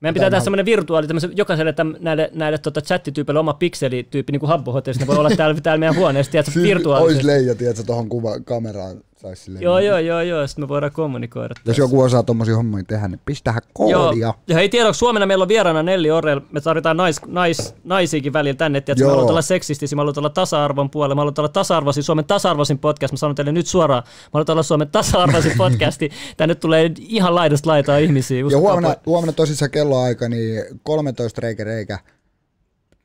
Meidän 0.00 0.14
pitää 0.14 0.30
tehdä 0.30 0.44
semmoinen 0.44 0.66
virtuaali, 0.66 1.06
tämmöisen, 1.06 1.36
jokaiselle 1.36 1.72
täm, 1.72 1.94
näille, 2.00 2.30
näille 2.34 2.58
tota, 2.58 2.80
chattityypeille 2.80 3.40
oma 3.40 3.52
pikselityyppi, 3.52 4.32
niin 4.32 4.40
kuin 4.40 4.48
Habbo 4.48 4.72
Hotellissa, 4.72 5.02
ne 5.02 5.06
voi 5.06 5.16
olla 5.16 5.30
täällä, 5.36 5.60
täällä 5.60 5.80
meidän 5.80 5.96
huoneessa, 5.96 6.32
tiedätkö, 6.32 6.52
Siis 6.52 6.62
Ois 6.64 6.74
virtuaalisesti. 6.74 7.26
leija, 7.26 7.54
tiedätkö, 7.54 7.82
tohon 7.82 8.08
kuva 8.08 8.40
kameraan 8.40 8.96
saisi 9.20 9.42
silleen. 9.44 9.62
Joo, 9.62 9.78
joo, 9.78 9.98
joo, 9.98 10.20
joo, 10.20 10.46
sitten 10.46 10.64
me 10.64 10.68
voidaan 10.68 10.92
kommunikoida. 10.92 11.54
Jos 11.64 11.78
joku 11.78 12.00
osaa 12.00 12.22
tommosia 12.22 12.56
hommia 12.56 12.84
tehdä, 12.88 13.08
niin 13.08 13.20
pistähän 13.24 13.62
Joo, 13.78 14.00
koodia. 14.02 14.34
ja 14.48 14.54
hei 14.54 14.68
tiedoksi, 14.68 15.04
huomenna 15.04 15.26
meillä 15.26 15.42
on 15.42 15.48
vieraana 15.48 15.82
Nelli 15.82 16.10
Orel. 16.10 16.40
Me 16.52 16.60
tarvitaan 16.60 16.96
nais, 16.96 17.20
nais, 17.26 17.74
naisiakin 17.84 18.32
välillä 18.32 18.56
tänne. 18.56 18.80
Tiedätkö, 18.80 19.04
me 19.04 19.08
Joo. 19.08 19.10
halutaan 19.14 19.32
olla 19.32 19.42
seksistisiä, 19.42 19.96
me 19.96 20.00
halutaan 20.00 20.22
olla 20.22 20.30
tasa-arvon 20.34 20.90
puolella, 20.90 21.14
me 21.14 21.20
halutaan 21.20 21.42
olla 21.44 21.52
tasa-arvoisin, 21.52 22.02
Suomen 22.02 22.24
tasa-arvoisin 22.24 22.78
podcast. 22.78 23.12
Mä 23.12 23.16
sanon 23.16 23.34
teille 23.36 23.52
nyt 23.52 23.66
suoraan, 23.66 24.02
me 24.06 24.30
halutaan 24.32 24.54
olla 24.54 24.62
Suomen 24.62 24.88
tasa-arvoisin 24.88 25.52
podcasti. 25.58 26.10
Tänne 26.36 26.54
tulee 26.54 26.90
ihan 26.98 27.34
laidasta 27.34 27.70
laitaa 27.70 27.98
ihmisiä. 27.98 28.38
Ja 28.50 28.58
huomenna, 28.58 28.94
huomenna 29.06 29.32
tosissaan 29.32 29.70
kelloaika, 29.70 30.28
niin 30.28 30.62
13 30.82 31.40
reikä 31.40 31.64
reikä. 31.64 31.98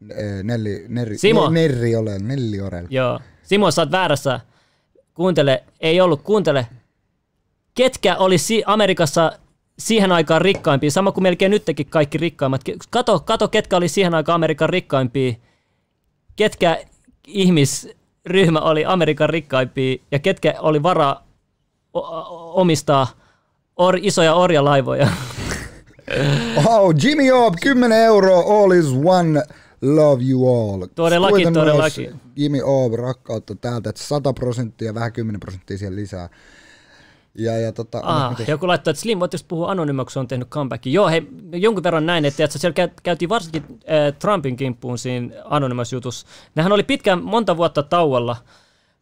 Eh, 0.10 0.44
Nelli, 0.44 0.86
Nerri, 0.88 1.18
Simo. 1.18 1.50
Ne- 1.50 1.62
Nerri 1.62 1.96
ole, 1.96 2.20
Nelli 2.20 2.62
Orel. 2.62 2.86
Joo. 2.90 3.20
Simo, 3.44 3.72
sä 3.72 3.82
oot 3.82 3.92
väärässä. 3.92 4.40
Kuuntele, 5.14 5.64
ei 5.80 6.02
ollut, 6.02 6.22
kuuntele. 6.22 6.68
Ketkä 7.76 8.18
oli 8.18 8.36
Amerikassa 8.66 9.32
siihen 9.80 10.12
aikaan 10.12 10.42
rikkaimpia, 10.42 10.92
sama 10.92 11.12
kuin 11.12 11.24
melkein 11.24 11.52
nytkin 11.52 11.86
kaikki 11.90 12.18
rikkaimmat. 12.18 12.62
Kato, 12.90 13.20
kato, 13.20 13.48
ketkä 13.48 13.78
oli 13.78 13.88
siihen 13.88 14.14
aikaan 14.14 14.36
Amerikan 14.36 14.70
rikkaimpia. 14.70 15.34
Ketkä 16.36 16.78
ihmisryhmä 17.28 18.60
oli 18.60 18.86
Amerikan 18.86 19.30
rikkaimpia 19.30 19.96
ja 20.12 20.20
ketkä 20.20 20.54
oli 20.60 20.84
varaa 20.84 21.28
omistaa 22.54 23.08
or- 23.76 24.00
isoja 24.02 24.34
orjalaivoja. 24.34 25.08
Oh, 26.66 26.94
Jimmy 27.04 27.32
Obb, 27.32 27.56
10 27.62 27.98
euroa, 27.98 28.44
all 28.64 28.72
is 28.72 28.86
one, 29.06 29.44
love 29.84 30.24
you 30.30 30.72
all. 30.74 30.86
Todellakin, 30.96 31.48
myös 31.48 31.54
todellakin. 31.54 32.22
Jimmy 32.36 32.60
Obb, 32.64 32.94
rakkautta 32.94 33.56
täältä, 33.56 33.90
että 33.90 34.04
100 34.04 34.34
prosenttia, 34.34 34.94
vähän 34.94 35.14
10 35.14 35.40
prosenttia 35.40 35.78
siellä 35.78 35.96
lisää. 35.96 36.30
Ja, 37.38 37.58
ja 37.60 37.72
tota, 37.72 38.00
Ah, 38.04 38.30
miten- 38.32 38.46
joku 38.48 38.68
laittoi, 38.68 38.92
että 38.92 39.02
Slim, 39.02 39.20
voitteko 39.20 39.44
puhua 39.48 39.72
anonymiksi, 39.72 40.20
on 40.20 40.28
tehnyt 40.28 40.50
comebackin. 40.50 40.94
Joo, 40.94 41.08
hei, 41.10 41.28
jonkun 41.54 41.84
verran 41.84 42.06
näin, 42.06 42.26
että, 42.26 42.44
että 42.44 42.60
siellä 42.60 42.74
käy- 42.74 42.94
käytiin 43.04 43.30
varsinkin 43.30 43.64
äh, 43.70 44.18
Trumpin 44.20 44.56
kimppuun 44.56 44.98
siinä 44.98 45.36
anonymous. 45.46 46.26
Nehän 46.56 46.72
oli 46.72 46.84
pitkään, 46.84 47.24
monta 47.24 47.58
vuotta 47.58 47.84
tauolla. 47.84 48.36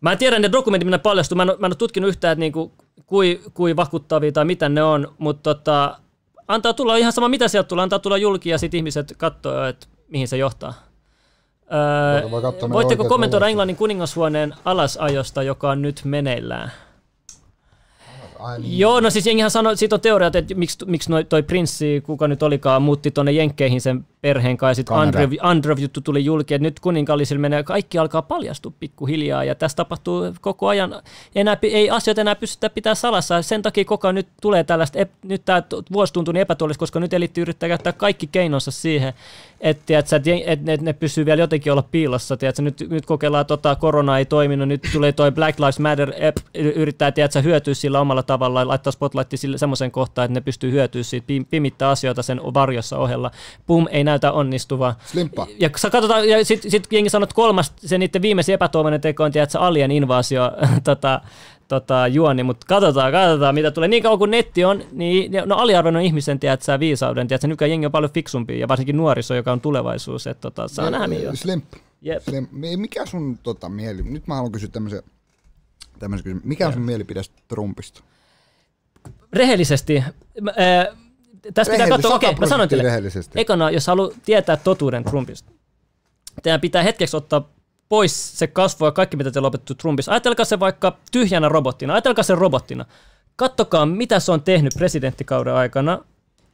Mä 0.02 0.12
en 0.12 0.18
tiedä 0.18 0.40
ne 0.40 0.52
dokumentit, 0.52 0.88
mitä 0.88 1.00
paljastui. 1.00 1.36
Mä 1.36 1.42
en, 1.44 1.48
mä 1.48 1.54
en 1.68 1.72
ole 1.72 1.76
tutkinut 1.76 2.08
yhtään, 2.10 2.32
että 2.32 2.40
niinku, 2.40 2.72
kui, 3.06 3.42
kui 3.54 3.76
vakuuttavia 3.76 4.32
tai 4.32 4.46
mitä 4.46 4.70
ne 4.70 4.84
on, 4.84 5.14
mutta 5.18 5.54
tota, 5.56 6.00
antaa 6.48 6.74
tulla 6.74 6.98
ihan 6.98 7.14
sama, 7.14 7.30
mitä 7.30 7.48
sieltä 7.48 7.68
tulee, 7.68 7.84
antaa 7.84 8.00
tulla 8.00 8.18
julki 8.18 8.50
ja 8.50 8.58
sitten 8.58 8.78
ihmiset 8.78 9.14
katsoo, 9.18 9.66
että 9.66 9.88
mihin 10.12 10.28
se 10.28 10.38
johtaa. 10.38 10.74
Öö, 11.74 12.32
voitteko 12.72 13.06
kommentoida 13.06 13.44
luvut. 13.46 13.50
Englannin 13.50 13.76
kuningashuoneen 13.76 14.56
alasajosta, 14.66 15.44
joka 15.44 15.70
on 15.70 15.82
nyt 15.82 16.02
meneillään? 16.06 16.72
Ai 18.40 18.60
niin. 18.60 18.80
Joo, 18.80 19.00
no 19.00 19.10
siis 19.10 19.28
jengihän 19.28 19.52
sanoi, 19.52 19.78
siitä 19.78 19.96
on 19.96 20.02
teoriat, 20.02 20.36
että 20.36 20.56
miksi, 20.56 20.86
miksi 20.86 21.10
noi, 21.12 21.24
toi 21.24 21.44
prinssi, 21.44 22.02
kuka 22.06 22.28
nyt 22.28 22.44
olikaan, 22.44 22.82
muutti 22.82 23.12
tuonne 23.12 23.32
Jenkkeihin 23.32 23.82
sen 23.82 24.06
perheen 24.22 24.58
kanssa, 24.58 24.72
ja 24.72 24.76
sitten 24.76 24.96
Kanada. 24.96 25.20
Andrew, 25.20 25.40
Andrew-juttu 25.42 26.02
tuli 26.02 26.26
julki, 26.26 26.54
että 26.54 26.64
nyt 26.64 26.80
kuninkaallisilla 26.80 27.42
menee, 27.42 27.64
kaikki 27.64 27.98
alkaa 27.98 28.22
paljastua 28.22 28.72
pikkuhiljaa, 28.80 29.44
ja 29.44 29.56
tässä 29.56 29.76
tapahtuu 29.76 30.34
koko 30.42 30.68
ajan, 30.68 31.02
enää, 31.36 31.58
ei 31.62 31.90
asioita 31.90 32.22
enää 32.22 32.36
pystytä 32.36 32.70
pitää 32.70 32.96
salassa, 32.96 33.42
sen 33.42 33.62
takia 33.62 33.86
koko 33.86 34.08
ajan 34.08 34.16
nyt 34.16 34.28
tulee 34.42 34.64
tällaista, 34.64 35.00
nyt 35.24 35.46
tämä 35.46 35.64
vuosi 35.92 36.14
tuntuu 36.14 36.32
niin 36.32 36.42
epätuolista, 36.42 36.80
koska 36.80 37.00
nyt 37.00 37.14
elitti 37.14 37.42
yrittää 37.42 37.70
käyttää 37.70 37.94
kaikki 37.94 38.28
keinonsa 38.28 38.72
siihen, 38.72 39.14
että, 39.62 39.84
tiedätkö, 39.86 40.16
että, 40.46 40.72
että 40.72 40.86
ne, 40.86 40.94
pysyy 40.94 41.26
vielä 41.26 41.42
jotenkin 41.42 41.72
olla 41.72 41.84
piilossa, 41.92 42.38
tiedätkö, 42.38 42.62
nyt, 42.62 42.90
nyt 42.90 43.06
kokeillaan, 43.06 43.46
tota, 43.46 43.76
korona 43.76 44.18
ei 44.18 44.26
toiminut, 44.26 44.68
nyt 44.68 44.88
tulee 44.94 45.12
toi 45.12 45.32
Black 45.32 45.60
Lives 45.60 45.80
Matter, 45.80 46.14
ep, 46.18 46.38
yrittää 46.54 47.12
tiedätkö, 47.12 47.42
hyötyä 47.42 47.74
sillä 47.74 48.00
omalla 48.00 48.24
tavallaan, 48.24 48.68
laittaa 48.68 48.92
spotlightti 48.92 49.38
sille 49.38 49.58
semmoiseen 49.58 49.92
kohtaan, 49.92 50.26
että 50.26 50.40
ne 50.40 50.42
pystyy 50.42 50.72
hyötyä 50.72 51.04
siitä, 51.04 51.26
pim- 51.34 51.46
pimittää 51.50 51.90
asioita 51.90 52.24
sen 52.24 52.42
varjossa 52.54 52.98
ohella. 52.98 53.32
Pum, 53.68 53.88
ei 53.92 54.04
näytä 54.12 54.32
onnistuva. 54.32 54.96
Slimppa. 55.06 55.48
Ja 55.60 55.70
katsotaan, 55.70 56.30
ja 56.30 56.46
sitten 56.46 56.72
sit 56.72 56.88
jengi 56.92 57.10
sanoo, 57.10 57.24
että 57.24 57.36
kolmas, 57.36 57.74
se 57.78 57.98
niiden 57.98 58.22
viimeisin 58.22 58.54
epätoivoinen 58.54 59.02
teko 59.02 59.24
on, 59.24 59.32
tiedätkö, 59.32 59.60
alien 59.60 59.92
invaasio 59.92 60.52
tota, 60.84 61.22
tota, 61.68 62.08
juoni, 62.08 62.44
mutta 62.44 62.66
katsotaan, 62.68 63.12
katsotaan, 63.12 63.56
mitä 63.56 63.72
tulee. 63.72 63.88
Niin 63.88 64.04
kauan 64.04 64.20
kuin 64.20 64.32
netti 64.32 64.66
on, 64.66 64.84
niin 64.92 65.32
no 65.46 65.56
aliarvoinen 65.56 66.02
ihmisen, 66.02 66.40
tiedätkö, 66.40 66.80
viisauden, 66.80 67.28
tiedätkö, 67.28 67.48
nykyään 67.48 67.70
jengi 67.72 67.86
on 67.86 67.92
paljon 67.92 68.12
fiksumpi, 68.12 68.60
ja 68.60 68.68
varsinkin 68.68 68.98
nuoriso, 68.98 69.36
joka 69.36 69.52
on 69.52 69.62
tulevaisuus, 69.62 70.28
että 70.28 70.42
tota, 70.42 70.68
saa 70.68 70.90
nähdä 70.90 71.08
mihin. 71.08 71.38
Slimp. 71.38 71.66
Jep. 72.02 72.24
Slimp. 72.24 72.50
Mikä 72.76 73.06
sun 73.06 73.38
tota, 73.44 73.70
mieli, 73.70 74.02
nyt 74.02 74.28
mä 74.28 74.36
haluan 74.36 74.52
kysyä 74.52 74.70
tämmöisen, 74.70 75.04
tämmöisen 76.00 76.24
kysymyksen. 76.24 76.50
Mikä 76.50 76.68
on 76.68 76.74
sun 76.74 76.82
mielipide 76.82 77.22
Trumpista? 77.48 78.04
Rehellisesti, 79.34 80.04
tässä 81.54 81.72
pitää 81.72 81.88
katsoa, 81.88 82.16
okei, 82.16 82.36
mä 82.36 82.48
sanon 82.48 82.70
teille. 82.70 82.84
rehellisesti. 82.84 83.40
Ekana, 83.40 83.70
jos 83.70 83.88
haluaa 83.88 84.10
tietää 84.26 84.58
totuuden 84.58 85.04
Trumpista, 85.04 85.52
teidän 86.44 86.62
pitää 86.62 86.84
hetkeksi 86.84 87.18
ottaa 87.18 87.50
pois 87.90 88.40
se 88.40 88.48
kasvo 88.48 88.86
ja 88.86 88.92
kaikki, 88.92 89.18
mitä 89.18 89.32
teillä 89.32 89.46
on 89.46 89.50
opettu 89.50 89.76
Trumpissa. 89.76 90.12
Ajatelkaa 90.12 90.46
se 90.46 90.60
vaikka 90.60 90.98
tyhjänä 91.12 91.50
robottina, 91.50 91.94
ajatelkaa 91.94 92.24
se 92.24 92.36
robottina. 92.36 92.86
Kattokaa, 93.36 93.86
mitä 93.86 94.20
se 94.20 94.32
on 94.32 94.42
tehnyt 94.42 94.74
presidenttikauden 94.78 95.54
aikana, 95.54 96.00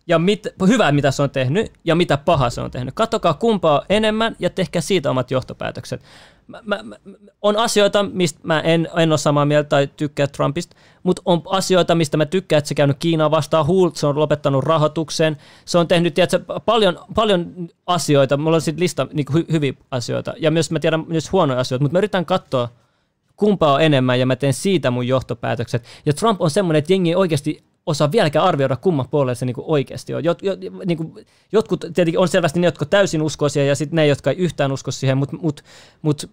ja 0.08 0.20
mit, 0.20 0.48
hyvää, 0.68 0.92
mitä 0.92 1.12
se 1.12 1.24
on 1.24 1.30
tehnyt, 1.30 1.72
ja 1.84 1.96
mitä 1.96 2.18
pahaa 2.18 2.50
se 2.50 2.62
on 2.62 2.72
tehnyt. 2.72 2.94
Kattokaa 2.94 3.34
kumpaa 3.34 3.86
enemmän, 3.90 4.36
ja 4.40 4.50
tehkää 4.50 4.82
siitä 4.82 5.10
omat 5.12 5.32
johtopäätökset. 5.32 6.02
Mä, 6.48 6.62
mä, 6.66 6.84
mä, 6.84 6.96
on 7.42 7.58
asioita, 7.58 8.04
mistä 8.04 8.40
mä 8.44 8.60
en, 8.60 8.90
en 8.98 9.12
ole 9.12 9.18
samaa 9.18 9.46
mieltä 9.46 9.70
tai 9.70 9.88
tykkää 9.88 10.28
Trumpista, 10.28 10.76
mutta 11.08 11.22
on 11.26 11.42
asioita, 11.46 11.96
mistä 11.96 12.18
mä 12.18 12.26
tykkään, 12.26 12.58
että 12.58 12.68
se 12.68 12.76
käynyt 12.76 12.98
Kiinaa 13.00 13.32
vastaan 13.32 13.66
huult, 13.66 13.96
se 13.96 14.08
on 14.08 14.20
lopettanut 14.20 14.64
rahoituksen, 14.64 15.38
se 15.66 15.78
on 15.78 15.88
tehnyt 15.88 16.14
tiedätkö, 16.14 16.40
paljon, 16.66 17.00
paljon 17.16 17.70
asioita, 17.86 18.38
mulla 18.38 18.56
on 18.56 18.62
sitten 18.62 18.84
lista 18.84 19.08
niin 19.14 19.26
hy, 19.34 19.46
hyviä 19.52 19.74
asioita, 19.92 20.34
ja 20.40 20.52
myös 20.52 20.72
mä 20.72 20.80
tiedän 20.80 21.06
myös 21.08 21.32
huonoja 21.32 21.60
asioita, 21.60 21.84
mutta 21.84 21.94
mä 21.94 22.00
yritän 22.00 22.26
katsoa, 22.26 22.70
kumpaa 23.36 23.74
on 23.74 23.82
enemmän, 23.82 24.20
ja 24.20 24.26
mä 24.26 24.36
teen 24.36 24.54
siitä 24.54 24.92
mun 24.92 25.08
johtopäätökset. 25.08 25.84
Ja 26.06 26.14
Trump 26.14 26.42
on 26.42 26.52
semmoinen, 26.52 26.80
että 26.80 26.94
jengi 26.94 27.10
ei 27.10 27.16
oikeasti 27.16 27.64
osaa 27.86 28.12
vieläkään 28.12 28.46
arvioida, 28.46 28.76
kumman 28.76 29.10
puolella 29.10 29.36
se 29.36 29.46
niinku 29.46 29.64
oikeasti 29.68 30.14
on. 30.14 30.24
Jot, 30.24 30.44
jot, 30.44 30.60
niinku, 30.86 31.20
jotkut 31.52 31.80
tietenkin 31.80 32.20
on 32.20 32.28
selvästi 32.28 32.60
ne, 32.60 32.68
jotka 32.68 32.86
täysin 32.86 33.22
uskoisia, 33.22 33.66
ja 33.66 33.76
sitten 33.76 33.96
ne, 33.96 34.08
jotka 34.08 34.30
ei 34.30 34.38
yhtään 34.38 34.72
usko 34.72 34.92
siihen, 34.92 35.18
mutta 35.18 35.38
mut, 35.42 35.64
mut, 36.02 36.30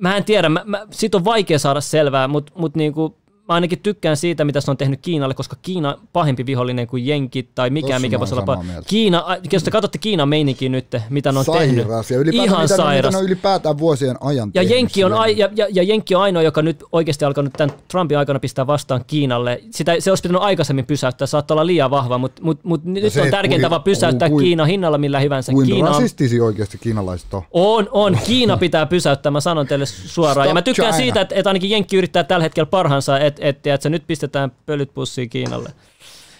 mä 0.00 0.16
en 0.16 0.24
tiedä, 0.24 0.48
mä, 0.48 0.62
mä, 0.66 0.86
siitä 0.90 1.16
on 1.16 1.24
vaikea 1.24 1.58
saada 1.58 1.80
selvää, 1.80 2.28
mutta 2.28 2.52
mut 2.56 2.74
niinku, 2.76 3.16
mä 3.48 3.54
ainakin 3.54 3.78
tykkään 3.78 4.16
siitä, 4.16 4.44
mitä 4.44 4.60
se 4.60 4.70
on 4.70 4.76
tehnyt 4.76 5.00
Kiinalle, 5.02 5.34
koska 5.34 5.56
Kiina 5.62 5.88
on 5.94 6.00
pahempi 6.12 6.46
vihollinen 6.46 6.86
kuin 6.86 7.06
Jenkit 7.06 7.54
tai 7.54 7.70
mikään, 7.70 7.90
Tossa 7.92 8.00
mikä 8.06 8.18
voisi 8.18 8.34
olla 8.34 8.62
mieltä. 8.62 8.88
Kiina, 8.88 9.24
jos 9.52 9.62
te 9.62 9.70
katsotte 9.70 9.98
Kiinan 9.98 10.28
meininkiä 10.28 10.68
nyt, 10.68 10.86
mitä 11.10 11.32
ne 11.32 11.38
on 11.38 11.44
tehnyt. 11.58 11.86
Sairas. 11.86 12.10
Ja 12.10 12.18
ylipäätään 12.18 12.44
Ihan 12.48 12.62
mitä, 12.62 12.76
sairas. 12.76 13.08
Mitä 13.08 13.10
ne 13.10 13.18
on 13.18 13.24
ylipäätään 13.24 13.78
vuosien 13.78 14.16
ajan 14.20 14.50
Ja 14.54 14.60
tehnyt 14.62 14.76
Jenkki, 14.76 15.04
on, 15.04 15.12
ai, 15.12 15.38
ja, 15.38 15.48
ja, 15.56 15.66
ja 15.70 15.82
Jenkki 15.82 16.14
on 16.14 16.22
ainoa, 16.22 16.42
joka 16.42 16.62
nyt 16.62 16.84
oikeasti 16.92 17.24
alkanut 17.24 17.52
tämän 17.52 17.76
Trumpin 17.90 18.18
aikana 18.18 18.38
pistää 18.40 18.66
vastaan 18.66 19.04
Kiinalle. 19.06 19.60
Sitä, 19.70 19.96
se 19.98 20.10
olisi 20.10 20.22
pitänyt 20.22 20.42
aikaisemmin 20.42 20.86
pysäyttää, 20.86 21.26
saattaa 21.26 21.54
olla 21.54 21.66
liian 21.66 21.90
vahva, 21.90 22.18
mutta 22.18 22.42
mut, 22.42 22.64
mut 22.64 22.84
nyt 22.84 23.12
se, 23.12 23.22
on 23.22 23.30
tärkeintä 23.30 23.70
vaan 23.70 23.82
pysäyttää 23.82 24.28
kuin- 24.30 24.44
Kiina 24.44 24.64
hinnalla 24.64 24.98
millä 24.98 25.20
hyvänsä. 25.20 25.52
Kuin 25.52 25.66
Kiina 25.66 25.88
on, 25.88 25.94
rasistisia 25.94 26.44
oikeasti 26.44 26.78
kiinalaiset 26.78 27.34
on. 27.34 27.42
on, 27.52 27.88
on, 27.90 28.18
Kiina 28.26 28.56
pitää 28.56 28.86
pysäyttää, 28.86 29.30
mä 29.32 29.40
sanon 29.40 29.66
teille 29.66 29.86
suoraan. 29.86 30.34
Stop 30.34 30.46
ja 30.46 30.54
mä 30.54 30.62
tykkään 30.62 30.92
China. 30.92 31.04
siitä, 31.04 31.20
että, 31.20 31.34
että 31.34 31.50
ainakin 31.50 31.70
Jenkki 31.70 31.96
yrittää 31.96 32.24
tällä 32.24 32.42
hetkellä 32.42 32.66
parhaansa, 32.66 33.18
että, 33.18 33.37
että, 33.40 33.74
että 33.74 33.88
nyt 33.90 34.06
pistetään 34.06 34.52
pölyt 34.66 34.94
pussiin 34.94 35.30
Kiinalle. 35.30 35.72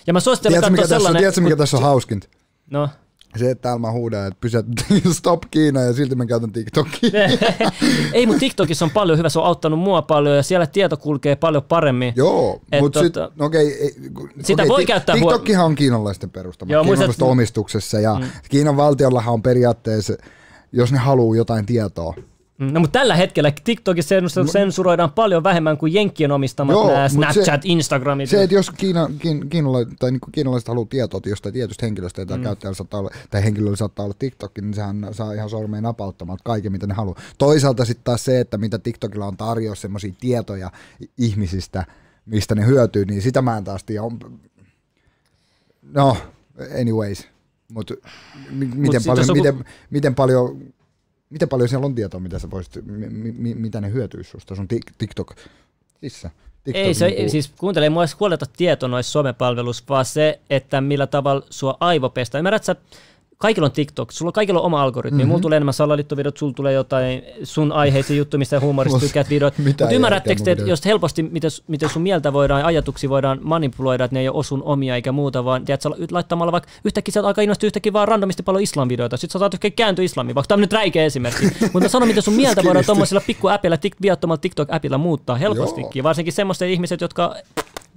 Ja 0.06 0.12
mä 0.12 0.20
suosittelen 0.20 0.52
Tiedätkö, 0.52 0.70
mikä 0.70 0.82
katsoa 0.82 0.94
tässä, 0.96 1.04
sellainen... 1.04 1.20
tiedätkö, 1.20 1.40
mikä 1.40 1.56
tässä 1.56 1.76
on 1.76 1.82
hauskinta? 1.82 2.28
No. 2.70 2.88
Se, 3.36 3.50
että 3.50 3.62
täällä 3.62 3.78
mä 3.78 3.92
huudan, 3.92 4.26
että 4.26 4.38
pysäytettiin 4.40 5.14
stop 5.14 5.42
Kiina 5.50 5.80
ja 5.80 5.92
silti 5.92 6.14
mä 6.14 6.26
käytän 6.26 6.52
TikTokia. 6.52 7.10
Ei, 8.12 8.26
mutta 8.26 8.40
TikTokissa 8.40 8.84
on 8.84 8.90
paljon 8.90 9.18
hyvä, 9.18 9.28
se 9.28 9.38
on 9.38 9.44
auttanut 9.44 9.78
mua 9.78 10.02
paljon 10.02 10.36
ja 10.36 10.42
siellä 10.42 10.66
tieto 10.66 10.96
kulkee 10.96 11.36
paljon 11.36 11.62
paremmin. 11.62 12.12
Joo, 12.16 12.60
Et 12.72 12.80
mutta 12.80 13.00
sit, 13.00 13.16
tota- 13.16 13.32
okei, 13.44 13.82
ei, 13.82 13.94
kun- 14.14 14.30
Sitä 14.42 14.62
okei, 14.62 14.68
voi 14.68 14.86
käyttää 14.86 15.14
TikTokkihan 15.14 15.66
on 15.66 15.74
kiinalaisten 15.74 16.30
perustama, 16.30 16.72
Joo, 16.72 16.84
kiinalaisten 16.84 17.26
muistat- 17.26 17.30
omistuksessa 17.30 18.00
ja 18.00 18.14
mm. 18.14 18.26
Kiinan 18.48 18.76
valtiollahan 18.76 19.34
on 19.34 19.42
periaatteessa, 19.42 20.14
jos 20.72 20.92
ne 20.92 20.98
haluaa 20.98 21.36
jotain 21.36 21.66
tietoa. 21.66 22.14
Mm, 22.58 22.72
No 22.72 22.80
mutta 22.80 22.98
tällä 22.98 23.16
hetkellä 23.16 23.52
TikTokissa 23.64 24.14
sens- 24.14 24.52
sensuroidaan 24.52 25.12
paljon 25.12 25.44
vähemmän 25.44 25.78
kuin 25.78 25.94
Jenkkien 25.94 26.32
omistamat 26.32 26.72
Joo, 26.72 26.86
nämä 26.86 27.02
mut 27.02 27.12
Snapchat, 27.12 27.62
se- 27.62 27.68
Instagramit. 27.68 28.30
Se, 28.30 28.42
että 28.42 28.54
jos 28.54 28.70
Kiina, 28.70 29.10
kiin, 29.18 29.48
kiinala, 29.50 29.78
tai 29.98 30.10
niin 30.10 30.20
kiinalaiset 30.32 30.68
haluaa 30.68 30.86
tietoa 30.90 31.20
jostain 31.26 31.52
tietystä 31.52 31.86
henkilöstä, 31.86 32.26
tai 32.26 32.38
mm. 32.38 32.44
käyttäjällä 32.44 32.74
saattaa 32.74 33.00
olla, 33.00 33.10
tai 33.30 33.44
henkilöllä 33.44 33.76
saattaa 33.76 34.04
olla 34.04 34.16
TikTok, 34.18 34.52
niin 34.60 34.74
sehän 34.74 35.08
saa 35.12 35.32
ihan 35.32 35.50
sormeen 35.50 35.82
napauttamaan 35.82 36.38
kaiken, 36.44 36.72
mitä 36.72 36.86
ne 36.86 36.94
haluaa. 36.94 37.20
Toisaalta 37.38 37.84
sitten 37.84 38.04
taas 38.04 38.24
se, 38.24 38.40
että 38.40 38.58
mitä 38.58 38.78
TikTokilla 38.78 39.26
on 39.26 39.36
tarjoa 39.36 39.74
semmoisia 39.74 40.12
tietoja 40.20 40.70
ihmisistä, 41.18 41.84
mistä 42.26 42.54
ne 42.54 42.66
hyötyy, 42.66 43.04
niin 43.04 43.22
sitä 43.22 43.42
mä 43.42 43.56
en 43.58 43.64
taas 43.64 43.84
tiedä. 43.84 44.02
On... 44.02 44.18
No, 45.92 46.16
anyways. 46.80 47.28
Mutta 47.72 47.94
miten, 48.50 49.00
sit 49.00 49.06
paljon, 49.06 49.26
joku- 49.26 49.34
miten, 49.34 49.64
miten 49.90 50.14
paljon 50.14 50.62
Miten 51.30 51.48
paljon 51.48 51.68
siellä 51.68 51.86
on 51.86 51.94
tietoa, 51.94 52.20
mitä 52.20 52.38
sä 52.38 52.50
voisit, 52.50 52.86
mi, 52.86 53.32
mi, 53.32 53.54
mitä 53.54 53.80
ne 53.80 53.92
hyötyisi 53.92 54.30
susta, 54.30 54.54
sun 54.54 54.68
Tik- 54.74 54.94
TikTok, 54.98 55.34
missä? 56.02 56.30
TikTok, 56.64 56.84
Ei 56.84 56.94
se, 56.94 57.06
ei, 57.06 57.28
siis 57.28 57.52
kuuntele, 57.58 57.86
ei 57.86 57.90
mua 57.90 58.04
huoleta 58.20 58.46
tieto 58.56 58.88
noissa 58.88 59.12
somepalveluissa, 59.12 59.84
vaan 59.88 60.04
se, 60.04 60.40
että 60.50 60.80
millä 60.80 61.06
tavalla 61.06 61.46
sua 61.50 61.76
aivopestää. 61.80 62.38
Ymmärrät 62.38 62.64
sä, 62.64 62.76
kaikilla 63.38 63.66
on 63.66 63.72
TikTok, 63.72 64.12
sulla 64.12 64.28
on 64.28 64.32
kaikilla 64.32 64.60
on 64.60 64.66
oma 64.66 64.82
algoritmi. 64.82 65.16
Mhm. 65.16 65.22
Mm-hmm. 65.22 65.28
Mulla 65.28 65.42
tulee 65.42 65.56
enemmän 65.56 65.74
salaliittovideot, 65.74 66.36
sulla 66.36 66.52
tulee 66.52 66.72
jotain 66.72 67.22
sun 67.42 67.72
aiheisiin 67.72 68.18
juttu, 68.18 68.38
mistä 68.38 68.60
huumorista 68.60 68.98
tykkäät 68.98 69.30
videot. 69.30 69.58
Mutta 69.66 69.90
ymmärrättekö 69.90 70.42
te, 70.42 70.56
jos 70.64 70.84
helposti, 70.84 71.22
miten, 71.22 71.50
miten 71.68 71.88
sun 71.88 72.02
mieltä 72.02 72.32
voidaan, 72.32 72.64
ajatuksia 72.64 73.10
voidaan 73.10 73.38
manipuloida, 73.42 74.04
että 74.04 74.14
ne 74.14 74.20
ei 74.20 74.28
ole 74.28 74.36
osun 74.36 74.62
omia 74.62 74.94
eikä 74.94 75.12
muuta, 75.12 75.44
vaan 75.44 75.64
tiedätkö, 75.64 75.88
laittamalla 76.10 76.52
vaikka 76.52 76.70
yhtäkkiä 76.84 77.12
sieltä 77.12 77.28
alkaa 77.28 77.42
innostua 77.42 77.66
yhtäkkiä 77.66 77.92
vaan 77.92 78.08
randomisti 78.08 78.42
paljon 78.42 78.62
islamvideoita, 78.62 79.16
sitten 79.16 79.32
sä 79.32 79.38
saat 79.38 79.54
yhtäkkiä 79.54 79.84
kääntyä 79.84 80.04
islamiin, 80.04 80.34
vaikka 80.34 80.48
tämä 80.48 80.56
on 80.56 80.60
nyt 80.60 80.72
räikeä 80.72 81.04
esimerkki. 81.04 81.46
Mutta 81.72 81.88
sano, 81.88 82.06
miten 82.06 82.22
sun 82.22 82.34
mieltä 82.34 82.64
voidaan 82.64 82.84
tuommoisella 82.84 83.22
pikkuäpillä, 83.26 83.76
tik, 83.76 83.96
viattomalla 84.02 84.40
TikTok-äpillä 84.40 84.98
muuttaa 84.98 85.36
helpostikin, 85.36 86.02
varsinkin 86.02 86.32
semmoisten 86.32 86.70
ihmiset, 86.70 87.00
jotka 87.00 87.34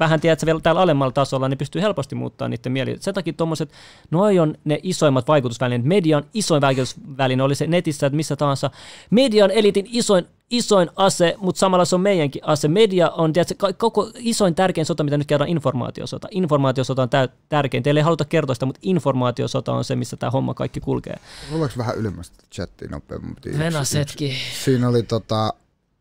vähän 0.01 0.19
tiedätkö, 0.19 0.45
vielä 0.45 0.59
täällä 0.59 0.81
alemmalla 0.81 1.11
tasolla, 1.11 1.49
niin 1.49 1.57
pystyy 1.57 1.81
helposti 1.81 2.15
muuttaa 2.15 2.47
niiden 2.47 2.71
mieli. 2.71 2.97
Sen 2.99 3.13
takia 3.13 3.33
tuommoiset, 3.33 3.71
noi 4.11 4.39
on 4.39 4.55
ne 4.65 4.79
isoimmat 4.83 5.27
vaikutusvälineet. 5.31 5.87
Median 5.87 6.23
isoin 6.33 6.61
vaikutusväline 6.61 7.43
oli 7.43 7.55
se 7.55 7.67
netissä, 7.67 8.07
että 8.07 8.15
missä 8.15 8.35
tahansa. 8.35 8.71
Median 9.09 9.51
elitin 9.51 9.87
isoin, 9.91 10.25
isoin 10.49 10.89
ase, 10.95 11.35
mutta 11.37 11.59
samalla 11.59 11.85
se 11.85 11.95
on 11.95 12.01
meidänkin 12.01 12.41
ase. 12.45 12.67
Media 12.67 13.09
on 13.09 13.33
tiedätkö, 13.33 13.73
koko 13.77 14.11
isoin 14.17 14.55
tärkein 14.55 14.85
sota, 14.85 15.03
mitä 15.03 15.17
nyt 15.17 15.27
käydään, 15.27 15.49
informaatiosota. 15.49 16.27
Informaatiosota 16.31 17.01
on 17.01 17.09
tä- 17.09 17.29
tärkein. 17.49 17.83
Teille 17.83 17.99
ei 17.99 18.03
haluta 18.03 18.25
kertoa 18.25 18.53
sitä, 18.53 18.65
mutta 18.65 18.79
informaatiosota 18.83 19.73
on 19.73 19.83
se, 19.83 19.95
missä 19.95 20.17
tämä 20.17 20.31
homma 20.31 20.53
kaikki 20.53 20.79
kulkee. 20.79 21.15
Ollaanko 21.53 21.75
vähän 21.77 21.97
ylemmästä 21.97 22.43
chattiin 22.53 22.91
nopeammin? 22.91 23.35
Venäs 23.59 23.93
hetki. 23.93 24.33
Siinä 24.63 24.89
oli 24.89 25.03
tota, 25.03 25.53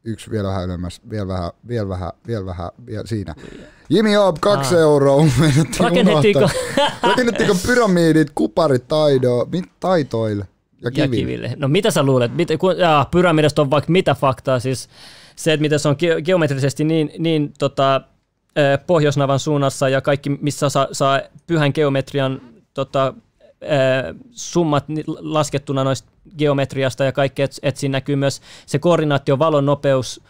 yksi 0.05 0.31
vielä 0.31 0.49
vähän 0.49 0.65
ylemmäs, 0.65 1.01
vielä 1.11 1.29
vähän, 1.29 1.51
vielä 1.69 1.89
vähän, 1.89 2.13
vielä 2.27 2.47
vähän, 2.47 2.71
vielä 2.87 3.07
siinä. 3.07 3.35
Jimmy 3.91 4.17
Oop, 4.17 4.37
kaksi 4.41 4.75
Ah. 4.75 4.81
euroa. 4.81 5.25
Rakennettiinko? 5.81 6.49
Rakennettiinko 7.03 7.55
pyramidit, 7.67 8.31
kuparit 8.35 8.89
taido, 8.89 9.47
mit, 9.53 9.65
taitoille 9.81 10.45
ja 10.83 10.87
ja 10.87 10.91
kiville? 10.91 11.17
kiville. 11.17 11.53
No 11.57 11.69
mitä 11.69 11.91
sä 11.91 12.03
luulet? 12.03 12.37
Mitä, 12.37 12.57
kun, 12.59 12.79
jaa, 12.79 13.05
pyramidista 13.11 13.63
on 13.63 13.71
vaikka 13.71 13.93
mitä 13.93 14.15
faktaa, 14.15 14.61
siis 14.61 14.89
se, 15.37 15.53
että 15.53 15.63
miten 15.63 15.79
se 15.79 15.89
on 15.89 15.97
ge- 15.97 16.23
geometrisesti 16.23 16.85
niin, 16.85 17.11
niin 17.19 17.53
tota, 17.59 18.01
pohjoisnavan 18.87 19.39
suunnassa 19.39 19.89
ja 19.89 20.01
kaikki, 20.01 20.31
missä 20.41 20.69
saa, 20.69 20.87
saa 20.93 21.21
pyhän 21.47 21.71
geometrian 21.75 22.41
tota, 22.75 23.15
summat 24.31 24.85
laskettuna 25.07 25.85
noista 25.85 26.11
geometriasta 26.39 27.05
ja 27.05 27.13
kaikkea, 27.13 27.45
että 27.45 27.57
et 27.63 27.77
siinä 27.77 27.93
näkyy 27.93 28.17
myös 28.17 28.41
se 28.67 28.79
koordinaatio, 28.79 29.39
valon 29.39 29.67
nopeus 29.67 30.21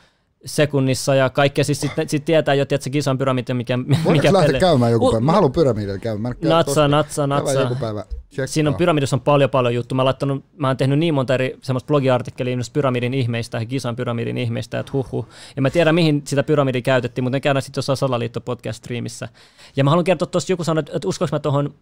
sekunnissa 0.45 1.14
ja 1.14 1.31
kaikkea, 1.31 1.64
siis 1.64 1.81
sitten 1.81 2.09
sit 2.09 2.24
tietää 2.24 2.55
jo, 2.55 2.62
että 2.62 2.78
se 2.81 2.91
kisan 2.91 3.18
pyramidi, 3.18 3.55
mikä, 3.55 3.78
Voidaanko 3.78 4.11
mikä 4.11 4.33
lähteä 4.33 4.61
käymään 4.61 4.93
joku 4.93 5.11
päivä? 5.11 5.24
Mä 5.24 5.33
haluan 5.33 5.53
pyramidilla 5.53 5.99
käydä. 5.99 6.18
Mä 6.18 6.33
Natsa, 6.43 6.89
natsa, 6.89 7.26
natsa. 7.26 7.61
joku 7.61 7.74
päivä. 7.74 8.05
Tsekkaa. 8.28 8.47
Siinä 8.47 8.70
on 8.70 8.76
pyramidissa 8.76 9.16
on 9.16 9.20
paljon 9.20 9.51
paljon 9.51 9.74
juttuja. 9.74 9.97
Mä, 9.97 10.05
laittanut, 10.05 10.45
mä 10.57 10.66
oon 10.66 10.76
tehnyt 10.76 10.99
niin 10.99 11.14
monta 11.14 11.35
eri 11.35 11.59
semmoista 11.62 11.87
blogiartikkelia 11.87 12.57
noista 12.57 12.72
pyramidin 12.72 13.14
ihmeistä 13.14 13.59
ja 13.59 13.66
Gisan 13.66 13.97
pyramidin 13.97 14.39
ihmeistä, 14.39 14.78
että 14.78 14.93
huhu. 14.93 15.26
Ja 15.57 15.62
mä 15.62 15.70
tiedän, 15.70 15.95
mihin 15.95 16.22
sitä 16.24 16.43
pyramidia 16.43 16.83
käytettiin, 16.83 17.24
mutta 17.24 17.37
ne 17.37 17.41
käydään 17.41 17.62
sitten 17.62 17.78
jossain 17.78 17.97
salaliitto 17.97 18.41
podcast-striimissä. 18.41 19.28
Ja 19.76 19.85
mä 19.85 19.91
haluan 19.91 20.05
kertoa 20.05 20.26
tuossa, 20.26 20.53
joku 20.53 20.64
sanoi, 20.64 20.85
että 20.93 21.09
uskoinko 21.09 21.37
mä 21.37 21.41
tuohon 21.41 21.74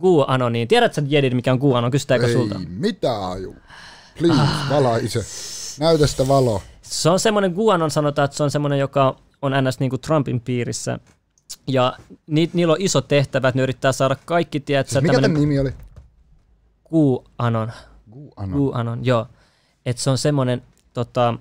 GuAnoniin. 0.00 0.68
Tiedätkö 0.68 0.94
sä 1.00 1.06
Jedid, 1.08 1.34
mikä 1.34 1.52
on 1.52 1.58
GuAnon? 1.58 1.90
Kysytäänkö 1.90 2.26
Ei 2.26 2.32
sulta? 2.32 2.60
mitään 2.68 3.22
aju. 3.22 3.56
Please, 4.18 4.42
valaise. 4.70 5.24
Näytä 5.80 6.06
sitä 6.06 6.28
valoa. 6.28 6.62
Se 6.82 7.10
on 7.10 7.20
semmoinen, 7.20 7.52
GuAnon 7.52 7.90
sanotaan, 7.90 8.24
että 8.24 8.36
se 8.36 8.42
on 8.42 8.50
semmoinen, 8.50 8.78
joka 8.78 9.16
on 9.42 9.52
ns. 9.64 9.80
Niin 9.80 9.90
kuin 9.90 10.00
Trumpin 10.00 10.40
piirissä. 10.40 10.98
Ja 11.66 11.92
ni, 12.26 12.50
niillä 12.52 12.72
on 12.72 12.80
iso 12.80 13.00
tehtävä, 13.00 13.48
että 13.48 13.58
ne 13.58 13.62
yrittää 13.62 13.92
saada 13.92 14.16
kaikki, 14.24 14.60
tiedätkö, 14.60 14.92
Siis 14.92 15.02
mikä 15.02 15.20
tämän 15.20 15.40
nimi 15.40 15.58
oli? 15.58 15.72
QAnon. 16.94 17.72
Guanon. 18.12 18.72
QAnon, 18.72 19.06
joo. 19.06 19.26
Että 19.86 20.02
se 20.02 20.10
on 20.10 20.18
semmoinen 20.18 20.62
tota, 20.92 21.34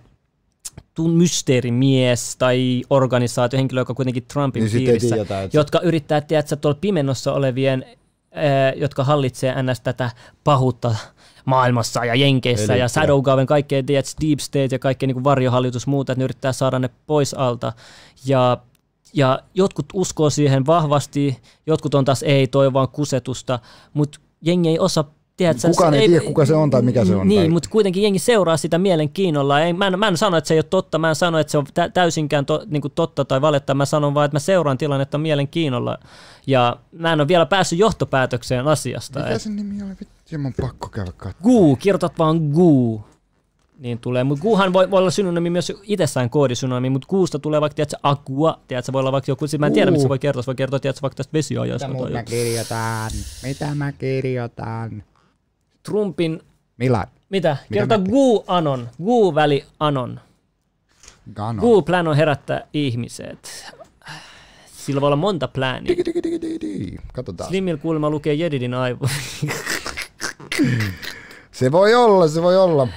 tun 0.94 1.12
mysteerimies 1.12 2.36
tai 2.36 2.84
organisaatio, 2.90 3.58
henkilö, 3.58 3.82
joka 3.82 3.92
on 3.92 3.96
kuitenkin 3.96 4.26
Trumpin 4.34 4.64
Niin 4.64 4.72
piirissä, 4.72 5.16
jotka 5.54 5.80
yrittää, 5.80 6.22
tiedätkö, 6.22 6.56
tuolla 6.56 6.78
pimennossa 6.82 7.34
olevien, 7.34 7.86
jotka 8.76 9.04
hallitsee 9.04 9.64
ns. 9.64 9.82
tätä 9.82 10.12
pahuutta 10.44 10.96
maailmassa 11.46 12.06
ja 12.06 12.16
Jenkeissä 12.16 12.74
Eli- 12.74 12.80
ja 12.80 12.88
Shadow 12.88 13.22
Govern, 13.22 13.48
kaikkea 13.48 13.84
tiedätkö, 13.84 14.12
Deep 14.22 14.40
State 14.40 14.70
ja 14.72 14.80
kaikkea 14.80 15.08
niin 15.08 15.24
varjohallitus 15.24 15.88
muuta, 15.88 16.12
että 16.12 16.20
ne 16.20 16.24
yrittää 16.24 16.52
saada 16.52 16.80
ne 16.80 16.90
pois 17.08 17.34
alta. 17.34 17.74
Ja 18.26 18.58
ja 19.14 19.40
jotkut 19.54 19.86
uskoo 19.94 20.30
siihen 20.30 20.66
vahvasti, 20.66 21.42
jotkut 21.68 21.96
on 21.96 22.06
taas 22.06 22.24
ei, 22.24 22.48
toi 22.48 22.74
vaan 22.74 22.90
kusetusta, 22.90 23.60
mutta 23.94 24.20
jengi 24.42 24.70
ei 24.70 24.80
osaa 24.80 25.12
Tiedätkö, 25.38 25.68
Kukaan 25.68 25.94
ei 25.94 26.08
tiedä, 26.08 26.26
kuka 26.26 26.46
se 26.46 26.56
on 26.56 26.70
tai 26.70 26.82
mikä 26.82 27.06
se 27.06 27.16
on. 27.16 27.28
Niin, 27.28 27.42
tai... 27.42 27.50
mutta 27.50 27.70
kuitenkin 27.70 28.04
jengi 28.04 28.20
seuraa 28.20 28.58
sitä 28.58 28.78
mielenkiinnolla. 28.78 29.62
Ei, 29.62 29.74
mä, 29.74 29.88
en, 29.88 30.00
mä 30.00 30.08
en 30.08 30.18
sano, 30.18 30.38
että 30.38 30.48
se 30.48 30.54
ei 30.54 30.58
ole 30.58 30.66
totta, 30.70 30.98
mä 30.98 31.10
en 31.10 31.16
sano, 31.16 31.40
että 31.40 31.52
se 31.52 31.58
on 31.58 31.66
tä- 31.74 31.90
täysinkään 31.90 32.46
to, 32.46 32.64
niin 32.68 32.82
totta 32.96 33.26
tai 33.26 33.42
valetta. 33.42 33.74
Mä 33.74 33.86
sanon 33.86 34.14
vaan, 34.14 34.26
että 34.26 34.36
mä 34.36 34.40
seuraan 34.40 34.78
tilannetta 34.78 35.18
mielenkiinnolla. 35.18 35.98
Ja 36.48 36.78
mä 36.92 37.14
en 37.14 37.20
ole 37.20 37.28
vielä 37.28 37.46
päässyt 37.46 37.80
johtopäätökseen 37.80 38.68
asiasta. 38.68 39.20
Mikä 39.20 39.32
Et, 39.32 39.42
sen 39.42 39.56
nimi 39.56 39.84
oli? 39.84 39.92
Vittu, 40.00 40.38
mun 40.40 40.54
pakko 40.62 40.90
käydä 40.90 41.12
katsomaan. 41.12 41.44
guu, 41.44 41.76
kirjoitat 41.76 42.20
vaan 42.20 42.38
guu. 42.38 43.04
Niin 43.80 44.00
tulee, 44.00 44.24
mutta 44.24 44.42
guuhan 44.42 44.74
voi, 44.74 44.92
voi 44.92 45.00
olla 45.00 45.12
synonymi 45.12 45.50
myös 45.50 45.74
itsessään 45.84 46.30
koodisynonymi, 46.30 46.90
mutta 46.90 47.08
guusta 47.08 47.40
tulee 47.40 47.62
vaikka, 47.62 47.76
tiedätkö, 47.76 47.98
aqua, 48.04 48.60
tiedätkö, 48.68 48.94
voi 48.94 49.00
olla 49.00 49.12
vaikka 49.12 49.32
joku, 49.32 49.48
siis 49.48 49.60
mä 49.60 49.68
en 49.68 49.74
tiedä, 49.74 49.92
mitä 49.92 50.02
se 50.02 50.10
voi 50.10 50.20
kertoa, 50.20 50.44
se 50.44 50.48
voi 50.48 50.56
kertoa, 50.56 50.80
tiedätkö, 50.80 51.02
vaikka 51.02 51.16
tästä 51.16 51.34
vesiajasta 51.34 51.88
Mitä 51.88 52.04
tai 52.04 52.12
mä 52.12 52.24
kirjoitan? 52.24 53.12
Mitä 53.44 53.76
mä 53.76 53.92
kirjoitan? 53.92 55.04
Trumpin, 55.86 56.42
Milan. 56.78 57.08
mitä? 57.30 57.58
Kirjoita 57.68 57.98
mä- 57.98 58.04
guu 58.10 58.44
anon, 58.48 58.90
guu 59.04 59.36
väli 59.36 59.66
anon. 59.80 60.20
Gano. 61.36 61.62
Guu 61.62 61.82
plan 61.82 62.08
on 62.08 62.16
herättää 62.16 62.68
ihmiset. 62.74 63.74
Sillä 64.66 65.02
voi 65.02 65.08
olla 65.08 65.16
monta 65.16 65.48
plääniä. 65.48 65.88
Digi, 65.88 66.06
digi, 66.06 66.24
digi, 66.24 66.40
digi. 66.42 66.98
Katsotaan. 67.14 67.50
Slimil 67.50 67.78
kuulemma 67.78 68.10
lukee 68.10 68.34
Jedidin 68.34 68.74
aivo. 68.74 69.08
Se 71.52 71.72
voi 71.72 71.94
olla, 71.96 72.28
se 72.28 72.42
voi 72.42 72.58
olla. 72.58 72.88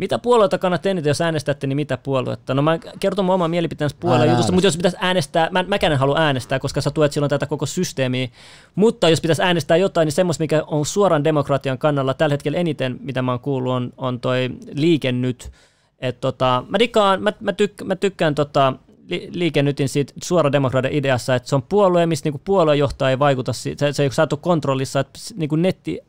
Mitä 0.00 0.18
puolueita 0.18 0.58
kannattaa 0.58 0.90
eniten, 0.90 1.10
jos 1.10 1.20
äänestätte, 1.20 1.66
niin 1.66 1.76
mitä 1.76 1.96
puoluetta? 1.96 2.54
No 2.54 2.62
mä 2.62 2.78
kerton 3.00 3.24
mun 3.24 3.34
oman 3.34 3.50
mielipiteensä 3.50 3.96
puolueen 4.00 4.22
jutusta, 4.22 4.36
äänestä. 4.36 4.52
mutta 4.52 4.66
jos 4.66 4.76
pitäisi 4.76 4.96
äänestää, 5.00 5.48
mä, 5.50 5.62
mäkään 5.62 5.92
en 5.92 5.98
halua 5.98 6.18
äänestää, 6.18 6.58
koska 6.58 6.80
sä 6.80 6.90
tuet 6.90 7.12
silloin 7.12 7.30
tätä 7.30 7.46
koko 7.46 7.66
systeemiä, 7.66 8.28
mutta 8.74 9.08
jos 9.08 9.20
pitäisi 9.20 9.42
äänestää 9.42 9.76
jotain, 9.76 10.06
niin 10.06 10.12
semmoista, 10.12 10.42
mikä 10.42 10.62
on 10.66 10.86
suoran 10.86 11.24
demokratian 11.24 11.78
kannalla 11.78 12.14
tällä 12.14 12.32
hetkellä 12.32 12.58
eniten, 12.58 12.98
mitä 13.00 13.22
mä 13.22 13.32
oon 13.32 13.40
kuullut, 13.40 13.72
on, 13.72 13.92
on 13.96 14.20
toi 14.20 14.50
liike 14.72 15.12
nyt. 15.12 15.50
Et 15.98 16.20
tota, 16.20 16.64
mä, 16.68 16.78
dikkaan, 16.78 17.22
mä, 17.22 17.32
mä, 17.40 17.52
tykk, 17.52 17.82
mä 17.84 17.96
tykkään 17.96 18.34
tota, 18.34 18.72
li, 19.08 19.28
liike 19.32 19.62
nytin 19.62 19.88
siitä 19.88 20.12
suora 20.22 20.52
demokratian 20.52 20.94
ideassa, 20.94 21.34
että 21.34 21.48
se 21.48 21.54
on 21.54 21.62
puolue, 21.62 22.06
missä 22.06 22.26
niinku 22.26 22.40
puoluejohtaja 22.44 23.10
ei 23.10 23.18
vaikuta, 23.18 23.52
se, 23.52 23.74
se 23.92 24.02
ei 24.02 24.06
ole 24.06 24.12
saatu 24.12 24.36
kontrollissa, 24.36 25.00
että 25.00 25.20
niinku 25.36 25.56
netti 25.56 26.00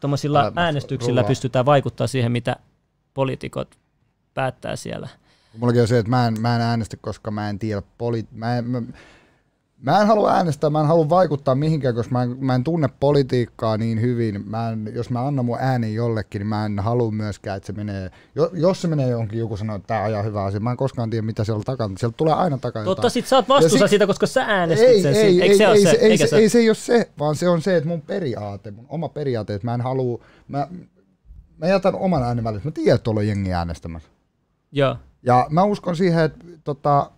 tuommoisilla 0.00 0.52
äänestyksillä 0.56 1.20
rullaa. 1.20 1.28
pystytään 1.28 1.66
vaikuttaa 1.66 2.06
siihen, 2.06 2.32
mitä 2.32 2.56
poliitikot 3.14 3.78
päättää 4.34 4.76
siellä. 4.76 5.08
Mullakin 5.58 5.82
on 5.82 5.88
se, 5.88 5.98
että 5.98 6.10
mä 6.10 6.26
en, 6.26 6.40
mä 6.40 6.56
en 6.56 6.62
äänestä, 6.62 6.96
koska 6.96 7.30
mä 7.30 7.48
en 7.48 7.58
tiedä 7.58 7.82
poli... 7.98 8.24
Mä 8.32 8.58
en, 8.58 8.64
mä, 8.64 8.82
mä 9.82 10.00
en 10.00 10.06
halua 10.06 10.32
äänestää, 10.32 10.70
mä 10.70 10.80
en 10.80 10.86
halua 10.86 11.08
vaikuttaa 11.08 11.54
mihinkään, 11.54 11.94
koska 11.94 12.12
mä 12.12 12.22
en, 12.22 12.36
mä 12.40 12.54
en 12.54 12.64
tunne 12.64 12.88
politiikkaa 13.00 13.76
niin 13.76 14.00
hyvin. 14.00 14.42
Mä 14.50 14.70
en, 14.70 14.90
jos 14.94 15.10
mä 15.10 15.26
annan 15.26 15.44
mun 15.44 15.58
äänen 15.60 15.94
jollekin, 15.94 16.38
niin 16.38 16.46
mä 16.46 16.66
en 16.66 16.78
halua 16.78 17.10
myöskään, 17.10 17.56
että 17.56 17.66
se 17.66 17.72
menee... 17.72 18.10
Jo, 18.34 18.50
jos 18.52 18.82
se 18.82 18.88
menee 18.88 19.08
johonkin, 19.08 19.38
joku 19.38 19.56
sanoo, 19.56 19.76
että 19.76 19.86
tämä 19.86 20.02
ajaa 20.02 20.22
hyvää 20.22 20.44
asiaa, 20.44 20.60
mä 20.60 20.70
en 20.70 20.76
koskaan 20.76 21.10
tiedä, 21.10 21.26
mitä 21.26 21.44
siellä 21.44 21.58
on 21.58 21.64
takana. 21.64 21.94
Sieltä 21.98 22.16
tulee 22.16 22.34
aina 22.34 22.58
takana 22.58 22.84
Totta, 22.84 23.00
jotain. 23.00 23.10
sit 23.10 23.26
sä 23.26 23.36
oot 23.36 23.48
vastuussa 23.48 23.78
sit- 23.78 23.90
siitä, 23.90 24.06
koska 24.06 24.26
sä 24.26 24.44
äänestit 24.44 24.88
ei, 24.88 25.02
sen. 25.02 25.14
ei, 25.14 25.42
ei, 25.42 25.56
se 25.56 25.64
ei, 25.64 25.82
se? 25.82 25.90
se, 25.90 25.96
ei, 25.96 26.10
Eikä 26.10 26.26
se, 26.26 26.36
ei 26.36 26.48
se 26.48 26.58
ei 26.58 26.68
ole 26.68 26.74
se, 26.74 27.10
vaan 27.18 27.36
se 27.36 27.48
on 27.48 27.62
se, 27.62 27.76
että 27.76 27.88
mun 27.88 28.02
periaate, 28.02 28.70
mun 28.70 28.86
oma 28.88 29.08
periaate, 29.08 29.54
että 29.54 29.66
mä 29.66 29.74
en 29.74 29.80
halua, 29.80 30.24
mä, 30.48 30.68
mä 31.62 31.68
jätän 31.68 31.94
oman 31.94 32.22
äänen 32.22 32.44
välissä. 32.44 32.68
Mä 32.68 32.72
tiedän, 32.72 32.94
että 32.94 33.04
tuolla 33.04 33.20
on 33.20 33.26
jengi 33.26 33.52
äänestämässä. 33.52 34.08
Joo. 34.72 34.96
Ja 35.22 35.46
mä 35.50 35.64
uskon 35.64 35.96
siihen, 35.96 36.24
että 36.24 36.44
tota, 36.64 37.10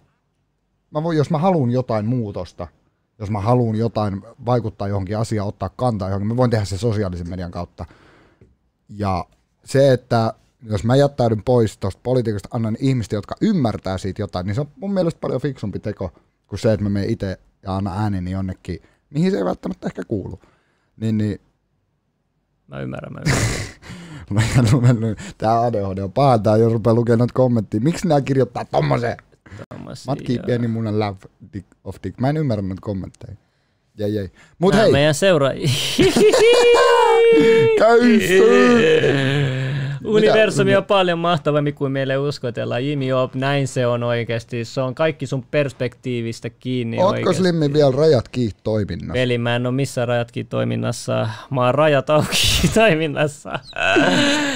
mä 0.90 1.02
voin, 1.02 1.18
jos 1.18 1.30
mä 1.30 1.38
haluan 1.38 1.70
jotain 1.70 2.06
muutosta, 2.06 2.68
jos 3.18 3.30
mä 3.30 3.40
haluan 3.40 3.76
jotain 3.76 4.22
vaikuttaa 4.46 4.88
johonkin 4.88 5.18
asiaan, 5.18 5.48
ottaa 5.48 5.68
kantaa 5.68 6.08
johonkin, 6.08 6.28
mä 6.28 6.36
voin 6.36 6.50
tehdä 6.50 6.64
se 6.64 6.78
sosiaalisen 6.78 7.30
median 7.30 7.50
kautta. 7.50 7.84
Ja 8.88 9.24
se, 9.64 9.92
että 9.92 10.34
jos 10.62 10.84
mä 10.84 10.96
jättäydyn 10.96 11.42
pois 11.42 11.78
tuosta 11.78 12.00
politiikasta, 12.02 12.48
annan 12.52 12.76
ihmistä, 12.80 13.14
jotka 13.14 13.34
ymmärtää 13.40 13.98
siitä 13.98 14.22
jotain, 14.22 14.46
niin 14.46 14.54
se 14.54 14.60
on 14.60 14.68
mun 14.76 14.94
mielestä 14.94 15.20
paljon 15.20 15.40
fiksumpi 15.40 15.78
teko 15.78 16.12
kuin 16.46 16.58
se, 16.58 16.72
että 16.72 16.84
mä 16.84 16.90
menen 16.90 17.10
itse 17.10 17.38
ja 17.62 17.76
annan 17.76 17.98
ääneni 17.98 18.30
jonnekin, 18.30 18.82
mihin 19.10 19.30
se 19.30 19.36
ei 19.36 19.44
välttämättä 19.44 19.86
ehkä 19.86 20.02
kuulu. 20.04 20.40
Niin, 20.96 21.18
niin 21.18 21.40
Mä 22.68 22.80
ymmärrän, 22.80 23.12
mä 23.12 23.20
ymmärrän. 23.26 23.66
mä 24.30 24.40
en 24.58 24.64
lukenut, 24.72 25.18
tää 25.38 25.62
ADHD 25.62 25.98
on 25.98 26.12
paha, 26.12 26.38
tää 26.38 26.56
jos 26.56 26.72
rupeaa 26.72 26.94
lukemaan 26.94 27.18
noita 27.18 27.34
kommentteja. 27.34 27.80
Miksi 27.80 28.08
nää 28.08 28.20
kirjoittaa 28.20 28.64
tommoseen? 28.64 29.16
Tommosia. 29.68 30.04
Matki 30.06 30.38
pieni 30.46 30.68
munan 30.68 31.00
love 31.00 31.16
dick 31.52 31.66
of 31.84 31.96
dick. 32.02 32.20
Mä 32.20 32.28
en 32.28 32.36
ymmärrä 32.36 32.62
noita 32.62 32.80
kommentteja. 32.80 33.36
Jäi, 33.98 34.14
jäi. 34.14 34.28
Mut 34.58 34.74
Nää 34.74 34.82
hei, 34.82 34.92
Meidän 34.92 35.14
seuraajia. 35.14 35.68
käyssä! 37.78 39.54
Universumi 40.04 40.76
on 40.76 40.84
paljon 40.84 41.18
mahtavampi 41.18 41.72
kuin 41.72 41.92
meille 41.92 42.16
uskotellaan. 42.18 42.86
Jimmy 42.86 43.12
Op, 43.12 43.34
näin 43.34 43.68
se 43.68 43.86
on 43.86 44.02
oikeasti. 44.02 44.64
Se 44.64 44.80
on 44.80 44.94
kaikki 44.94 45.26
sun 45.26 45.44
perspektiivistä 45.50 46.50
kiinni 46.50 46.96
Ootko 46.98 47.10
oikeasti. 47.10 47.38
Slimmi 47.42 47.72
vielä 47.72 47.90
rajat 47.96 48.28
kiinni 48.28 48.54
toiminnassa? 48.64 49.12
Veli, 49.20 49.38
mä 49.38 49.56
en 49.56 49.66
ole 49.66 49.74
missään 49.74 50.08
rajatkin 50.08 50.46
toiminnassa. 50.46 51.28
Mä 51.50 51.64
oon 51.64 51.74
rajat 51.74 52.10
auki 52.10 52.68
toiminnassa. 52.74 53.58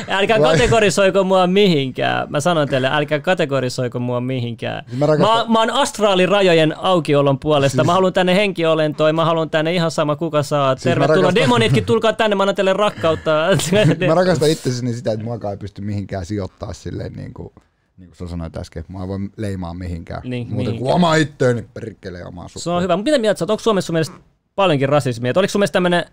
älkää 0.08 0.40
Vai- 0.40 0.52
kategorisoiko 0.58 1.24
mua 1.24 1.46
mihinkään. 1.46 2.26
Mä 2.30 2.40
sanon 2.40 2.68
teille, 2.68 2.88
älkää 2.92 3.18
kategorisoiko 3.20 3.98
mua 3.98 4.20
mihinkään. 4.20 4.84
Mä 4.98 5.06
rakastan- 5.06 5.46
Mä, 5.46 5.52
mä 5.52 5.58
oon 5.58 5.70
astraalirajojen 5.70 6.74
aukiolon 6.78 7.38
puolesta. 7.38 7.84
Mä 7.84 7.92
haluan 7.92 8.12
tänne 8.12 8.34
henkiolentoja, 8.34 9.12
mä 9.12 9.24
haluan 9.24 9.50
tänne 9.50 9.74
ihan 9.74 9.90
sama 9.90 10.16
kuka 10.16 10.42
saa. 10.42 10.76
Tervetuloa. 10.76 11.16
Siis 11.16 11.26
rakastan- 11.34 11.42
Demonitkin, 11.42 11.84
tulkaa 11.84 12.12
tänne, 12.12 12.36
mä 12.36 12.42
annan 12.42 12.54
teille 12.54 12.72
rakkautta. 12.72 13.30
Mä 14.08 14.14
rakastan 14.14 14.50
itsessäni 14.50 14.92
sitä, 14.94 15.12
että 15.12 15.24
muakaan 15.38 15.52
ei 15.52 15.58
pysty 15.58 15.82
mihinkään 15.82 16.26
sijoittaa 16.26 16.72
silleen 16.72 17.12
niin 17.12 17.34
kuin, 17.34 17.48
niin 17.96 18.08
kuin 18.08 18.16
sä 18.16 18.26
sanoit 18.28 18.56
äsken, 18.56 18.80
että 18.80 18.92
mua 18.92 19.02
ei 19.02 19.08
voi 19.08 19.18
leimaa 19.36 19.74
mihinkään. 19.74 20.22
Niin, 20.24 20.46
Muuten 20.48 20.56
kuin 20.64 20.66
mihinkään. 20.74 20.94
oma 20.94 21.14
itteeni 21.14 21.62
perkkelee 21.74 22.24
omaa 22.24 22.48
Se 22.48 22.52
sukua. 22.58 22.76
on 22.76 22.82
hyvä. 22.82 22.96
Mutta 22.96 23.10
mitä 23.10 23.18
mieltä 23.20 23.38
sä 23.38 23.42
oot? 23.44 23.50
Onko 23.50 23.62
Suomessa 23.62 23.86
sun 23.86 23.94
mielestä 23.94 24.14
paljonkin 24.54 24.88
rasismia? 24.88 25.32
Oliko 25.36 25.50
sun 25.50 25.58
mielestä 25.58 25.72
tämmönen 25.72 26.04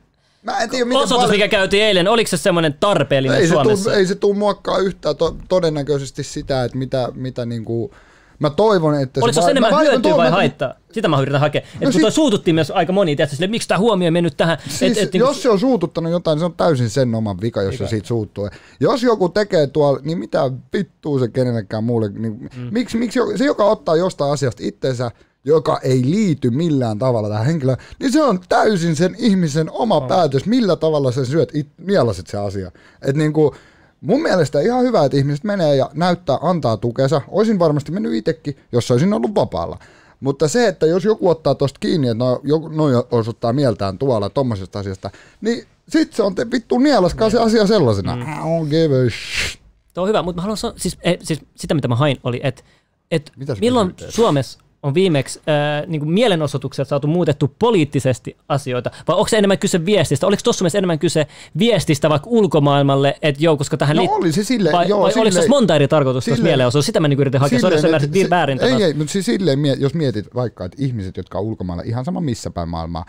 Mä 0.43 0.59
en 0.59 0.69
tiedä, 0.69 0.85
miten 0.85 0.97
osoitus, 0.97 1.15
paljon- 1.17 1.31
mikä 1.31 1.47
käytiin 1.47 1.83
eilen, 1.83 2.07
oliko 2.07 2.27
se 2.27 2.37
semmoinen 2.37 2.73
tarpeellinen 2.79 3.37
ei 3.37 3.47
se, 3.47 3.53
Suomessa? 3.53 3.83
tuu, 3.89 3.93
ei 3.99 4.05
se 4.05 4.15
tuu 4.15 4.33
muokkaa 4.33 4.77
yhtään 4.77 5.15
to, 5.15 5.37
todennäköisesti 5.49 6.23
sitä, 6.23 6.63
että 6.63 6.77
mitä, 6.77 7.09
mitä 7.13 7.45
niinku, 7.45 7.91
mä 8.39 8.49
toivon, 8.49 8.99
että 9.01 9.19
Oliko 9.23 9.33
se 9.33 9.41
va- 9.41 9.49
enemmän 9.49 9.71
mä- 9.71 9.77
mä- 9.77 9.83
hyötyä 9.83 10.17
vai 10.17 10.29
haittaa? 10.29 10.73
Sitä 10.91 11.07
mä 11.07 11.21
yritän 11.21 11.39
hakea. 11.39 11.61
Et 11.81 11.91
kun 11.91 12.01
toi 12.01 12.11
suututtiin 12.11 12.55
myös 12.55 12.71
aika 12.71 12.93
moni, 12.93 13.15
tiedätkö, 13.15 13.35
sille, 13.35 13.47
miksi 13.47 13.67
tämä 13.67 13.77
huomio 13.79 14.07
on 14.07 14.13
mennyt 14.13 14.37
tähän. 14.37 14.57
Siis, 14.67 14.97
et, 14.97 15.03
et, 15.03 15.13
niinku- 15.13 15.27
jos 15.27 15.41
se 15.41 15.49
on 15.49 15.59
suututtanut 15.59 16.11
jotain, 16.11 16.39
se 16.39 16.45
on 16.45 16.53
täysin 16.53 16.89
sen 16.89 17.15
oman 17.15 17.41
vika, 17.41 17.61
jos 17.61 17.77
se 17.77 17.87
siitä 17.87 18.07
suuttuu. 18.07 18.49
Jos 18.79 19.03
joku 19.03 19.29
tekee 19.29 19.67
tuolla, 19.67 19.99
niin 20.03 20.17
mitä 20.17 20.51
vittua 20.73 21.19
se 21.19 21.27
kenellekään 21.27 21.83
muulle. 21.83 22.09
Niin, 22.09 22.49
mm. 22.57 22.67
miksi, 22.71 22.97
miksi 22.97 23.19
se, 23.35 23.45
joka 23.45 23.65
ottaa 23.65 23.95
jostain 23.95 24.31
asiasta 24.31 24.63
itsensä, 24.65 25.11
joka 25.45 25.79
ei 25.83 26.01
liity 26.05 26.49
millään 26.49 26.99
tavalla 26.99 27.29
tähän 27.29 27.45
henkilöön, 27.45 27.77
niin 27.99 28.11
se 28.11 28.23
on 28.23 28.39
täysin 28.49 28.95
sen 28.95 29.15
ihmisen 29.17 29.71
oma 29.71 29.97
oh. 29.97 30.07
päätös, 30.07 30.45
millä 30.45 30.75
tavalla 30.75 31.11
sä 31.11 31.25
syöt, 31.25 31.49
it, 31.53 31.67
mielaset 31.77 32.27
se 32.27 32.37
asia. 32.37 32.71
Et 33.01 33.15
niinku, 33.15 33.55
mun 34.01 34.21
mielestä 34.21 34.59
ihan 34.59 34.83
hyvä, 34.83 35.05
että 35.05 35.17
ihmiset 35.17 35.43
menee 35.43 35.75
ja 35.75 35.89
näyttää, 35.93 36.37
antaa 36.41 36.77
tukensa. 36.77 37.21
Olisin 37.27 37.59
varmasti 37.59 37.91
mennyt 37.91 38.13
itsekin, 38.13 38.57
jos 38.71 38.91
olisin 38.91 39.13
ollut 39.13 39.35
vapaalla. 39.35 39.79
Mutta 40.19 40.47
se, 40.47 40.67
että 40.67 40.85
jos 40.85 41.03
joku 41.05 41.29
ottaa 41.29 41.55
tosta 41.55 41.79
kiinni, 41.79 42.07
että 42.07 42.23
no, 42.23 42.39
joku, 42.43 42.67
no 42.67 42.85
osoittaa 43.11 43.53
mieltään 43.53 43.97
tuolla 43.97 44.29
tommosesta 44.29 44.79
asiasta, 44.79 45.09
niin 45.41 45.65
sit 45.89 46.13
se 46.13 46.23
on 46.23 46.35
te 46.35 46.51
vittu 46.51 46.77
nielaskaa 46.77 47.29
se 47.29 47.39
asia 47.39 47.67
sellaisena. 47.67 48.15
Mm. 48.15 48.21
I 48.21 48.25
don't 48.25 48.69
give 48.69 48.95
a 48.95 49.09
sh- 49.09 49.59
Tuo 49.93 50.03
on 50.03 50.07
hyvä, 50.09 50.21
mutta 50.21 50.37
mä 50.37 50.41
haluan 50.41 50.57
sanoa, 50.57 50.77
siis, 50.77 50.97
eh, 51.03 51.17
siis 51.23 51.39
sitä 51.55 51.73
mitä 51.73 51.87
mä 51.87 51.95
hain 51.95 52.17
oli, 52.23 52.39
että 52.43 52.63
et 53.11 53.31
milloin? 53.61 53.93
Suomessa 54.09 54.59
on 54.85 54.93
viimeksi 54.93 55.39
äh, 55.39 55.87
niin 55.87 56.09
mielenosoitukset 56.09 56.87
saatu 56.87 57.07
muutettu 57.07 57.53
poliittisesti 57.59 58.37
asioita, 58.49 58.91
vai 59.07 59.15
onko 59.15 59.27
se 59.27 59.37
enemmän 59.37 59.57
kyse 59.57 59.85
viestistä? 59.85 60.27
Oliko 60.27 60.41
tuossa 60.43 60.63
mielessä 60.63 60.77
enemmän 60.77 60.99
kyse 60.99 61.27
viestistä 61.59 62.09
vaikka 62.09 62.29
ulkomaailmalle, 62.29 63.15
että 63.21 63.43
joo, 63.43 63.57
koska 63.57 63.77
tähän 63.77 63.95
No 63.95 64.01
liittyy... 64.01 64.17
oli 64.17 64.31
se 64.31 64.43
sille, 64.43 64.71
vai, 64.71 64.89
joo, 64.89 64.99
vai 64.99 65.03
oliko 65.05 65.13
silleen- 65.19 65.33
tässä 65.35 65.49
monta 65.49 65.75
eri 65.75 65.87
tarkoitusta 65.87 66.29
tuossa 66.29 66.43
mielenosoituksessa? 66.43 66.85
Sitä 66.85 66.99
mä 66.99 67.07
niin 67.07 67.19
yritin 67.19 67.41
hakea, 67.41 67.59
sorry, 67.59 67.75
jos 67.75 67.83
ymmärsit 67.85 68.15
että- 68.15 68.29
väärin. 68.29 68.61
Ei, 68.61 68.83
ei, 68.83 68.93
mutta 68.93 69.11
siis 69.11 69.25
silleen, 69.25 69.59
jos 69.79 69.93
mietit 69.93 70.25
vaikka, 70.35 70.65
että 70.65 70.77
ihmiset, 70.81 71.17
jotka 71.17 71.37
on 71.39 71.43
ulkomailla, 71.45 71.83
ihan 71.85 72.05
sama 72.05 72.21
missä 72.21 72.49
päin 72.49 72.69
maailmaa, 72.69 73.05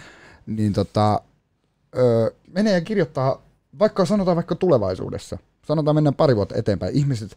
niin 0.47 0.73
tota, 0.73 1.21
öö, 1.99 2.31
menee 2.53 2.73
ja 2.73 2.81
kirjoittaa 2.81 3.43
vaikka 3.79 4.05
sanotaan 4.05 4.37
vaikka 4.37 4.55
tulevaisuudessa, 4.55 5.39
sanotaan 5.67 5.95
mennään 5.95 6.15
pari 6.15 6.37
vuotta 6.37 6.55
eteenpäin, 6.59 6.95
ihmiset, 6.95 7.37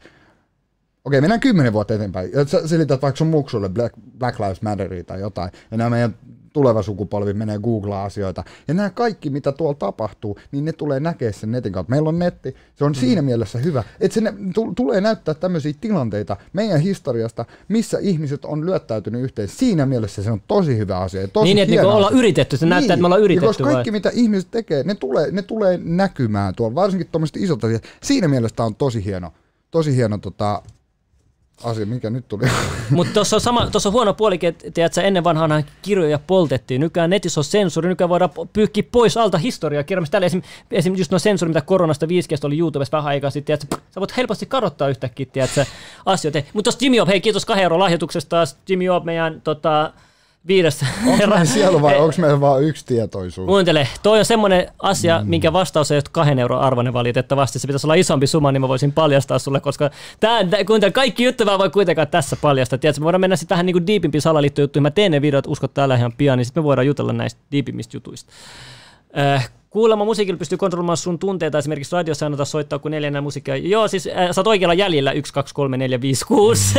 okei 1.05 1.21
mennään 1.21 1.39
kymmenen 1.39 1.73
vuotta 1.73 1.93
eteenpäin, 1.93 2.31
ja 2.33 2.45
sä 2.45 2.67
selität 2.67 3.01
vaikka 3.01 3.17
sun 3.17 3.27
muksulle 3.27 3.69
Black, 3.69 3.95
Black 4.17 4.39
Lives 4.39 4.61
Matteria 4.61 5.03
tai 5.03 5.19
jotain, 5.19 5.51
ja 5.71 5.77
nämä 5.77 5.89
meidän 5.89 6.15
tuleva 6.53 6.83
sukupolvi 6.83 7.33
menee 7.33 7.59
googlaa 7.59 8.03
asioita. 8.03 8.43
Ja 8.67 8.73
nämä 8.73 8.89
kaikki, 8.89 9.29
mitä 9.29 9.51
tuolla 9.51 9.75
tapahtuu, 9.79 10.39
niin 10.51 10.65
ne 10.65 10.73
tulee 10.73 10.99
näkee 10.99 11.33
sen 11.33 11.51
netin 11.51 11.73
kautta. 11.73 11.89
Meillä 11.89 12.09
on 12.09 12.19
netti, 12.19 12.55
se 12.75 12.85
on 12.85 12.91
mm. 12.91 12.95
siinä 12.95 13.21
mielessä 13.21 13.59
hyvä, 13.59 13.83
että 13.99 14.15
se 14.15 14.21
ne, 14.21 14.31
t- 14.31 14.75
tulee 14.75 15.01
näyttää 15.01 15.33
tämmöisiä 15.33 15.73
tilanteita 15.81 16.37
meidän 16.53 16.79
historiasta, 16.79 17.45
missä 17.67 17.97
ihmiset 18.01 18.45
on 18.45 18.65
lyöttäytynyt 18.65 19.21
yhteen. 19.21 19.47
Siinä 19.47 19.85
mielessä 19.85 20.23
se 20.23 20.31
on 20.31 20.41
tosi 20.47 20.77
hyvä 20.77 20.97
asia. 20.97 21.21
Ja 21.21 21.27
tosi 21.27 21.43
Niin, 21.43 21.57
että 21.57 21.75
niinku 21.75 21.87
ollaan 21.87 22.13
yritetty, 22.13 22.57
se 22.57 22.65
näyttää, 22.65 22.93
että 22.93 23.01
me 23.01 23.07
ollaan 23.07 23.21
Ja 23.21 23.25
yritetty 23.25 23.47
koska 23.47 23.63
kaikki, 23.63 23.91
vai? 23.91 23.99
mitä 23.99 24.11
ihmiset 24.13 24.51
tekee, 24.51 24.83
ne 24.83 24.95
tulee, 24.95 25.31
ne 25.31 25.41
tulee 25.41 25.79
näkymään 25.83 26.55
tuolla, 26.55 26.75
varsinkin 26.75 27.07
tuommoiset 27.11 27.37
isot 27.37 27.63
asiat. 27.63 27.83
Siinä 28.03 28.27
mielessä 28.27 28.55
tämä 28.55 28.67
on 28.67 28.75
tosi 28.75 29.05
hieno, 29.05 29.33
tosi 29.71 29.95
hieno 29.95 30.17
tota, 30.17 30.61
asia, 31.63 31.85
mikä 31.85 32.09
nyt 32.09 32.27
tuli. 32.27 32.43
Mutta 32.89 33.13
tuossa 33.13 33.35
on, 33.35 33.41
sama, 33.41 33.69
on 33.85 33.91
huono 33.91 34.13
puolikin, 34.13 34.49
että 34.49 35.01
ennen 35.03 35.23
vanhaan 35.23 35.63
kirjoja 35.81 36.19
poltettiin. 36.27 36.81
Nykyään 36.81 37.09
netissä 37.09 37.39
on 37.39 37.43
sensuuri, 37.43 37.89
nykyään 37.89 38.09
voidaan 38.09 38.29
pyyhkiä 38.53 38.83
pois 38.91 39.17
alta 39.17 39.37
historiaa 39.37 39.83
kirjasta. 39.83 40.11
Täällä 40.11 40.25
esim, 40.25 40.41
esim. 40.71 40.95
just 40.95 41.11
no 41.11 41.19
sensuuri, 41.19 41.49
mitä 41.49 41.61
koronasta 41.61 42.07
5 42.07 42.29
oli 42.43 42.59
YouTubessa 42.59 42.97
vähän 42.97 43.09
aikaa 43.09 43.29
sitten, 43.29 43.59
tiedätkö, 43.59 43.85
sä 43.91 43.99
voit 43.99 44.17
helposti 44.17 44.45
kadottaa 44.45 44.89
yhtäkkiä 44.89 45.25
tiedätkö, 45.25 45.65
asioita. 46.05 46.39
Mutta 46.53 46.71
tuossa 46.71 46.85
Jimmy 46.85 46.99
Op, 46.99 47.07
hei 47.07 47.21
kiitos 47.21 47.45
kahden 47.45 47.63
euron 47.63 47.79
lahjoituksesta. 47.79 48.43
Jimmy 48.69 48.89
Op, 48.89 49.03
meidän 49.03 49.41
tota, 49.41 49.93
viides 50.47 50.85
Onko 51.07 51.17
meillä 51.17 51.45
siellä 51.45 51.81
vai 51.81 51.97
onko 51.97 52.15
meillä 52.17 52.41
vaan 52.41 52.63
yksi 52.63 52.85
tietoisuus? 52.85 53.47
Kuuntele, 53.47 53.87
toi 54.03 54.19
on 54.19 54.25
semmoinen 54.25 54.67
asia, 54.79 55.19
mm. 55.23 55.29
minkä 55.29 55.53
vastaus 55.53 55.91
ei 55.91 55.95
ole 55.95 56.03
kahden 56.11 56.39
euron 56.39 56.59
arvoinen 56.59 56.93
valitettavasti. 56.93 57.59
Se 57.59 57.67
pitäisi 57.67 57.87
olla 57.87 57.93
isompi 57.93 58.27
summa, 58.27 58.51
niin 58.51 58.61
mä 58.61 58.67
voisin 58.67 58.91
paljastaa 58.91 59.39
sulle, 59.39 59.59
koska 59.59 59.89
tää, 60.19 60.39
kuuntele, 60.67 60.91
kaikki 60.91 61.23
juttu 61.23 61.45
mä 61.45 61.59
voi 61.59 61.69
kuitenkaan 61.69 62.07
tässä 62.07 62.35
paljastaa. 62.35 62.79
Tiedätkö, 62.79 63.01
me 63.01 63.03
voidaan 63.03 63.21
mennä 63.21 63.35
sitten 63.35 63.49
tähän 63.49 63.65
niinku 63.65 63.87
diipimpiin 63.87 64.21
salaliittojuttuihin. 64.21 64.83
Mä 64.83 64.91
teen 64.91 65.11
ne 65.11 65.21
videot, 65.21 65.47
uskot 65.47 65.73
täällä 65.73 65.95
ihan 65.95 66.13
pian, 66.17 66.37
niin 66.37 66.45
sitten 66.45 66.63
me 66.63 66.65
voidaan 66.65 66.87
jutella 66.87 67.13
näistä 67.13 67.41
diipimmistä 67.51 67.97
jutuista. 67.97 68.33
Äh, 69.17 69.49
Kuulemma 69.69 70.05
musiikilla 70.05 70.37
pystyy 70.37 70.57
kontrolloimaan 70.57 70.97
sun 70.97 71.19
tunteita, 71.19 71.57
esimerkiksi 71.57 71.95
radiossa 71.95 72.25
anneta 72.25 72.45
soittaa 72.45 72.79
kuin 72.79 72.91
neljännä 72.91 73.21
musiikkia. 73.21 73.55
Joo, 73.55 73.87
siis 73.87 74.07
äh, 74.07 74.31
sä 74.31 74.41
oot 74.41 74.47
oikealla 74.47 74.73
jäljellä 74.73 75.11
1, 75.11 75.33
2, 75.33 75.53
3, 75.53 75.77
4, 75.77 76.01
5, 76.01 76.25
6. 76.25 76.75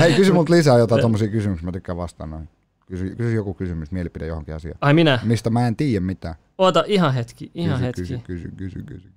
Hei, 0.00 0.12
kysy 0.14 0.32
mut 0.32 0.48
lisää 0.48 0.78
jotain 0.78 1.00
tommosia 1.02 1.28
kysymyksiä, 1.28 1.66
mä 1.66 1.72
tykkään 1.72 1.98
vastaan 1.98 2.30
noin. 2.30 2.48
Kysy, 2.86 3.14
kysy 3.16 3.34
joku 3.34 3.54
kysymys, 3.54 3.90
mielipide 3.92 4.26
johonkin 4.26 4.54
asiaan. 4.54 4.78
Ai 4.80 4.94
minä? 4.94 5.18
Mistä 5.22 5.50
mä 5.50 5.66
en 5.68 5.76
tiedä 5.76 6.00
mitään. 6.00 6.34
Oota, 6.58 6.84
ihan 6.86 7.14
hetki, 7.14 7.50
ihan 7.54 7.92
kysy, 7.92 8.14
hetki. 8.14 8.24
Kysy, 8.26 8.48
kysy, 8.48 8.50
kysy, 8.56 8.82
kysy, 8.82 9.08
kysy. 9.08 9.16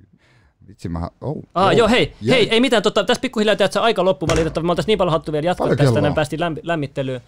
Vitsi 0.68 0.90
mä... 0.90 1.10
Oh, 1.22 1.38
Ah, 1.56 1.66
oh. 1.68 1.72
joo, 1.78 1.88
hei, 1.88 2.14
Jäi. 2.22 2.38
hei, 2.38 2.50
ei 2.50 2.60
mitään, 2.62 2.84
tota, 2.84 3.04
tässä 3.04 3.22
pikkuhiljaa 3.22 3.56
teet 3.56 3.76
aika 3.78 4.06
loppu 4.06 4.28
valitettavasti. 4.28 4.66
Me 4.66 4.72
oltaisiin 4.72 4.88
niin 4.92 4.98
paljon 4.98 5.12
hattu 5.12 5.32
vielä 5.32 5.46
jatkaa 5.46 5.76
tästä, 5.76 6.02
näin 6.02 6.14
päästiin 6.14 6.40
lämmi- 6.40 6.60
lämmittelyyn. 6.64 7.22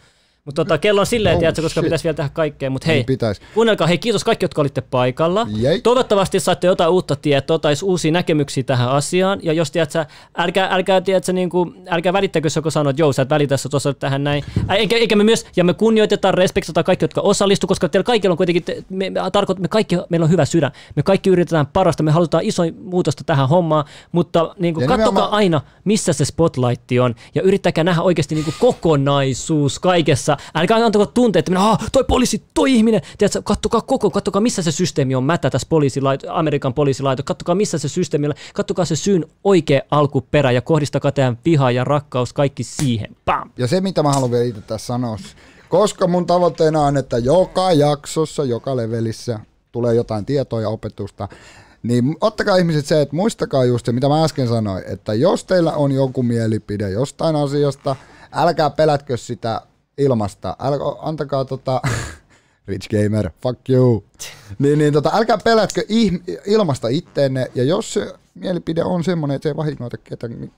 Mutta 0.46 0.66
tota, 0.66 0.78
kello 0.78 1.00
on 1.02 1.06
silleen, 1.06 1.36
Oh, 1.36 1.40
tiedätkö, 1.40 1.62
koska 1.62 1.80
shit. 1.82 1.86
pitäisi 1.86 2.04
vielä 2.04 2.14
tehdä 2.16 2.30
kaikkea. 2.34 2.70
Mutta 2.70 2.88
hei, 2.88 2.96
Niin 2.96 3.06
pitäis. 3.06 3.42
kuunnelkaa, 3.54 3.88
hei, 3.88 3.98
kiitos 3.98 4.24
kaikki, 4.24 4.44
jotka 4.44 4.62
olitte 4.62 4.82
paikalla. 4.82 5.48
Jei. 5.56 5.82
Toivottavasti 5.82 6.40
saatte 6.40 6.68
jotain 6.68 6.90
uutta 6.90 7.16
tietoa 7.16 7.60
tai 7.60 7.74
uusia 7.84 8.12
näkemyksiä 8.12 8.64
tähän 8.64 8.90
asiaan. 8.90 9.40
Ja 9.44 9.54
jos 9.54 9.72
tiedätkö, 9.72 10.06
älkää, 10.38 10.68
älkää, 10.72 11.02
tiedätkö, 11.02 11.34
niin 11.34 11.50
kuin, 11.50 11.74
älkää 11.90 12.14
välittäkö, 12.14 12.46
jos 12.46 12.56
joku 12.56 12.72
sanoo, 12.72 12.90
että 12.90 13.02
joo, 13.02 13.14
sä 13.14 13.22
et 13.22 13.30
välitä 13.30 13.58
sä 13.58 13.70
tuossa 13.70 13.94
tähän 13.94 14.24
näin. 14.24 14.44
Eikä, 14.78 14.96
eikä 14.96 15.16
me 15.16 15.24
myös, 15.24 15.46
ja 15.56 15.64
me 15.64 15.74
kunnioitetaan, 15.74 16.34
respektoidaan 16.34 16.84
kaikki, 16.84 17.04
jotka 17.04 17.22
osallistu, 17.22 17.68
koska 17.68 17.90
teillä 17.90 18.04
kaikilla 18.04 18.34
on 18.34 18.38
kuitenkin, 18.38 18.64
te- 18.64 18.84
me, 18.90 19.10
me, 19.10 19.20
tarkoit, 19.32 19.60
me 19.60 19.68
kaikki, 19.68 19.96
meillä 20.10 20.24
on 20.24 20.32
hyvä 20.32 20.46
sydän. 20.46 20.72
Me 20.96 21.04
kaikki 21.04 21.30
yritetään 21.30 21.68
parasta, 21.68 22.04
me 22.04 22.12
halutaan 22.12 22.44
isoin 22.44 22.76
muutosta 22.84 23.24
tähän 23.24 23.50
hommaan, 23.50 23.86
mutta 24.12 24.56
niin 24.60 24.74
kuin, 24.74 24.88
kattokaa 24.88 25.06
nimenomaan- 25.12 25.34
aina, 25.34 25.62
missä 25.84 26.14
se 26.14 26.26
spotlight 26.26 26.92
on, 27.02 27.16
ja 27.36 27.42
yrittäkää 27.42 27.84
nähdä 27.84 28.02
oikeasti 28.02 28.36
niin 28.36 28.46
kuin 28.46 28.56
kokonaisuus 28.60 29.80
kaikessa. 29.80 30.31
Älkää 30.56 30.86
antako 30.86 31.06
tuntea, 31.06 31.40
että 31.40 31.52
ah, 31.58 31.80
toi 31.92 32.04
poliisi, 32.04 32.44
toi 32.54 32.76
ihminen, 32.76 33.02
tiedätkö, 33.18 33.42
kattokaa 33.42 33.82
koko, 33.82 34.10
kattokaa 34.10 34.42
missä 34.42 34.62
se 34.62 34.72
systeemi 34.72 35.16
on 35.16 35.24
mätä 35.24 35.50
tässä 35.50 35.68
poliisilaito, 35.70 36.34
Amerikan 36.34 36.74
poliisilaito, 36.74 37.24
kattokaa 37.24 37.56
missä 37.56 37.78
se 37.78 37.90
systeemi 37.90 38.28
on, 38.28 38.34
kattokaa 38.54 38.86
se 38.86 38.96
syyn 38.96 39.26
oikea 39.44 39.82
alkuperä 39.92 40.52
ja 40.52 40.62
kohdistakaa 40.62 41.12
teidän 41.12 41.38
viha 41.46 41.72
ja 41.72 41.84
rakkaus 41.84 42.34
kaikki 42.34 42.64
siihen. 42.64 43.16
Bam! 43.26 43.50
Ja 43.58 43.68
se, 43.68 43.82
mitä 43.82 44.04
mä 44.04 44.14
haluan 44.14 44.32
vielä 44.32 44.46
itse 44.46 44.62
tässä 44.62 44.88
sanoa, 44.88 45.18
koska 45.70 46.08
mun 46.08 46.26
tavoitteena 46.26 46.82
on, 46.82 46.98
että 46.98 47.18
joka 47.18 47.72
jaksossa, 47.72 48.44
joka 48.44 48.76
levelissä 48.76 49.40
tulee 49.72 49.96
jotain 49.96 50.26
tietoa 50.26 50.62
ja 50.62 50.70
opetusta, 50.70 51.28
niin 51.84 52.16
ottakaa 52.22 52.56
ihmiset 52.56 52.86
se, 52.86 53.02
että 53.02 53.16
muistakaa 53.16 53.66
just 53.66 53.86
se, 53.86 53.92
mitä 53.92 54.10
mä 54.10 54.24
äsken 54.24 54.48
sanoin, 54.48 54.84
että 54.88 55.14
jos 55.14 55.44
teillä 55.44 55.74
on 55.74 55.92
joku 55.92 56.24
mielipide 56.24 56.90
jostain 56.90 57.36
asiasta, 57.36 57.96
älkää 58.32 58.70
pelätkö 58.70 59.18
sitä 59.18 59.62
ilmasta, 59.98 60.56
älkää, 60.60 60.88
antakaa 61.02 61.46
tota, 61.46 61.82
Rich 62.68 62.90
Gamer, 62.90 63.30
fuck 63.44 63.70
you. 63.70 64.04
Niin, 64.60 64.80
niin 64.80 64.94
tota, 64.94 65.12
älkää 65.14 65.38
pelätkö 65.44 65.82
ilmasta 66.46 66.88
itteenne, 66.88 67.52
ja 67.56 67.64
jos 67.64 67.94
se 67.94 68.14
mielipide 68.34 68.84
on 68.84 69.04
semmoinen, 69.04 69.36
että 69.36 69.44
se 69.44 69.50
ei 69.50 69.58
vahingoita 69.58 69.98
ketään, 69.98 70.40
niin 70.40 70.52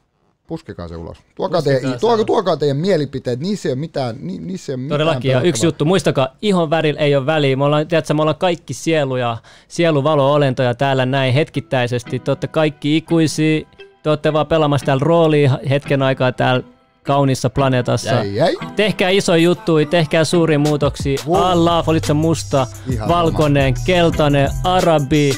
puskekaa 0.47 0.87
se 0.87 0.95
ulos. 0.95 1.17
Tuokaa, 1.35 1.61
Puskekaa 1.61 1.79
teidän, 1.81 1.91
se 1.91 1.99
tuokaa, 1.99 2.25
tuokaa 2.25 2.57
teidän 2.57 2.77
mielipiteet, 2.77 3.39
niissä 3.39 3.69
ei 3.69 3.73
ole 3.73 3.79
mitään, 3.79 4.15
ni, 4.21 4.37
niissä 4.37 4.71
ei 4.71 4.73
ole 4.73 4.81
mitään 4.81 4.99
Todellakin, 4.99 5.31
ja 5.31 5.41
yksi 5.41 5.65
juttu, 5.65 5.85
muistakaa, 5.85 6.27
ihon 6.41 6.69
värillä 6.69 6.99
ei 6.99 7.15
ole 7.15 7.25
väliä. 7.25 7.55
Me 7.55 7.63
ollaan, 7.63 7.87
tiedätkö, 7.87 8.13
me 8.13 8.21
ollaan 8.21 8.37
kaikki 8.37 8.73
sieluja, 8.73 9.37
sieluvalo-olentoja 9.67 10.75
täällä 10.75 11.05
näin 11.05 11.33
hetkittäisesti. 11.33 12.19
Te 12.19 12.31
olette 12.31 12.47
kaikki 12.47 12.97
ikuisia, 12.97 13.61
te 14.03 14.09
olette 14.09 14.33
vaan 14.33 14.47
pelaamassa 14.47 14.85
täällä 14.85 15.03
roolia 15.03 15.59
hetken 15.69 16.01
aikaa 16.01 16.31
täällä 16.31 16.72
kaunissa 17.03 17.49
planeetassa. 17.49 18.09
Jäi, 18.13 18.35
jäi. 18.35 18.55
Tehkää 18.75 19.09
isoja 19.09 19.37
juttuja, 19.43 19.85
tehkää 19.85 20.23
suuria 20.23 20.59
muutoksia. 20.59 21.17
Wow. 21.27 21.41
Allah, 21.41 21.83
olit 21.89 22.03
se 22.03 22.13
musta, 22.13 22.67
Ihan 22.91 23.09
valkoinen, 23.09 23.73
keltainen, 23.85 24.49
arabi, 24.63 25.31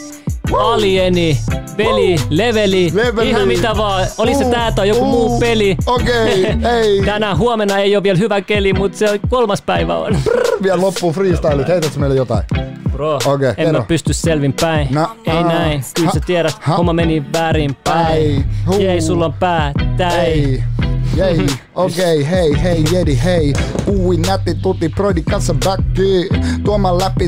alieni, 0.60 1.38
peli, 1.78 2.16
leveli, 2.30 2.92
Leveli. 2.94 3.30
ihan 3.30 3.48
mitä 3.48 3.78
vaan. 3.78 4.08
Oli 4.18 4.36
se 4.36 4.44
Uh, 4.46 4.52
tää 4.52 4.72
tai 4.72 4.88
joku 4.90 5.02
uh, 5.02 5.08
muu 5.10 5.40
peli. 5.40 5.78
Okei, 5.86 6.44
hei. 6.72 7.02
Tänään 7.06 7.38
huomenna 7.38 7.78
ei 7.78 7.96
ole 7.96 8.04
vielä 8.04 8.18
hyvä 8.18 8.42
keli, 8.42 8.74
mutta 8.74 8.98
se 8.98 9.20
kolmas 9.30 9.62
päivä 9.62 9.98
on. 9.98 10.18
Vielä 10.64 10.82
loppuu 10.82 11.12
freestylit, 11.14 11.68
heitätkö 11.68 12.00
meille 12.00 12.16
jotain? 12.16 12.44
Bro, 12.92 13.16
Okei, 13.26 13.50
en 13.50 13.56
kerro. 13.56 13.80
mä 13.80 13.86
pysty 13.88 14.14
selvin 14.14 14.54
päin. 14.62 14.88
No, 14.92 15.08
ei 15.26 15.34
aa, 15.38 15.44
näin, 15.44 15.84
kyllä 15.96 16.12
sä 16.14 16.20
tiedät, 16.26 16.56
ha. 16.60 16.76
homma 16.78 16.94
meni 16.94 17.24
väärin 17.34 17.76
päin. 17.84 18.06
Päin, 18.08 18.46
huu. 18.68 18.80
Jei, 18.80 19.02
sulla 19.02 19.26
on 19.26 19.34
pää, 19.34 19.72
täi. 19.98 20.12
Hei, 20.18 20.64
jei, 21.16 21.46
okei, 21.76 22.22
okay, 22.22 22.32
hei, 22.32 22.62
hei, 22.62 22.84
jedi, 22.92 23.16
hei. 23.24 23.54
Ui, 23.88 24.18
nätti, 24.18 24.54
tuti, 24.62 24.90
broidi, 24.90 25.24
kanssa 25.24 25.54
backi. 25.54 26.30
Tuomaan 26.64 26.98
läpi 26.98 27.24